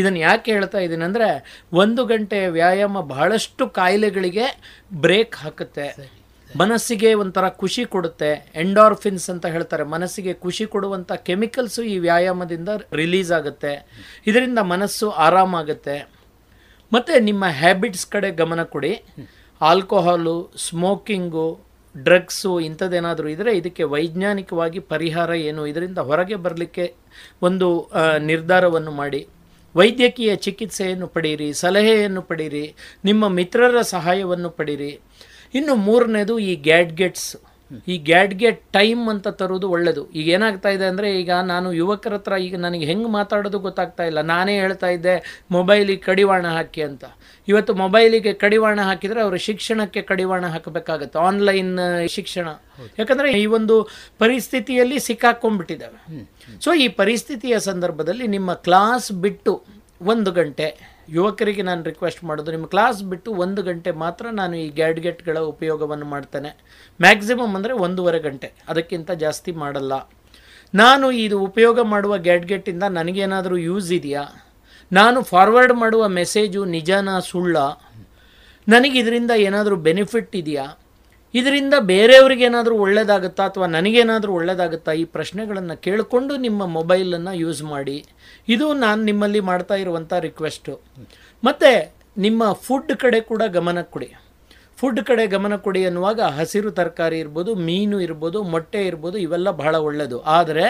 [0.00, 1.28] ಇದನ್ನು ಯಾಕೆ ಹೇಳ್ತಾ ಇದ್ದೀನಿ ಅಂದರೆ
[1.82, 4.46] ಒಂದು ಗಂಟೆ ವ್ಯಾಯಾಮ ಬಹಳಷ್ಟು ಕಾಯಿಲೆಗಳಿಗೆ
[5.06, 5.88] ಬ್ರೇಕ್ ಹಾಕುತ್ತೆ.
[6.56, 8.30] ಮನಸ್ಸಿಗೆ ಒಂಥರ ಖುಷಿ ಕೊಡುತ್ತೆ.
[8.54, 9.84] ಎಂಡಾರ್ಫಿನ್ಸ್ ಅಂತ ಹೇಳ್ತಾರೆ.
[9.84, 13.72] ಮನಸ್ಸಿಗೆ ಖುಷಿ ಕೊಡುವಂಥ ಕೆಮಿಕಲ್ಸು ಈ ವ್ಯಾಯಾಮದಿಂದ ರಿಲೀಸ್ ಆಗುತ್ತೆ.
[14.26, 15.96] ಇದರಿಂದ ಮನಸ್ಸು ಆರಾಮಾಗುತ್ತೆ
[16.92, 18.92] ಮತ್ತು ನಿಮ್ಮ ಹ್ಯಾಬಿಟ್ಸ್ ಕಡೆ ಗಮನ ಕೊಡಿ.
[19.60, 21.48] ಆಲ್ಕೋಹಾಲು, ಸ್ಮೋಕಿಂಗು,
[21.94, 25.66] ಡ್ರಗ್ಸು ಇಂಥದ್ದೇನಾದರೂ ಇದ್ದರೆ ಇದಕ್ಕೆ ವೈಜ್ಞಾನಿಕವಾಗಿ ಪರಿಹಾರ ಏನು?
[25.66, 26.94] ಇದರಿಂದ ಹೊರಗೆ ಬರಲಿಕ್ಕೆ
[27.42, 27.68] ಒಂದು
[28.30, 29.28] ನಿರ್ಧಾರವನ್ನು ಮಾಡಿ.
[29.74, 34.92] ವೈದ್ಯಕೀಯ ಚಿಕಿತ್ಸೆಯನ್ನು ಪಡೀರಿ, ಸಲಹೆಯನ್ನು ಪಡೀರಿ, ನಿಮ್ಮ ಮಿತ್ರರ ಸಹಾಯವನ್ನು ಪಡೀರಿ.
[35.54, 37.36] ಇನ್ನು ಮೂರನೇದು ಈ ಗ್ಯಾಡ್ಗೆಟ್ಸ್
[37.86, 42.56] ಈ ಗ್ಯಾಡ್ಗೆಟ್ ಟೈಮ್ ಅಂತ ತರೋದು ಒಳ್ಳೆಯದು ಈಗ ಏನಾಗ್ತಾ ಇದೆ ಅಂದರೆ ಈಗ ನಾನು ಯುವಕರ ಹತ್ರ ಈಗ
[42.56, 44.20] ನನಗೆ ಹೆಂಗೆ ಮಾತಾಡೋದು ಗೊತ್ತಾಗ್ತಾ ಇಲ್ಲ.
[44.22, 45.14] ನಾನೇ ಹೇಳ್ತಾ ಇದ್ದೆ
[45.50, 47.04] ಮೊಬೈಲಿಗೆ ಕಡಿವಾಣ ಹಾಕಿ ಅಂತ.
[47.48, 51.18] ಇವತ್ತು ಮೊಬೈಲಿಗೆ ಕಡಿವಾಣ ಹಾಕಿದರೆ ಅವರು ಶಿಕ್ಷಣಕ್ಕೆ ಕಡಿವಾಣ ಹಾಕಬೇಕಾಗತ್ತೆ.
[51.18, 52.48] ಆನ್ಲೈನ್ ಶಿಕ್ಷಣ.
[52.98, 53.76] ಯಾಕಂದರೆ ಈ ಒಂದು
[54.18, 55.98] ಪರಿಸ್ಥಿತಿಯಲ್ಲಿ ಸಿಕ್ಕಾಕೊಂಡ್ಬಿಟ್ಟಿದ್ದಾವೆ.
[56.64, 59.64] ಸೊ ಈ ಪರಿಸ್ಥಿತಿಯ ಸಂದರ್ಭದಲ್ಲಿ ನಿಮ್ಮ ಕ್ಲಾಸ್ ಬಿಟ್ಟು
[60.00, 65.38] ಒಂದು ಗಂಟೆ ಯುವಕರಿಗೆ ನಾನು ರಿಕ್ವೆಸ್ಟ್ ಮಾಡೋದು, ನಿಮ್ಮ ಕ್ಲಾಸ್ ಬಿಟ್ಟು ಒಂದು ಗಂಟೆ ಮಾತ್ರ ನಾನು ಈ ಗ್ಯಾಡ್ಗೆಟ್ಗಳ
[65.38, 66.50] ಉಪಯೋಗವನ್ನು ಮಾಡ್ತೇನೆ.
[67.00, 69.92] ಮ್ಯಾಕ್ಸಿಮಮ್ ಅಂದರೆ ಒಂದೂವರೆ ಗಂಟೆ, ಅದಕ್ಕಿಂತ ಜಾಸ್ತಿ ಮಾಡಲ್ಲ.
[70.74, 74.24] ನಾನು ಇದು ಉಪಯೋಗ ಮಾಡುವ ಗ್ಯಾಡ್ಗೆಟ್ಟಿಂದ ನನಗೇನಾದರೂ ಯೂಸ್ ಇದೆಯಾ?
[74.92, 77.56] ನಾನು ಫಾರ್ವರ್ಡ್ ಮಾಡುವ ಮೆಸೇಜು ನಿಜಾನಾ ಸುಳ್ಳ?
[78.68, 80.66] ನನಗೆ ಇದರಿಂದ ಏನಾದರೂ ಬೆನಿಫಿಟ್ ಇದೆಯಾ?
[81.34, 87.96] ಇದರಿಂದ ಬೇರೆಯವ್ರಿಗೆ ಏನಾದರೂ ಒಳ್ಳೆಯದಾಗುತ್ತಾ ಅಥವಾ ನನಗೇನಾದರೂ ಒಳ್ಳೆಯದಾಗುತ್ತಾ ಈ ಪ್ರಶ್ನೆಗಳನ್ನು ಕೇಳಿಕೊಂಡು ನಿಮ್ಮ ಮೊಬೈಲನ್ನು ಯೂಸ್ ಮಾಡಿ.
[88.54, 90.74] ಇದು ನಾನು ನಿಮ್ಮಲ್ಲಿ ಮಾಡ್ತಾ ಇರುವಂಥ ರಿಕ್ವೆಸ್ಟು
[91.42, 91.72] ಮತ್ತು
[92.26, 94.10] ನಿಮ್ಮ ಫುಡ್ ಕಡೆ ಕೂಡ ಗಮನ ಕೊಡಿ.
[94.80, 100.18] ಫುಡ್ ಕಡೆ ಗಮನ ಕೊಡಿ ಅನ್ನುವಾಗ ಹಸಿರು ತರಕಾರಿ ಇರ್ಬೋದು, ಮೀನು ಇರ್ಬೋದು, ಮೊಟ್ಟೆ ಇರ್ಬೋದು, ಇವೆಲ್ಲ ಬಹಳ ಒಳ್ಳೆಯದು
[100.38, 100.66] ಆದರೆ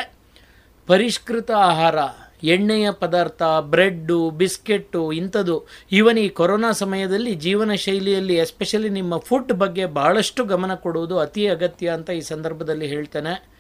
[0.89, 1.99] ಪರಿಷ್ಕೃತ ಆಹಾರ
[2.43, 5.67] ಎಣ್ಣೆಯ ಪದಾರ್ಥ, ಬ್ರೆಡ್ಡು, ಬಿಸ್ಕೆಟ್ಟು ಇಂಥದ್ದು.
[5.93, 11.89] ಈವನ್ ಈ ಕೊರೋನಾ ಸಮಯದಲ್ಲಿ ಜೀವನ ಶೈಲಿಯಲ್ಲಿ, ಎಸ್ಪೆಷಲಿ ನಿಮ್ಮ ಫುಡ್ ಬಗ್ಗೆ ಬಹಳಷ್ಟು ಗಮನ ಕೊಡುವುದು ಅತಿ ಅಗತ್ಯ
[11.89, 13.59] ಅಂತ ಈ ಸಂದರ್ಭದಲ್ಲಿ ಹೇಳ್ತೇನೆ.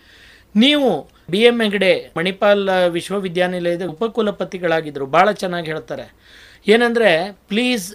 [0.56, 5.06] ನೀವು ಬಿ ಎಂ ಹೆಗ್ಡೆ, ಮಣಿಪಾಲ್ ವಿಶ್ವವಿದ್ಯಾನಿಲಯದ ಉಪಕುಲಪತಿಗಳಾಗಿದ್ದರು.
[5.06, 6.14] ಭಾಳ ಚೆನ್ನಾಗಿ ಹೇಳ್ತಾರೆ.
[6.68, 7.94] ಏನಂದರೆ, please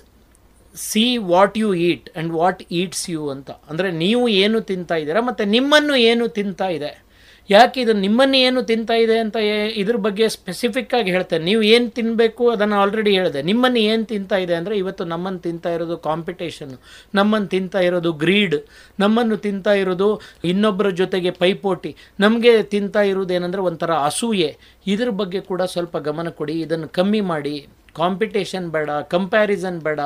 [0.76, 3.51] see what you eat and what eats you ಅಂತ.
[3.51, 7.03] ಅಂದರೆ, ನೀವು ಏನು ತಿಂತಾ ಇದ್ದೀರಾ, ಮತ್ತು ನಿಮ್ಮನ್ನು ಏನು ತಿಂತಾ ಇದೆ.
[7.49, 9.38] ಯಾಕೆ ಇದು ನಿಮ್ಮನ್ನು ಏನು ತಿಂತಾ ಇದೆ ಅಂತ
[9.82, 13.41] ಇದ್ರ ಬಗ್ಗೆ ಸ್ಪೆಸಿಫಿಕ್ ಆಗಿ ಹೇಳ್ತೇನೆ ನೀವು ಏನು ತಿನ್ನಬೇಕು ಅದನ್ನು ಆಲ್ರೆಡಿ ಹೇಳಿದೆ.
[13.41, 16.78] ನಿಮ್ಮನ್ನು ಏನು ತಿಂತಾ ಇದೆ ಅಂದರೆ ಇವತ್ತು ನಮ್ಮನ್ನು ತಿಂತಾ ಇರೋದು ಕಾಂಪಿಟೇಷನ್ನು
[17.20, 18.57] ನಮ್ಮನ್ನು ತಿಂತಾ ಇರೋದು ಗ್ರೀಡ್
[18.99, 20.10] ನಮ್ಮನ್ನು ತಿಂತಾ ಇರೋದು
[20.44, 21.95] ಇನ್ನೊಬ್ಬರ ಜೊತೆಗೆ ಪೈಪೋಟಿ.
[22.20, 24.49] ನಮಗೆ ತಿಂತಾ ಇರೋದು ಏನಂದರೆ ಒಂಥರ ಅಸೂಯೆ.
[24.88, 26.60] ಇದ್ರ ಬಗ್ಗೆ ಕೂಡ ಸ್ವಲ್ಪ ಗಮನ ಕೊಡಿ.
[26.60, 27.56] ಇದನ್ನು ಕಮ್ಮಿ ಮಾಡಿ.
[27.95, 29.99] ಕಾಂಪಿಟೇಷನ್ ಬೇಡ ಕಂಪ್ಯಾರಿಸನ್ ಬೇಡ.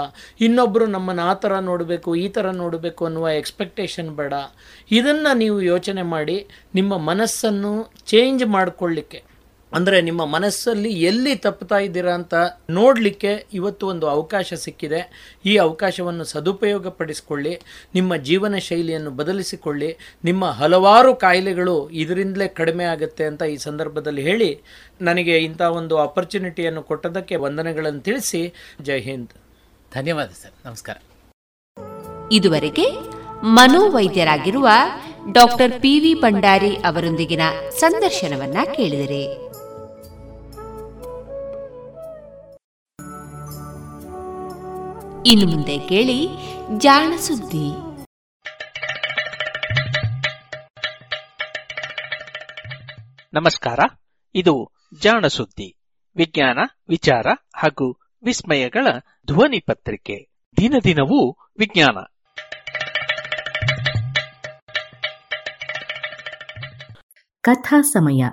[0.45, 4.33] ಇನ್ನೊಬ್ಬರು ನಮ್ಮನ್ನು ಆ ಥರ ನೋಡಬೇಕು, ಈ ಥರ ನೋಡಬೇಕು ಅನ್ನುವ ಎಕ್ಸ್ಪೆಕ್ಟೇಷನ್ ಬೇಡ.
[4.91, 6.37] ಇದನ್ನು ನೀವು ಯೋಚನೆ ಮಾಡಿ
[6.75, 7.73] ನಿಮ್ಮ ಮನಸ್ಸನ್ನು
[8.05, 9.21] ಚೇಂಜ್ ಮಾಡಿಕೊಳ್ಳಿಕ್ಕೆ.
[9.73, 12.33] ಅಂದರೆ ನಿಮ್ಮ ಮನಸ್ಸಲ್ಲಿ ಎಲ್ಲಿ ತಪ್ಪುತ್ತಾ ಇದ್ದೀರಾ ಅಂತ
[12.69, 14.99] ನೋಡಲಿಕ್ಕೆ ಇವತ್ತು ಒಂದು ಅವಕಾಶ ಸಿಕ್ಕಿದೆ.
[15.45, 17.53] ಈ ಅವಕಾಶವನ್ನು ಸದುಪಯೋಗಪಡಿಸಿಕೊಳ್ಳಿ
[17.95, 19.89] ನಿಮ್ಮ ಜೀವನ ಶೈಲಿಯನ್ನು ಬದಲಿಸಿಕೊಳ್ಳಿ
[20.23, 24.49] ನಿಮ್ಮ ಹಲವಾರು ಕಾಯಿಲೆಗಳು ಇದರಿಂದಲೇ ಕಡಿಮೆ ಆಗುತ್ತೆ ಅಂತ ಈ ಸಂದರ್ಭದಲ್ಲಿ ಹೇಳಿ
[25.01, 29.33] ನನಗೆ ಇಂಥ ಒಂದು ಆಪರ್ಚುನಿಟಿಯನ್ನು ಕೊಟ್ಟದಕ್ಕೆ ವಂದನೆಗಳನ್ನು ತಿಳಿಸಿ ಜೈ ಹಿಂದ್.
[29.93, 30.97] ಧನ್ಯವಾದ ಸರ್ ನಮಸ್ಕಾರ.
[32.31, 32.87] ಇದುವರೆಗೆ
[33.57, 34.67] ಮನೋವೈದ್ಯರಾಗಿರುವ
[35.31, 37.41] ಡಾಕ್ಟರ್ ಪಿ ವಿ ಭಂಡಾರಿ ಅವರೊಂದಿಗಿನ
[37.79, 39.25] ಸಂದರ್ಶನವನ್ನ ಕೇಳಿದಿರಿ.
[45.25, 46.27] ಇನ್ನು ಮುಂದೆ ಕೇಳಿ
[46.77, 47.71] ಜಾಣ ಸುದ್ದಿ.
[53.33, 53.79] ನಮಸ್ಕಾರ
[54.35, 54.71] ಇದು
[55.01, 55.77] ಜಾಣ ಸುದ್ದಿ.
[56.15, 56.57] ವಿಜ್ಞಾನ
[56.89, 57.25] ವಿಚಾರ
[57.55, 58.87] ಹಾಗೂ ವಿಸ್ಮಯಗಳ
[59.27, 60.31] ಧ್ವನಿ ಪತ್ರಿಕೆ.
[60.57, 61.97] ದಿನ ದಿನವೂ ವಿಜ್ಞಾನ.
[67.41, 68.25] ಕಥಾ ಸಮಯ.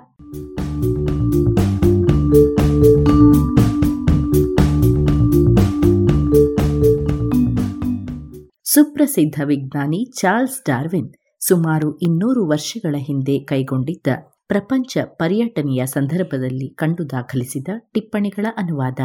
[8.75, 14.07] ಸುಪ್ರಸಿದ್ಧ ವಿಜ್ಞಾನಿ ಚಾರ್ಲ್ಸ್ ಡಾರ್ವಿನ್ ಸುಮಾರು ಇನ್ನೂರು ವರ್ಷಗಳ ಹಿಂದೆ ಕೈಗೊಂಡಿದ್ದ
[14.47, 18.99] ಪ್ರಪಂಚ ಪರ್ಯಟನೆಯ ಸಂದರ್ಭದಲ್ಲಿ ಕಂಡು ದಾಖಲಿಸಿದ ಟಿಪ್ಪಣಿಗಳ ಅನುವಾದ.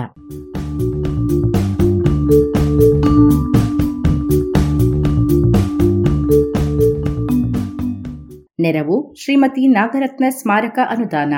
[8.60, 11.34] ನೆರವು ಶ್ರೀಮತಿ ನಾಗರತ್ನ ಸ್ಮಾರಕ ಅನುದಾನ.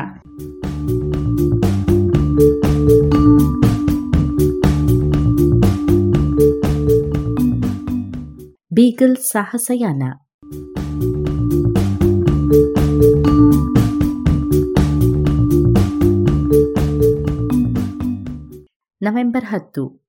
[8.74, 10.02] ಬೀಗಲ್ ಸಾಹಸಯಾನ.
[19.02, 20.06] ನವೆಂಬರ್ ಹತ್ತು.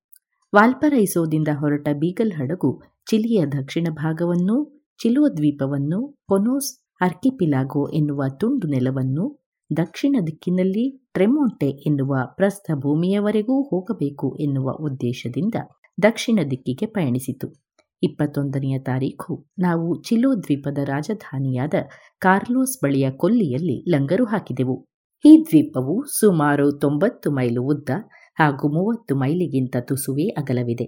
[0.56, 9.46] ವಾಲ್ಪರೈಸೋದಿಂದ ಹೊರಟ ಬೀಗಲ್ ಹಡಗು ಚಿಲಿಯ ದಕ್ಷಿಣ ಭಾಗವನ್ನು, ಚಿಲುವ ದ್ವೀಪವನ್ನು, ಪೊನೋಸ್ ಅರ್ಕಿಪಿಲಾಗೋ ಎನ್ನುವ ತುಂಡು ನೆಲವನ್ನು,
[9.78, 15.56] ದಕ್ಷಿಣ ದಿಕ್ಕಿನಲ್ಲಿ ಟ್ರೆಮೋಂಟೆ ಎನ್ನುವ ಪ್ರಸ್ಥ ಭೂಮಿಯವರೆಗೂ ಹೋಗಬೇಕು ಎನ್ನುವ ಉದ್ದೇಶದಿಂದ
[16.02, 17.63] ದಕ್ಷಿಣ ದಿಕ್ಕಿಗೆ ಪಯಣಿಸಿತು.
[18.04, 19.46] ಇಪ್ಪತ್ತೊಂದನೆಯ ತಾರೀಖು.
[19.60, 21.74] ನಾವು ಚಿಲೋ ದ್ವೀಪದ ರಾಜಧಾನಿಯಾದ
[22.20, 24.88] ಕಾರ್ಲೋಸ್ ಬಳಿಯ ಕೊಲ್ಲಿಯಲ್ಲಿ ಲಂಗರು ಹಾಕಿದೆವು.
[25.26, 27.90] ಈ ದ್ವೀಪವು ಸುಮಾರು ತೊಂಬತ್ತು ಮೈಲು ಉದ್ದ
[28.36, 30.86] ಹಾಗೂ ಮೂವತ್ತು ಮೈಲಿಗಿಂತ ತುಸುವೇ ಅಗಲವಿದೆ.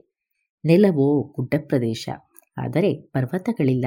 [0.65, 2.09] ನೆಲವೋ ಗುಡ್ಡ ಪ್ರದೇಶ.
[2.57, 3.85] ಆದರೆ ಪರ್ವತಗಳಿಲ್ಲ.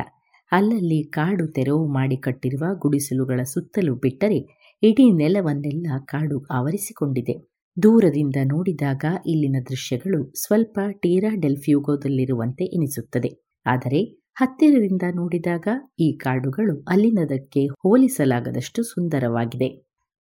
[0.52, 4.38] ಅಲ್ಲಲ್ಲಿ ಕಾಡು ತೆರವು ಮಾಡಿ ಕಟ್ಟಿರುವ ಗುಡಿಸಲುಗಳ ಸುತ್ತಲೂ ಬಿಟ್ಟರೆ
[4.82, 7.57] ಇಡೀ ನೆಲವನ್ನೆಲ್ಲ ಕಾಡು ಆವರಿಸಿಕೊಂಡಿದೆ.
[7.82, 13.30] ದೂರದಿಂದ ನೋಡಿದಾಗ ಇಲ್ಲಿನ ದೃಶ್ಯಗಳು ಸ್ವಲ್ಪ ಟೀರಾ ಡೆಲ್ಫ್ಯೂಗೋದಲ್ಲಿರುವಂತೆ ಎನಿಸುತ್ತದೆ.
[13.66, 14.00] ಆದರೆ
[14.34, 15.66] ಹತ್ತಿರದಿಂದ ನೋಡಿದಾಗ
[16.00, 19.68] ಈ ಕಾಡುಗಳು ಅಲ್ಲಿನದಕ್ಕೆ ಹೋಲಿಸಲಾಗದಷ್ಟು ಸುಂದರವಾಗಿದೆ.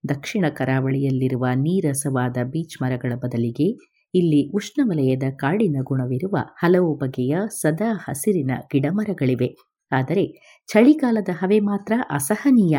[0.08, 3.68] ದಕ್ಷಿಣ ಕರಾವಳಿಯಲ್ಲಿರುವ ನೀರಸವಾದ ಬೀಚ್ ಮರಗಳ ಬದಲಿಗೆ
[4.14, 9.48] ಇಲ್ಲಿ ಉಷ್ಣವಲಯದ ಕಾಡಿನ ಗುಣವಿರುವ ಹಲವು ಬಗೆಯ ಸದಾ ಹಸಿರಿನ ಗಿಡಮರಗಳಿವೆ.
[9.92, 10.24] ಆದರೆ
[10.68, 12.78] ಚಳಿಗಾಲದ ಹವೆ ಮಾತ್ರ ಅಸಹನೀಯ.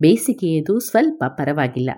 [0.00, 1.90] ಬೇಸಿಗೆಯದು ಸ್ವಲ್ಪ ಪರವಾಗಿಲ್ಲ.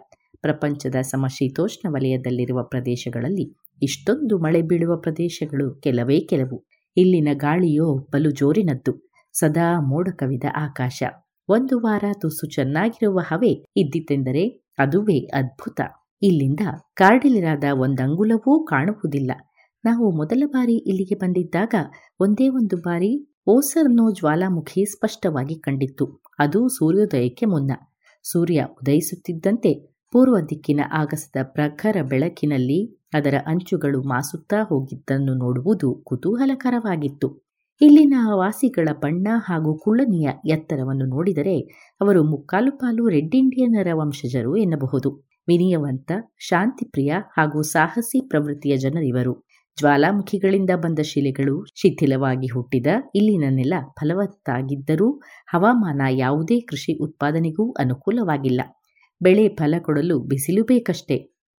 [0.45, 6.65] ಪ್ರಪಂಚದ ಸಮಶೀತೋಷ್ಣ ವಲಯದಲ್ಲಿರುವ ಪ್ರದೇಶಗಳಲ್ಲಿ ಇಷ್ಟೊಂದು ಮಳೆ ಬೀಳುವ ಪ್ರದೇಶಗಳು ಕೆಲವೇ ಕೆಲವು.
[6.97, 9.11] ಇಲ್ಲಿನ ಗಾಳಿಯೋ ಬಲು ಜೋರಿನದ್ದು.
[9.33, 11.03] ಸದಾ ಮೋಡ ಕವಿದ ಆಕಾಶ.
[11.49, 15.81] ಒಂದು ವಾರ ತುಸು ಚೆನ್ನಾಗಿರುವ ಹವೆ ಇದ್ದಿತೆಂದರೆ ಅದುವೇ ಅದ್ಭುತ.
[16.23, 16.61] ಇಲ್ಲಿಂದ
[16.95, 19.33] ಕಾರ್ಡಿಲಿರಾದ ಒಂದಂಗುಲವೂ ಕಾಣುವುದಿಲ್ಲ.
[19.85, 21.75] ನಾವು ಮೊದಲ ಬಾರಿ ಇಲ್ಲಿಗೆ ಬಂದಿದ್ದಾಗ
[22.21, 23.12] ಒಂದೇ ಒಂದು ಬಾರಿ
[23.47, 26.23] ಓಸರ್ನೋ ಜ್ವಾಲಾಮುಖಿ ಸ್ಪಷ್ಟವಾಗಿ ಕಂಡಿತ್ತು.
[26.39, 27.73] ಅದು ಸೂರ್ಯೋದಯಕ್ಕೆ ಮುನ್ನ.
[28.23, 37.28] ಸೂರ್ಯ ಉದಯಿಸುತ್ತಿದ್ದಂತೆ ಪೂರ್ವ ದಿಕ್ಕಿನ ಆಗಸದ ಪ್ರಖರ ಬೆಳಕಿನಲ್ಲಿ ಅದರ ಅಂಚುಗಳು ಮಾಸುತ್ತಾ ಹೋಗಿದ್ದನ್ನು ನೋಡುವುದು ಕುತೂಹಲಕರವಾಗಿತ್ತು.
[37.81, 41.61] ಇಲ್ಲಿನ ವಾಸಿಗಳ ಬಣ್ಣ ಹಾಗೂ ಕುಳ್ಳನಿಯ ಎತ್ತರವನ್ನು ನೋಡಿದರೆ
[42.01, 45.11] ಅವರು ಮುಕ್ಕಾಲು ಪಾಲು ರೆಡ್ ಇಂಡಿಯನ್ನರ ವಂಶಜರು ಎನ್ನಬಹುದು.
[45.49, 49.35] ವಿನಯವಂತ, ಶಾಂತಿಪ್ರಿಯ ಹಾಗೂ ಸಾಹಸಿ ಪ್ರವೃತ್ತಿಯ ಜನರಿವರು.
[49.78, 55.11] ಜ್ವಾಲಾಮುಖಿಗಳಿಂದ ಬಂದ ಶಿಲೆಗಳು ಶಿಥಿಲವಾಗಿ ಹುಟ್ಟಿದ ಇಲ್ಲಿನ ನೆಲ ಫಲವತ್ತಾಗಿದ್ದರೂ
[55.47, 58.61] ಹವಾಮಾನ ಯಾವುದೇ ಕೃಷಿ ಉತ್ಪಾದನೆಗೂ ಅನುಕೂಲವಾಗಿಲ್ಲ.
[59.25, 61.17] ಬೆಳೆ ಫಲ ಕೊಡಲು ಬಿಸಿಲು ಬೇಕಷ್ಟೇ.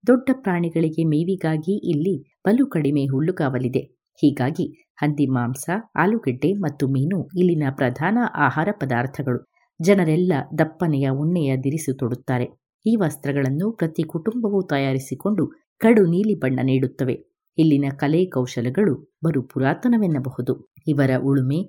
[0.08, 2.16] ದೊಡ್ಡ ಪ್ರಾಣಿಗಳಿಗೆ ಮೇವಿಗಾಗಿ ಇಲ್ಲಿ
[2.46, 3.80] ಬಲು ಕಡಿಮೆ ಹುಲ್ಲುಗಾವಲಿದೆ.
[4.22, 4.66] ಹೀಗಾಗಿ
[4.98, 9.40] ಹಂದಿ, ಮಾಂಸ, ಆಲೂಗೆಡ್ಡೆ ಮತ್ತು ಮೀನು ಇಲ್ಲಿನ ಪ್ರಧಾನ ಆಹಾರ ಪದಾರ್ಥಗಳು.
[9.82, 12.48] ಜನರೆಲ್ಲ ದಪ್ಪನೆಯ ಉಣ್ಣೆಯ ದಿರಿಸು ತೊಡುತ್ತಾರೆ.
[12.86, 15.46] ಈ ವಸ್ತ್ರಗಳನ್ನು ಪ್ರತಿ ಕುಟುಂಬವೂ ತಯಾರಿಸಿಕೊಂಡು
[15.78, 17.16] ಕಡು ನೀಲಿ ಬಣ್ಣ ನೀಡುತ್ತವೆ.
[17.58, 18.94] ಇಲ್ಲಿನ ಕಲೆ ಕೌಶಲಗಳು
[19.26, 20.54] ಬರು ಪುರಾತನವೆನ್ನಬಹುದು
[20.88, 21.60] ಇವರ ಉಳುಮೆ,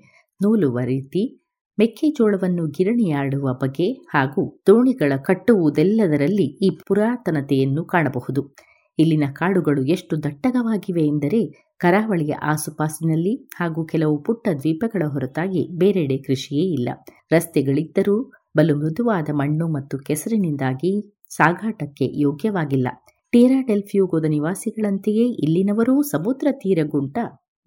[0.42, 1.45] ನೂಲುವ ರೀತಿ
[1.78, 8.54] ಮೆಕ್ಕೆಜೋಳವನ್ನು ಗಿರಣಿಯಾಡುವ ಬಗೆ ಹಾಗೂ ದೋಣಿಗಳ ಕಟ್ಟುವುದೆಲ್ಲದರಲ್ಲಿ ಈ ಪುರಾತನತೆಯನ್ನು ಕಾಣಬಹುದು.
[8.98, 11.40] ಇಲ್ಲಿನ ಕಾಡುಗಳು ಎಷ್ಟು ದಟ್ಟಗವಾಗಿವೆ ಎಂದರೆ
[11.78, 16.88] ಕರಾವಳಿಯ ಆಸುಪಾಸಿನಲ್ಲಿ ಹಾಗೂ ಕೆಲವು ಪುಟ್ಟ ದ್ವೀಪಗಳ ಹೊರತಾಗಿ ಬೇರೆಡೆ ಕೃಷಿಯೇ ಇಲ್ಲ.
[17.32, 20.92] ರಸ್ತೆಗಳಿದ್ದರೂ ಬಲು ಮೃದುವಾದ ಮಣ್ಣು ಮತ್ತು ಕೆಸರಿನಿಂದಾಗಿ
[21.28, 22.88] ಸಾಗಾಟಕ್ಕೆ ಯೋಗ್ಯವಾಗಿಲ್ಲ.
[23.32, 27.18] ಟೇರಾ ಡೆಲ್ಫ್ಯೂಗೋದ ನಿವಾಸಿಗಳಂತೆಯೇ ಇಲ್ಲಿನವರೂ ಸಮುದ್ರ ತೀರಗುಂಟ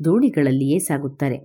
[0.05, 1.39] ದೋಣಿಗಳಲ್ಲಿಯೇ ಸಾಗುತ್ತಾರೆ.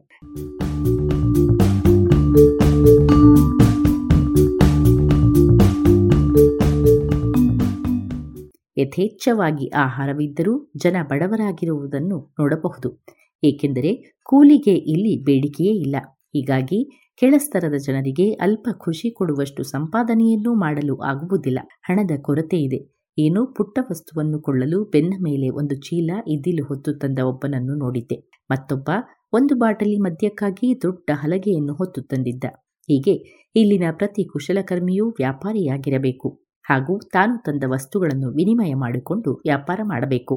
[8.84, 13.04] ಯಥೇಚ್ಛವಾಗಿ ಆಹಾರವಿದ್ದರೂ ಜನ ಬಡವರಾಗಿರುವುದನ್ನು ನೋಡಬಹುದು.
[13.44, 15.96] ಏಕೆಂದರೆ ಕೂಲಿಗೆ ಇಲ್ಲಿ ಬೇಡಿಕೆಯೇ ಇಲ್ಲ.
[16.18, 21.58] ಹೀಗಾಗಿ ಕೆಳಸ್ತರದ ಜನರಿಗೆ ಅಲ್ಪ ಖುಷಿ ಕೊಡುವಷ್ಟು ಸಂಪಾದನೆಯನ್ನೂ ಮಾಡಲು ಆಗುವುದಿಲ್ಲ.
[21.82, 22.94] ಹಣದ ಕೊರತೆ ಇದೆ.
[23.18, 28.30] ಏನೋ ಪುಟ್ಟ ವಸ್ತುವನ್ನು ಕೊಳ್ಳಲು ಬೆನ್ನ ಮೇಲೆ ಒಂದು ಚೀಲ ಇದ್ದಿಲು ಹೊತ್ತು ತಂದ ಒಬ್ಬನನ್ನು ನೋಡಿದ್ದೆ.
[28.50, 28.90] ಮತ್ತೊಬ್ಬ
[29.32, 32.44] ಒಂದು ಬಾಟಲಿ ಮದ್ಯಕ್ಕಾಗಿ ದೊಡ್ಡ ಹಲಗೆಯನ್ನು ಹೊತ್ತು ತಂದಿದ್ದ.
[32.90, 33.12] ಹೀಗೆ
[33.56, 36.43] ಇಲ್ಲಿನ ಪ್ರತಿ ಕುಶಲಕರ್ಮಿಯೂ ವ್ಯಾಪಾರಿಯಾಗಿರಬೇಕು.
[36.64, 40.36] ಹಾಗೂ ತಾನು ತಂದ ವಸ್ತುಗಳನ್ನು ವಿನಿಮಯ ಮಾಡಿಕೊಂಡು ವ್ಯಾಪಾರ ಮಾಡಬೇಕು.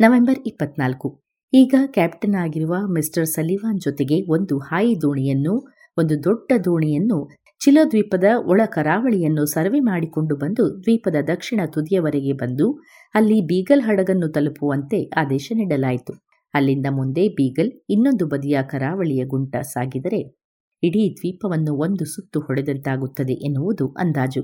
[0.00, 1.08] ನವೆಂಬರ್ ಇಪ್ಪತ್ನಾಲ್ಕು.
[1.52, 5.54] ಈಗ ಕ್ಯಾಪ್ಟನ್ ಆಗಿರುವ ಮಿಸ್ಟರ್ ಸಲಿವಾನ್ ಜೊತೆಗೆ ಒಂದು ಹಾಯಿ ದೋಣಿಯನ್ನು,
[5.98, 7.18] ಒಂದು ದೊಡ್ಡ ದೋಣಿಯನ್ನು,
[7.60, 12.66] ಚಿಲೋ ದ್ವೀಪದ ಒಳ ಕರಾವಳಿಯನ್ನು ಸರ್ವೆ ಮಾಡಿಕೊಂಡು ಬಂದು ದ್ವೀಪದ ದಕ್ಷಿಣ ತುದಿಯವರೆಗೆ ಬಂದು
[13.14, 16.14] ಅಲ್ಲಿ ಬೀಗಲ್ ಹಡಗನ್ನು ತಲುಪುವಂತೆ ಆದೇಶ ನೀಡಲಾಯಿತು.
[16.54, 20.20] ಅಲ್ಲಿಂದ ಮುಂದೆ ಬೀಗಲ್ ಇನ್ನೊಂದು ಬದಿಯ ಕರಾವಳಿಯ ಗುಂಟ ಸಾಗಿದರೆ
[20.82, 24.42] ಇಡೀ ದ್ವೀಪವನ್ನು ಒಂದು ಸುತ್ತು ಹೊಡೆದಂತಾಗುತ್ತದೆ ಎನ್ನುವುದು ಅಂದಾಜು.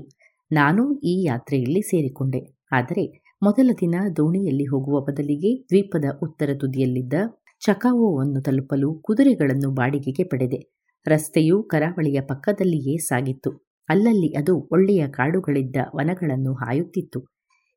[0.51, 2.41] ನಾನು ಈ ಯಾತ್ರೆಯಲ್ಲಿ ಸೇರಿಕೊಂಡೆ.
[2.71, 3.03] ಆದರೆ
[3.41, 7.13] ಮೊದಲ ದಿನ ದೋಣಿಯಲ್ಲಿ ಹೋಗುವ ಬದಲಿಗೆ ದ್ವೀಪದ ಉತ್ತರ ತುದಿಯಲ್ಲಿದ್ದ
[7.59, 10.59] ಚಕಾವೋವನ್ನು ತಲುಪಲು ಕುದುರೆಗಳನ್ನು ಬಾಡಿಗೆಗೆ ಪಡೆದೆ.
[11.07, 13.51] ರಸ್ತೆಯು ಕರಾವಳಿಯ ಪಕ್ಕದಲ್ಲಿಯೇ ಸಾಗಿತ್ತು.
[13.89, 17.19] ಅಲ್ಲಲ್ಲಿ ಅದು ಒಳ್ಳೆಯ ಕಾಡುಗಳಿದ್ದ ವನಗಳನ್ನು ಹಾಯುತ್ತಿತ್ತು.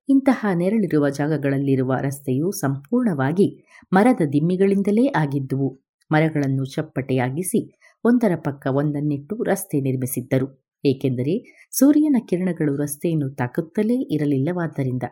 [0.08, 3.46] ಇಂತಹ ನೆರಳಿರುವ ಜಾಗಗಳಲ್ಲಿರುವ ರಸ್ತೆಯು ಸಂಪೂರ್ಣವಾಗಿ
[3.92, 5.68] ಮರದ ದಿಮ್ಮಿಗಳಿಂದಲೇ ಆಗಿದ್ದುವು.
[6.10, 7.60] ಮರಗಳನ್ನು ಚಪ್ಪಟೆಯಾಗಿಸಿ
[8.04, 10.63] ಒಂದರ ಪಕ್ಕ ಒಂದನ್ನಿಟ್ಟು ರಸ್ತೆ ನಿರ್ಮಿಸಿದ್ದರು.
[10.84, 11.34] ಏಕೆಂದರೆ
[11.72, 15.02] ಸೂರ್ಯನ ಕಿರಣಗಳು ರಸ್ತೆಯನ್ನು ತಾಕುತ್ತಲೇ ಇರಲಿಲ್ಲವಾದ್ದರಿಂದ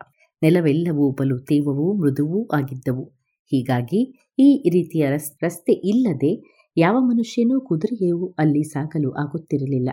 [0.41, 3.05] ನೆಲವೆಲ್ಲವೂ ಬಲು ತೇವವೂ ಮೃದುವೂ ಆಗಿದ್ದವು.
[3.51, 4.01] ಹೀಗಾಗಿ
[4.39, 6.31] ಈ ರೀತಿಯ ರಸ್ತೆ ಇಲ್ಲದೆ
[6.77, 9.89] ಯಾವ ಮನುಷ್ಯನೂ ಕುದುರೆಯೂ ಅಲ್ಲಿ ಸಾಗಲು ಆಗುತ್ತಿರಲಿಲ್ಲ.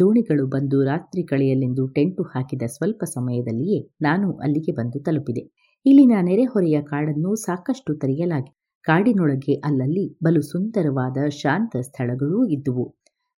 [0.00, 5.42] ದೋಣಿಗಳು ಬಂದು ರಾತ್ರಿ ಕಳೆಯಲೆಂದು ಟೆಂಟು ಹಾಕಿದ ಸ್ವಲ್ಪ ಸಮಯದಲ್ಲಿಯೇ ನಾನು ಅಲ್ಲಿಗೆ ಬಂದು ತಲುಪಿದೆ.
[5.86, 8.50] ಇಲ್ಲಿನ ನೆರೆಹೊರೆಯ ಕಾಡನ್ನು ಸಾಕಷ್ಟು ತೆರೆಯಲಾಗಿ,
[8.84, 12.84] ಕಾಡಿನೊಳಗೆ ಅಲ್ಲಲ್ಲಿ ಬಲು ಸುಂದರವಾದ ಶಾಂತ ಸ್ಥಳಗಳೂ ಇದ್ದುವು.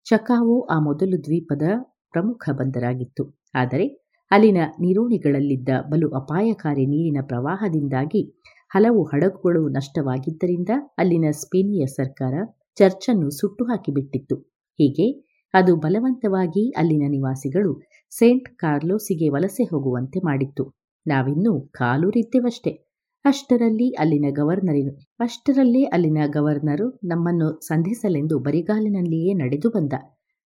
[0.07, 1.63] ಚಕಾವು ಆ ಮೊದಲು ದ್ವೀಪದ
[2.11, 3.25] ಪ್ರಮುಖ ಬಂದರಾಗಿತ್ತು.
[3.55, 3.87] ಆದರೆ,
[4.31, 8.23] ಅಲ್ಲಿನ ನೀರೋಣಿಗಳಲ್ಲಿದ್ದ ಬಲು ಅಪಾಯಕಾರಿ ನೀರಿನ ಪ್ರವಾಹದಿಂದಾಗಿ
[8.71, 10.69] ಹಲವು ಹಡಗುಗಳು ನಷ್ಟವಾಗಿದ್ದರಿಂದ
[10.99, 12.35] ಅಲ್ಲಿನ ಸ್ಪೇನಿಯ ಸರ್ಕಾರ
[12.77, 14.37] ಚರ್ಚನ್ನು ಸುಟ್ಟು ಹಾಕಿಬಿಟ್ಟಿತ್ತು
[14.79, 15.07] ಹೀಗೆ
[15.55, 17.73] ಅದು ಬಲವಂತವಾಗಿ ಅಲ್ಲಿನ ನಿವಾಸಿಗಳು
[18.11, 20.65] ಸೇಂಟ್ ಕಾರ್ಲೋಸಿಗೆ ವಲಸೆ ಹೋಗುವಂತೆ ಮಾಡಿತ್ತು.
[21.07, 22.90] ನಾವಿನ್ನೂ ಕಾಲೂರಿದ್ದೆವಷ್ಟೇ.
[23.25, 24.93] ಅಷ್ಟರಲ್ಲಿ ಅಲ್ಲಿನ ಗವರ್ನರಿನು.
[25.21, 29.93] ಅಷ್ಟರಲ್ಲೇ ಅಲ್ಲಿನ ಗವರ್ನರು ನಮ್ಮನ್ನು ಸಂಧಿಸಲೆಂದು ಬರಿಗಾಲಿನಲ್ಲಿಯೇ ನಡೆದು ಬಂದ.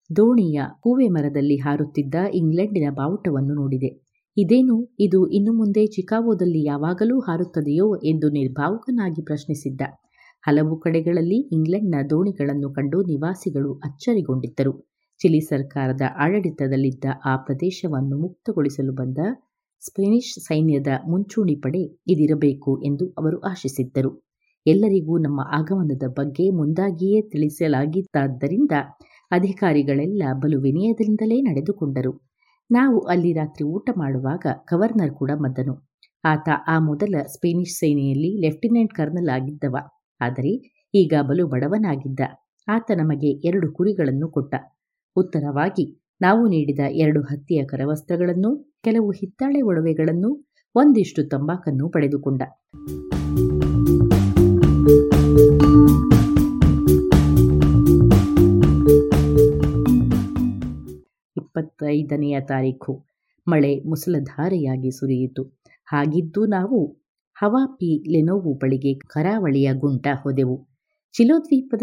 [0.10, 3.90] ದೋಣಿಯ ಹೂವೆ ಮರದಲ್ಲಿ ಹಾರುತ್ತಿದ್ದ ಇಂಗ್ಲೆಂಡಿನ ಬಾವುಟವನ್ನು ನೋಡಿದೆ.
[4.38, 4.96] ಇದೇನು?
[5.00, 9.82] ಇದು ಇನ್ನು ಮುಂದೆ ಚಿಕಾಗೋದಲ್ಲಿ ಯಾವಾಗಲೂ ಹಾರುತ್ತದೆಯೋ ಎಂದು ನಿರ್ಭಾವುಕನಾಗಿ ಪ್ರಶ್ನಿಸಿದ್ದ.
[10.44, 14.74] ಹಲವು ಕಡೆಗಳಲ್ಲಿ ಇಂಗ್ಲೆಂಡ್ನ ದೋಣಿಗಳನ್ನು ಕಂಡು ನಿವಾಸಿಗಳು ಅಚ್ಚರಿಗೊಂಡಿದ್ದರು.
[15.20, 19.18] ಚಿಲಿ ಸರ್ಕಾರದ ಆಡಳಿತದಲ್ಲಿದ್ದ ಆ ಪ್ರದೇಶವನ್ನು ಮುಕ್ತಗೊಳಿಸಲು ಬಂದ
[19.86, 24.12] ಸ್ಪೇನಿಷ್ ಸೈನ್ಯದ ಮುಂಚೂಣಿ ಪಡೆ ಇದಿರಬೇಕು ಎಂದು ಅವರು ಆಶಿಸಿದ್ದರು.
[24.66, 28.72] ಎಲ್ಲರಿಗೂ ನಮ್ಮ ಆಗಮನದ ಬಗ್ಗೆ ಮುಂದಾಗಿಯೇ ತಿಳಿಸಲಾಗಿದ್ದಾದ್ದರಿಂದ
[29.32, 32.14] ಅಧಿಕಾರಿಗಳೆಲ್ಲ ಬಲು ವಿನಯದಿಂದಲೇ ನಡೆದುಕೊಂಡರು.
[32.72, 35.76] ನಾವು ಅಲ್ಲಿ ರಾತ್ರಿ ಊಟ ಮಾಡುವಾಗ ಗವರ್ನರ್ ಕೂಡ ಮದ್ದನು.
[36.24, 39.76] ಆತ ಆ ಮೊದಲ ಸ್ಪೇನಿಷ್ ಸೇನೆಯಲ್ಲಿ ಲೆಫ್ಟಿನೆಂಟ್ ಕರ್ನಲ್ ಆಗಿದ್ದವ.
[40.22, 40.54] ಆದರೆ
[40.94, 42.20] ಈಗ ಬಲು ಬಡವನಾಗಿದ್ದ.
[42.68, 44.56] ಆತ ನಮಗೆ ಎರಡು ಕುರಿಗಳನ್ನು ಕೊಟ್ಟ.
[45.16, 45.86] ಉತ್ತರವಾಗಿ
[46.24, 52.42] ನಾವು ನೀಡಿದ ಎರಡು ಹತ್ತಿಯ ಕರವಸ್ತ್ರಗಳನ್ನು, ಕೆಲವು ಹಿತ್ತಾಳೆ ಒಡವೆಗಳನ್ನು, ಒಂದಿಷ್ಟು ತಂಬಾಕನ್ನು ಪಡೆದುಕೊಂಡ.
[61.38, 63.06] ಇಪ್ಪತ್ತೈದನೆಯ ತಾರೀಖು.
[63.48, 65.44] ಮಳೆ ಮುಸಲಧಾರೆಯಾಗಿ ಸುರಿಯಿತು.
[65.86, 66.86] ಹಾಗಿದ್ದು ನಾವು
[67.34, 70.68] ಹವಾಪಿ ಲೆನೋವು ಬಳಿಗೆ ಕರಾವಳಿಯ ಗುಂಟ ಹೋದೆವು.
[71.14, 71.82] ಚಿಲೋದ್ವೀಪದ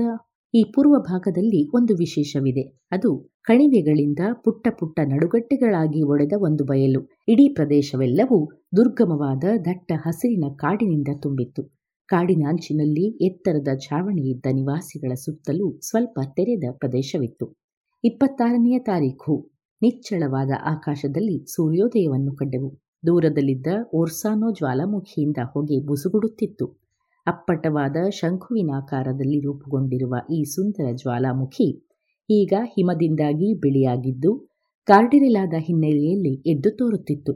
[0.54, 2.78] ಈ ಪೂರ್ವ ಭಾಗದಲ್ಲಿ ಒಂದು ವಿಶೇಷವಿದೆ.
[2.90, 7.08] ಅದು ಕಣಿವೆಗಳಿಂದ ಪುಟ್ಟ ಪುಟ್ಟ ನಡುಗಟ್ಟೆಗಳಾಗಿ ಒಡೆದ ಒಂದು ಬಯಲು.
[7.28, 11.62] ಇಡೀ ಪ್ರದೇಶವೆಲ್ಲವೂ ದುರ್ಗಮವಾದ ದಟ್ಟ ಹಸಿರಿನ ಕಾಡಿನಿಂದ ತುಂಬಿತ್ತು.
[12.06, 17.58] ಕಾಡಿನ ಅಂಚಿನಲ್ಲಿ ಎತ್ತರದ ಛಾವಣಿಯಿದ್ದ ನಿವಾಸಿಗಳ ಸುತ್ತಲೂ ಸ್ವಲ್ಪ ತೆರೆದ ಪ್ರದೇಶವಿತ್ತು.
[18.04, 19.50] ಇಪ್ಪತ್ತಾರನೆಯ ತಾರೀಖು.
[19.82, 22.78] ನಿಚ್ಚಳವಾದ ಆಕಾಶದಲ್ಲಿ ಸೂರ್ಯೋದಯವನ್ನು ಕಂಡೆವು.
[23.06, 26.79] ದೂರದಲ್ಲಿದ್ದ ಓರ್ಸಾನೋ ಜ್ವಾಲಾಮುಖಿಯಿಂದ ಹೊಗೆ ಬುಸುಗುಡುತ್ತಿತ್ತು.
[27.26, 31.86] ಅಪ್ಪಟವಾದ ಶಂಖುವಿನಾಕಾರದಲ್ಲಿ ರೂಪುಗೊಂಡಿರುವ ಈ ಸುಂದರ ಜ್ವಾಲಾಮುಖಿ
[32.30, 34.50] ಈಗ ಹಿಮದಿಂದಾಗಿ ಬಿಳಿಯಾಗಿದ್ದು,
[34.86, 37.32] ಕಾರ್ಡಿರಿಲಾದ ಹಿನ್ನೆಲೆಯಲ್ಲಿ ಎದ್ದು ತೋರುತ್ತಿತ್ತು.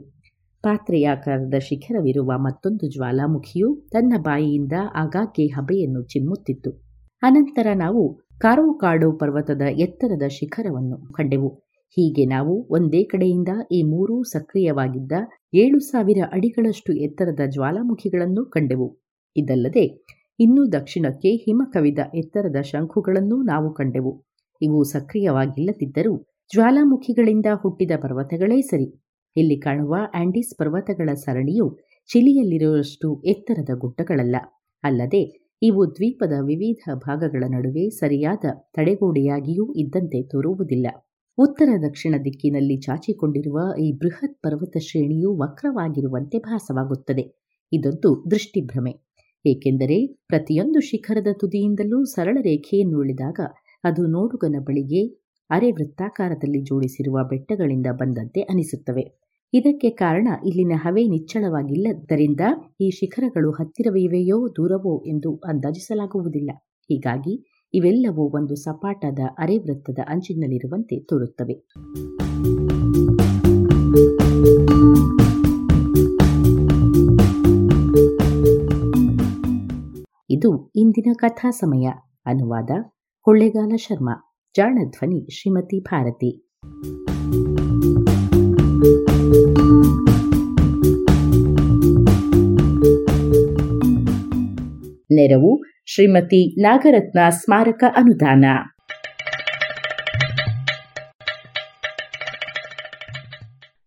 [0.63, 6.71] ಪಾತ್ರೆಯಾಕಾರದ ಶಿಖರವಿರುವ ಮತ್ತೊಂದು ಜ್ವಾಲಾಮುಖಿಯು ತನ್ನ ಬಾಯಿಯಿಂದ ಆಗಾಗ್ಗೆ ಹಬೆಯನ್ನು ಚಿಮ್ಮುತ್ತಿತ್ತು.
[7.21, 11.49] ಅನಂತರ ನಾವು ಕಾರೋಕಾಡೋ ಪರ್ವತದ ಎತ್ತರದ ಶಿಖರವನ್ನು ಕಂಡೆವು.
[11.97, 15.11] ಹೀಗೆ ನಾವು ಒಂದೇ ಕಡೆಯಿಂದ ಈ ಮೂರೂ ಸಕ್ರಿಯವಾಗಿದ್ದ
[15.53, 19.04] ಏಳು ಸಾವಿರ ಅಡಿಗಳಷ್ಟು ಎತ್ತರದ ಜ್ವಾಲಾಮುಖಿಗಳನ್ನು ಕಂಡೆವು.
[19.35, 20.05] ಇದಲ್ಲದೆ
[20.39, 24.23] ಇನ್ನೂ ದಕ್ಷಿಣಕ್ಕೆ ಹಿಮ ಕವಿದ ಎತ್ತರದ ಶಂಖುಗಳನ್ನೂ ನಾವು ಕಂಡೆವು.
[24.61, 26.17] ಇವು ಸಕ್ರಿಯವಾಗಿಲ್ಲದಿದ್ದರೂ
[26.53, 29.01] ಜ್ವಾಲಾಮುಖಿಗಳಿಂದ ಹುಟ್ಟಿದ ಪರ್ವತಗಳೇ ಸರಿ.
[29.37, 34.35] ಇಲ್ಲಿ ಕಾಣುವ ಆಂಡೀಸ್ ಪರ್ವತಗಳ ಸರಣಿಯು ಚಿಲಿಯಲ್ಲಿರುವಷ್ಟು ಎತ್ತರದ ಗುಡ್ಡಗಳಲ್ಲ.
[34.83, 40.87] ಅಲ್ಲದೆ ಇವು ದ್ವೀಪದ ವಿವಿಧ ಭಾಗಗಳ ನಡುವೆ ಸರಿಯಾದ ತಡೆಗೋಡೆಯಾಗಿಯೂ ಇದ್ದಂತೆ ತೋರುವುದಿಲ್ಲ.
[41.37, 47.45] ಉತ್ತರ ದಕ್ಷಿಣ ದಿಕ್ಕಿನಲ್ಲಿ ಚಾಚಿಕೊಂಡಿರುವ ಈ ಬೃಹತ್ ಪರ್ವತ ಶ್ರೇಣಿಯು ವಕ್ರವಾಗಿರುವಂತೆ ಭಾಸವಾಗುತ್ತದೆ.
[47.73, 49.04] ಇದೊಂದು ದೃಷ್ಟಿಭ್ರಮೆ.
[49.45, 53.39] ಏಕೆಂದರೆ ಪ್ರತಿಯೊಂದು ಶಿಖರದ ತುದಿಯಿಂದಲೂ ಸರಳ ರೇಖೆಯನ್ನು ಉಳಿದಾಗ
[53.83, 55.07] ಅದು ನೋಡುಗನ ಬಳಿಗೆ
[55.49, 59.25] ಅರೆ ವೃತ್ತಾಕಾರದಲ್ಲಿ ಜೋಡಿಸಿರುವ ಬೆಟ್ಟಗಳಿಂದ ಬಂದಂತೆ ಅನಿಸುತ್ತವೆ.
[59.53, 62.39] ಇದಕ್ಕೆ ಕಾರಣ ಇಲ್ಲಿನ ಹವೆ ನಿಚ್ಚಳವಾಗಿಲ್ಲದ್ದರಿಂದ
[62.81, 66.51] ಈ ಶಿಖರಗಳು ಹತ್ತಿರವಿವೆಯೋ ದೂರವೋ ಎಂದು ಅಂದಾಜಿಸಲಾಗುವುದಿಲ್ಲ.
[66.91, 71.67] ಹೀಗಾಗಿ ಇವೆಲ್ಲವೂ ಒಂದು ಸಪಾಟದ ಅರೆ ವೃತ್ತದ ಅಂಚಿನಲ್ಲಿರುವಂತೆ ತೋರುತ್ತವೆ.
[80.35, 81.89] ಇದು ಇಂದಿನ ಕಥಾ ಸಮಯ.
[82.25, 82.69] ಅನುವಾದ
[83.21, 84.35] ಕೊಳ್ಳೇಗಾಲ ಶರ್ಮಾ.
[84.57, 86.47] ಜಾಣ ಧ್ವನಿ ಶ್ರೀಮತಿ ಭಾರತಿ.
[95.13, 98.45] ನೆರವು ಶ್ರೀಮತಿ ನಾಗರತ್ನ ಸ್ಮಾರಕ ಅನುದಾನ.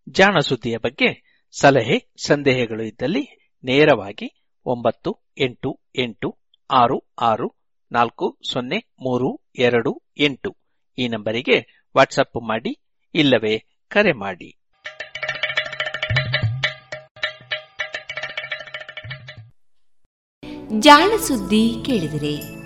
[0.09, 6.38] ಜಾಣ ಸುದ್ದಿಯ ಬಗ್ಗೆ ಸಲಹೆ, ಸಂದೇಹಗಳು ಇದ್ದಲ್ಲಿ ನೇರವಾಗಿ ಒಂಬತ್ತು ಎಂಟು ಎಂಟು
[6.71, 7.55] ಆರು ಆರು,
[7.91, 10.57] ನಾಲ್ಕು, ಸೊನ್ನೆ, ಮೂರು, ಎರಡು, ಎಂಟು.
[10.97, 12.79] ಈ ನಂಬರಿಗೆ ವಾಟ್ಸಪ್ ಮಾಡಿ,
[13.15, 14.55] ಇಲ್ಲವೇ ಕರೆ ಮಾಡಿ.
[20.79, 22.59] ಜಾಣ ಸುದ್ದಿ ಕೇಳಿದರೆ.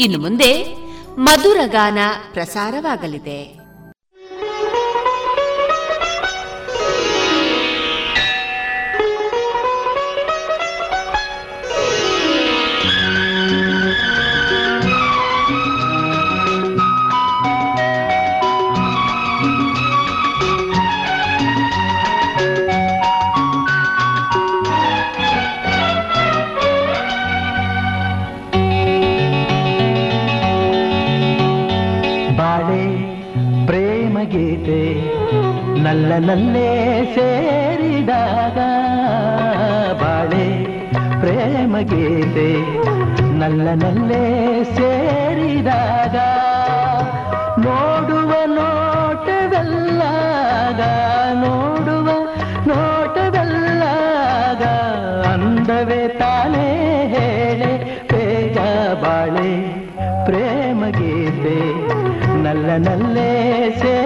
[0.00, 0.74] ಇನ್ನು ಮುಂದೆ
[1.18, 1.98] ಮಧುರಗಾನ
[2.32, 3.63] ಪ್ರಸಾರವಾಗಲಿದೆ.
[36.16, 36.68] ಮರಳಲ್ಲೇ
[37.14, 38.58] ಸೇರಿದಾಗ
[40.00, 40.44] ಬಾಳೆ
[41.22, 42.46] ಪ್ರೇಮ ಗೀತೆ
[43.40, 44.20] ನಲ್ಲನಲ್ಲೇ
[44.76, 46.16] ಸೇರಿದಾಗ
[47.64, 49.10] ನೋಡುವ ನೋಟವೆಲ್ಲಾಗ
[51.42, 52.06] ನೋಡುವ
[52.70, 54.62] ನೋಟವೆಲ್ಲಾಗ
[55.32, 56.68] ಅಂದವೇ ತಾನೇ
[57.14, 57.72] ಹೇಳೆ
[58.12, 58.58] ಬೇಗ
[59.04, 59.50] ಬಾಳೆ
[60.26, 61.58] ಪ್ರೇಮ ಗೀತೆ
[62.44, 63.30] ನಲ್ಲನಲ್ಲೇ
[63.82, 63.96] ಸೇ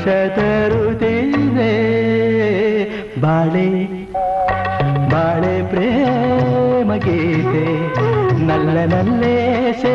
[0.00, 1.72] ಸಂತೋಷ ತರುತ್ತಿದೆ
[3.20, 3.66] ಬಾಳೆ
[5.10, 7.64] ಬಾಳೆ ಪ್ರೇಮ ಗೀತೆ
[8.46, 9.36] ನಲ್ಲ ನಲ್ಲೇ
[9.82, 9.94] ಸೇ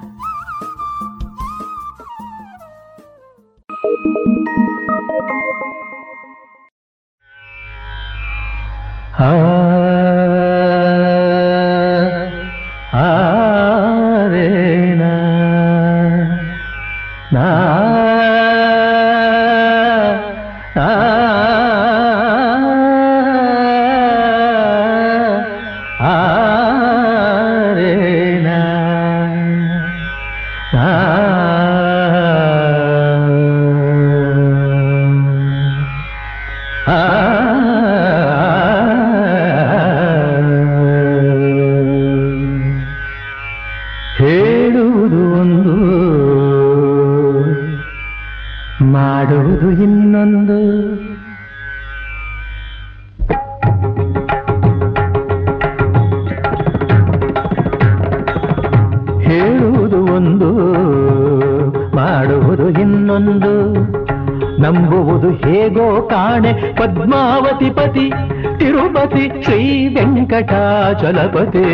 [71.01, 71.65] చలపతే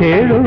[0.00, 0.38] ಹೇಳು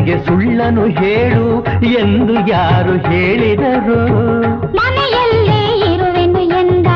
[0.00, 1.46] ನನಗೆ ಸುಳ್ಳನು ಹೇಳು
[2.00, 3.96] ಎಂದು ಯಾರು ಹೇಳಿದರು.
[4.78, 5.58] ಮನೆಯಲ್ಲೇ
[5.90, 6.88] ಇರುವೆನು ಎಂದ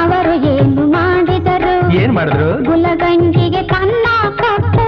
[0.00, 1.72] ಅವರು ಏನು ಮಾಡಿದರು?
[2.00, 2.50] ಏನ್ ಮಾಡಿದ್ರು?
[2.68, 4.06] ಗುಲಗಂಜಿಗೆ ಕನ್ನ
[4.40, 4.84] ಕೊಟ್ಟು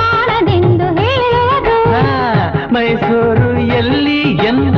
[0.00, 1.76] ಕಾಣದೆಂದು ಹೇಳೋದು
[2.76, 3.50] ಮೈಸೂರು
[3.80, 4.20] ಎಲ್ಲಿ
[4.50, 4.77] ಎಂದು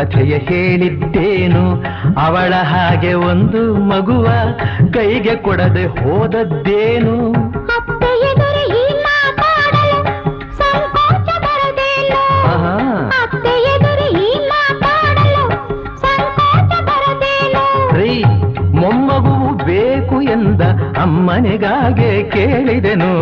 [0.00, 1.84] ಕಥೆಯ ಹೇಳಿದ್ದೇನು?
[2.20, 4.28] ಅವಳ ಹಾಗೆ ಒಂದು ಮಗುವ
[4.92, 7.50] ಕೈಗೆ ಕೊಡದೆ ಹೋದದ್ದೇನು?
[19.64, 20.62] ಬೇಕು ಎಂದ
[21.00, 23.12] ಅಮ್ಮನಿಗಾಗೆ ಕೇಳಿದೆನು.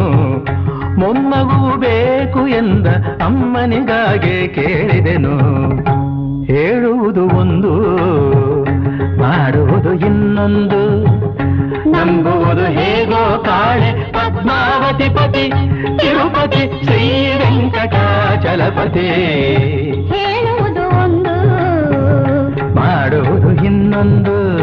[1.01, 2.87] ಮೊಮ್ಮಗು ಬೇಕು ಎಂದ
[3.23, 5.39] ಅಮ್ಮನಿಗಾಗೆ ಕೇಳಿದೆನು.
[18.97, 22.74] ಹೇಳುವುದು ಒಂದು.
[22.74, 24.59] ಮಾಡುವುದು ಇನ್ನೊಂದು.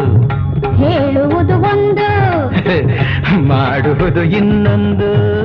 [0.76, 2.26] ಹೇಳುವುದು ಒಂದು.
[3.40, 5.36] ಮಾಡುವುದು ಇನ್ನೊಂದು.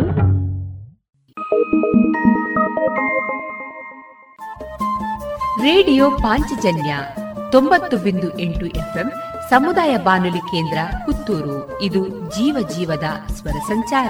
[5.62, 6.96] ರೇಡಿಯೋ ಪಾಂಚಜನ್ಯ
[7.52, 9.12] ತೊಂಬತ್ತು ಬಿಂದು ಎಂಟು ಎಫ್ಎಂ
[9.50, 11.82] ಸಮುದಾಯ ಬಾನುಲಿ ಕೇಂದ್ರ ಪುತ್ತೂರು.
[11.82, 14.10] ಇದು ಜೀವ ಜೀವದ ಸ್ವರ ಸಂಚಾರ.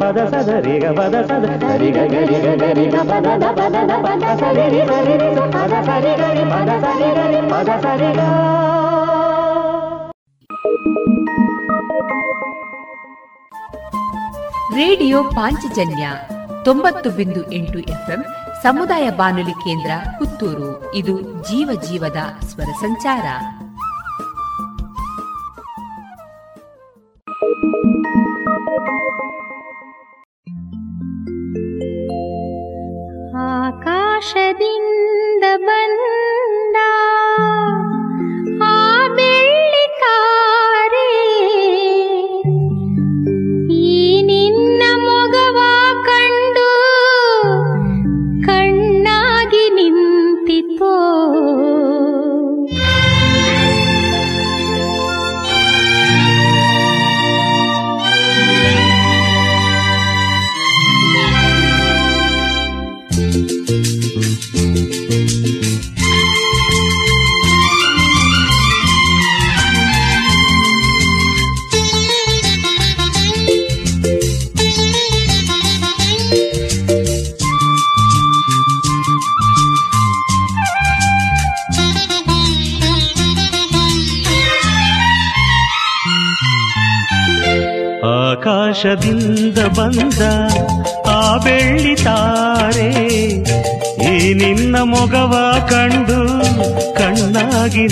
[0.00, 4.80] ಪದ ಸದ ರಿಗ ಪದ ಸದ ಸರಿಗ ಗರಿ ಗರಿ ಪದ ದ ಪದ ದ ಪದ ಸರಿ ರಿ
[4.88, 8.20] ಸರಿ ರಿ ಪದ ಸರಿ ಗರಿ ಪದ ಸರಿ ಗರಿ ಪದ ಸರಿ ಗ.
[14.76, 16.06] ರೇಡಿಯೋ ಪಾಂಚಜನ್ಯ
[16.64, 18.24] ತೊಂಬತ್ತು ಬಿಂದು ಎಂಟು ಎಫ್ಎಂ
[18.62, 20.92] ಸಮುದಾಯ ಬಾನುಲಿ ಕೇಂದ್ರ ಪುತ್ತೂರು.
[20.94, 22.16] ಇದು ಜೀವ ಜೀವದ
[22.46, 23.24] ಸ್ವರ ಸಂಚಾರ.
[34.26, 35.05] ಆಕಾಶದಿಂದ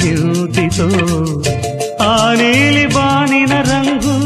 [0.03, 0.87] ನಿಂತಿತು
[2.03, 4.17] ಆ ನೀಲಿ ಬಾನಿನ ರಂಗು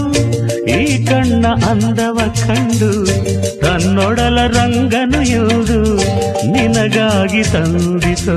[0.76, 2.90] ಈ ಕಣ್ಣ ಅಂದವ ಕಂಡು
[3.62, 5.80] ತನ್ನೊಡಲ ರಂಗನು ಇವುದು
[6.52, 8.36] ನಿನಗಾಗಿ ತಂದಿತು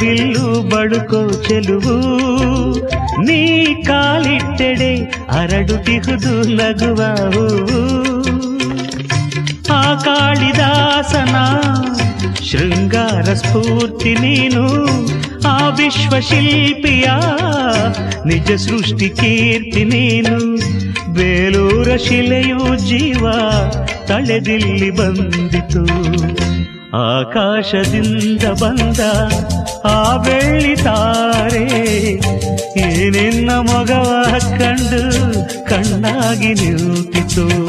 [0.00, 1.96] ಬಿಲ್ಲು ಬಳುಕೋ ಚೆಲುವು.
[3.26, 4.96] ನೀ ಕಾಲಿಟ್ಟೆಡೆ
[5.32, 6.42] ಅರಡುತಿಹುದು
[7.30, 7.76] ಹೂವು.
[9.72, 11.36] ಆ ಕಾಳಿದಾಸನ
[12.44, 14.64] ಶೃಂಗಾರ ಸ್ಫೂರ್ತಿ ನೀನು.
[15.48, 17.04] ಆ ವಿಶ್ವಶಿಲ್ಪಿಯ
[18.26, 20.56] ನಿಜ ಸೃಷ್ಟಿ ಕೀರ್ತಿ ನೀನು.
[21.14, 23.30] ಬೇಲೂರ ಶಿಲೆಯು ಜೀವ
[24.06, 25.82] ತಳೆದಿಲ್ಲಿ ಬಂದಿತು.
[26.96, 29.00] ಆಕಾಶದಿಂದ ಬಂದ
[30.16, 31.38] ಆ
[32.76, 34.24] ಏನೆನ್ನ ಮಗವ
[34.58, 35.02] ಕಂಡು
[35.64, 37.65] ಕಣ್ಣಾಗಿ ನಿಂತಿತು.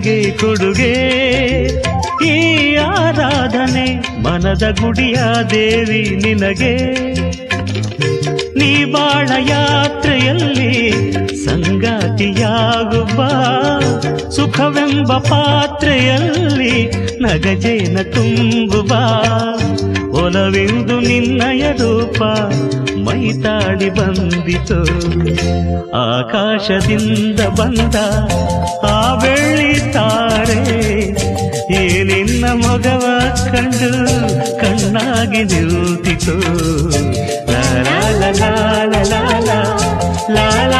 [0.00, 0.92] ನಿನಗೆ ಕೊಡುಗೆ.
[2.26, 2.36] ಈ
[2.76, 5.16] ಆರಾಧನೆ ಮನದ ಗುಡಿಯ
[5.50, 6.74] ದೇವಿ ನಿನಗೆ.
[8.58, 10.72] ನೀ ಬಾಳ ಯಾತ್ರೆಯಲ್ಲಿ
[11.44, 13.18] ಸಂಗಾತಿಯಾಗುವ
[14.28, 16.86] ಸುಖವೆಂಬ ಪಾತ್ರೆಯಲ್ಲಿ
[17.20, 18.92] ನಗಜೇನ ತುಂಬುವ
[20.24, 22.22] ಒಲವೆಂದು ನಿನ್ನಯ ರೂಪ
[22.96, 24.80] ಮೈತಾಡಿ ಬಂದಿತು.
[25.96, 27.94] ಆಕಾಶದಿಂದ ಬಂದ
[29.92, 30.58] ನುಡಿತಾರೆ
[31.78, 33.04] ಏಲಿನ ಮೊಗವ
[33.52, 33.90] ಕಂಡು
[34.60, 36.36] ಕಣ್ಣಾಗಿ ನಿಂತಿತು
[37.50, 39.50] ಲಾಲ ಲಾಲ ಲಾಲ
[40.36, 40.74] ಲಾಲ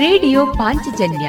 [0.00, 1.28] ರೇಡಿಯೋ ಪಾಂಚಜನ್ಯ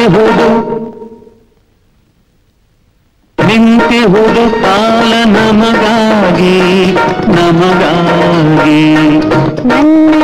[0.00, 0.48] ನಿಂತಿಹುದು
[3.38, 6.54] ನಿಂತಿಹುದು ಕಾಲ ನಮಗಾಗಿ
[7.36, 8.80] ನಮಗಾಗಿ
[9.70, 10.20] ನನ್ನ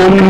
[0.00, 0.29] Om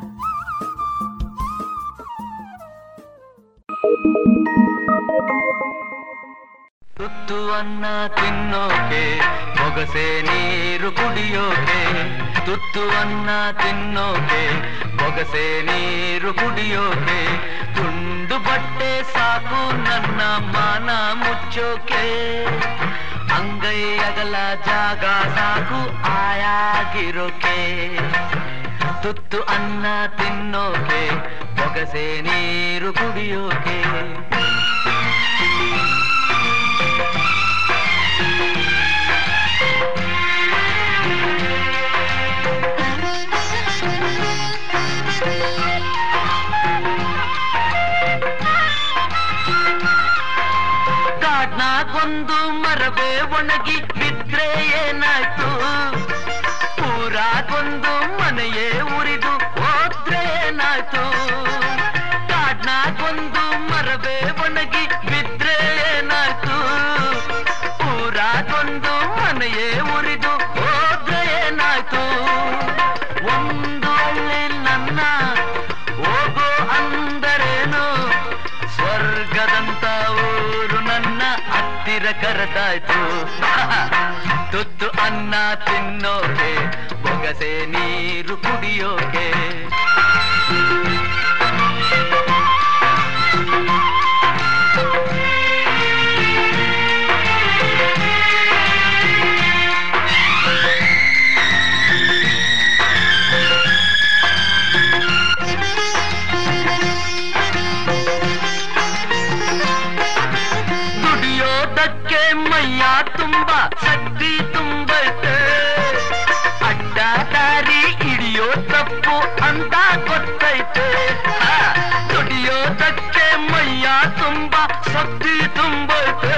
[124.93, 126.35] ಶಕ್ತಿ ತುಂಬೈತೆ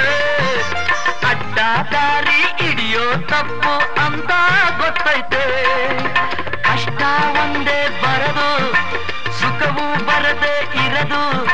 [1.28, 1.60] ಅಡ್ಡ
[1.94, 4.32] ದಾರಿ ಹಿಡಿಯೋ ತಪ್ಪು ಅಂತ
[4.78, 5.44] ಗೊತ್ತೈತೆ.
[6.64, 7.02] ಕಷ್ಟ
[7.44, 8.74] ಒಂದೇ ಬರದು,
[9.40, 10.56] ಸುಖವು ಬರದೆ
[10.86, 11.46] ಇರದು.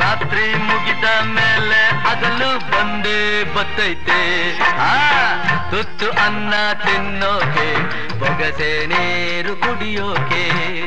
[0.00, 4.20] ರಾತ್ರಿ ಮುಗಿದ ಮೇಲೆ ಅದಲು ಬಂದೇ ಬತ್ತೈತೆ.
[4.60, 4.94] ಆ,
[5.70, 6.54] ತುತ್ತು ಅನ್ನ
[6.84, 7.78] ತಿನ್ನೋಕೆ,
[8.18, 10.77] ಬೊಗಸೆ ನೀರು ಕುಡಿಯೋಕೆ.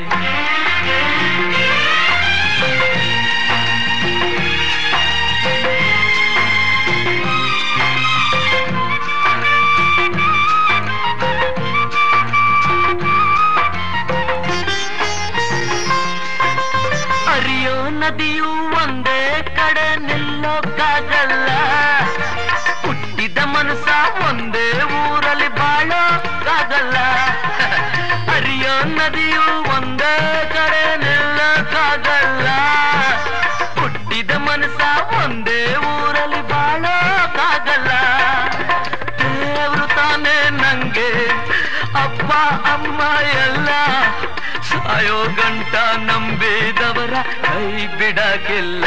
[45.01, 48.85] ಸಾಯೋ ಗಂಟ ನಂಬಿದವರ ಕೈ ಬಿಡಕ್ಕಿಲ್ಲ.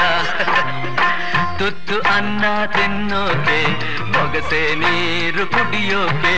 [1.58, 3.60] ತುತ್ತು ಅನ್ನ ತಿನ್ನೋಕೆ
[4.12, 6.36] ಬೊಗಸೆ ನೀರು ಕುಡಿಯೋಕೆ,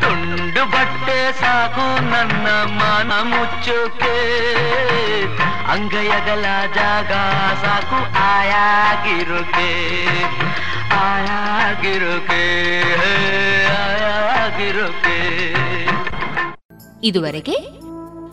[0.00, 2.46] ತುಂಡು ಬಟ್ಟೆ ಸಾಕು ನನ್ನ
[2.78, 4.16] ಮನ ಮುಚ್ಚೋಕೆ.
[5.72, 6.44] ಅಂಗಯಗಲ
[6.74, 7.12] ಜಾಗ
[7.64, 9.70] ಸಾಕು ಆಯಾಗಿರೋಕೆ.
[11.04, 12.44] ಆಯಾಗಿರೋಕೆ
[13.78, 15.18] ಆಯಾಗಿರೋಕೆ.
[17.02, 17.84] ಇದುವರೆಗೆ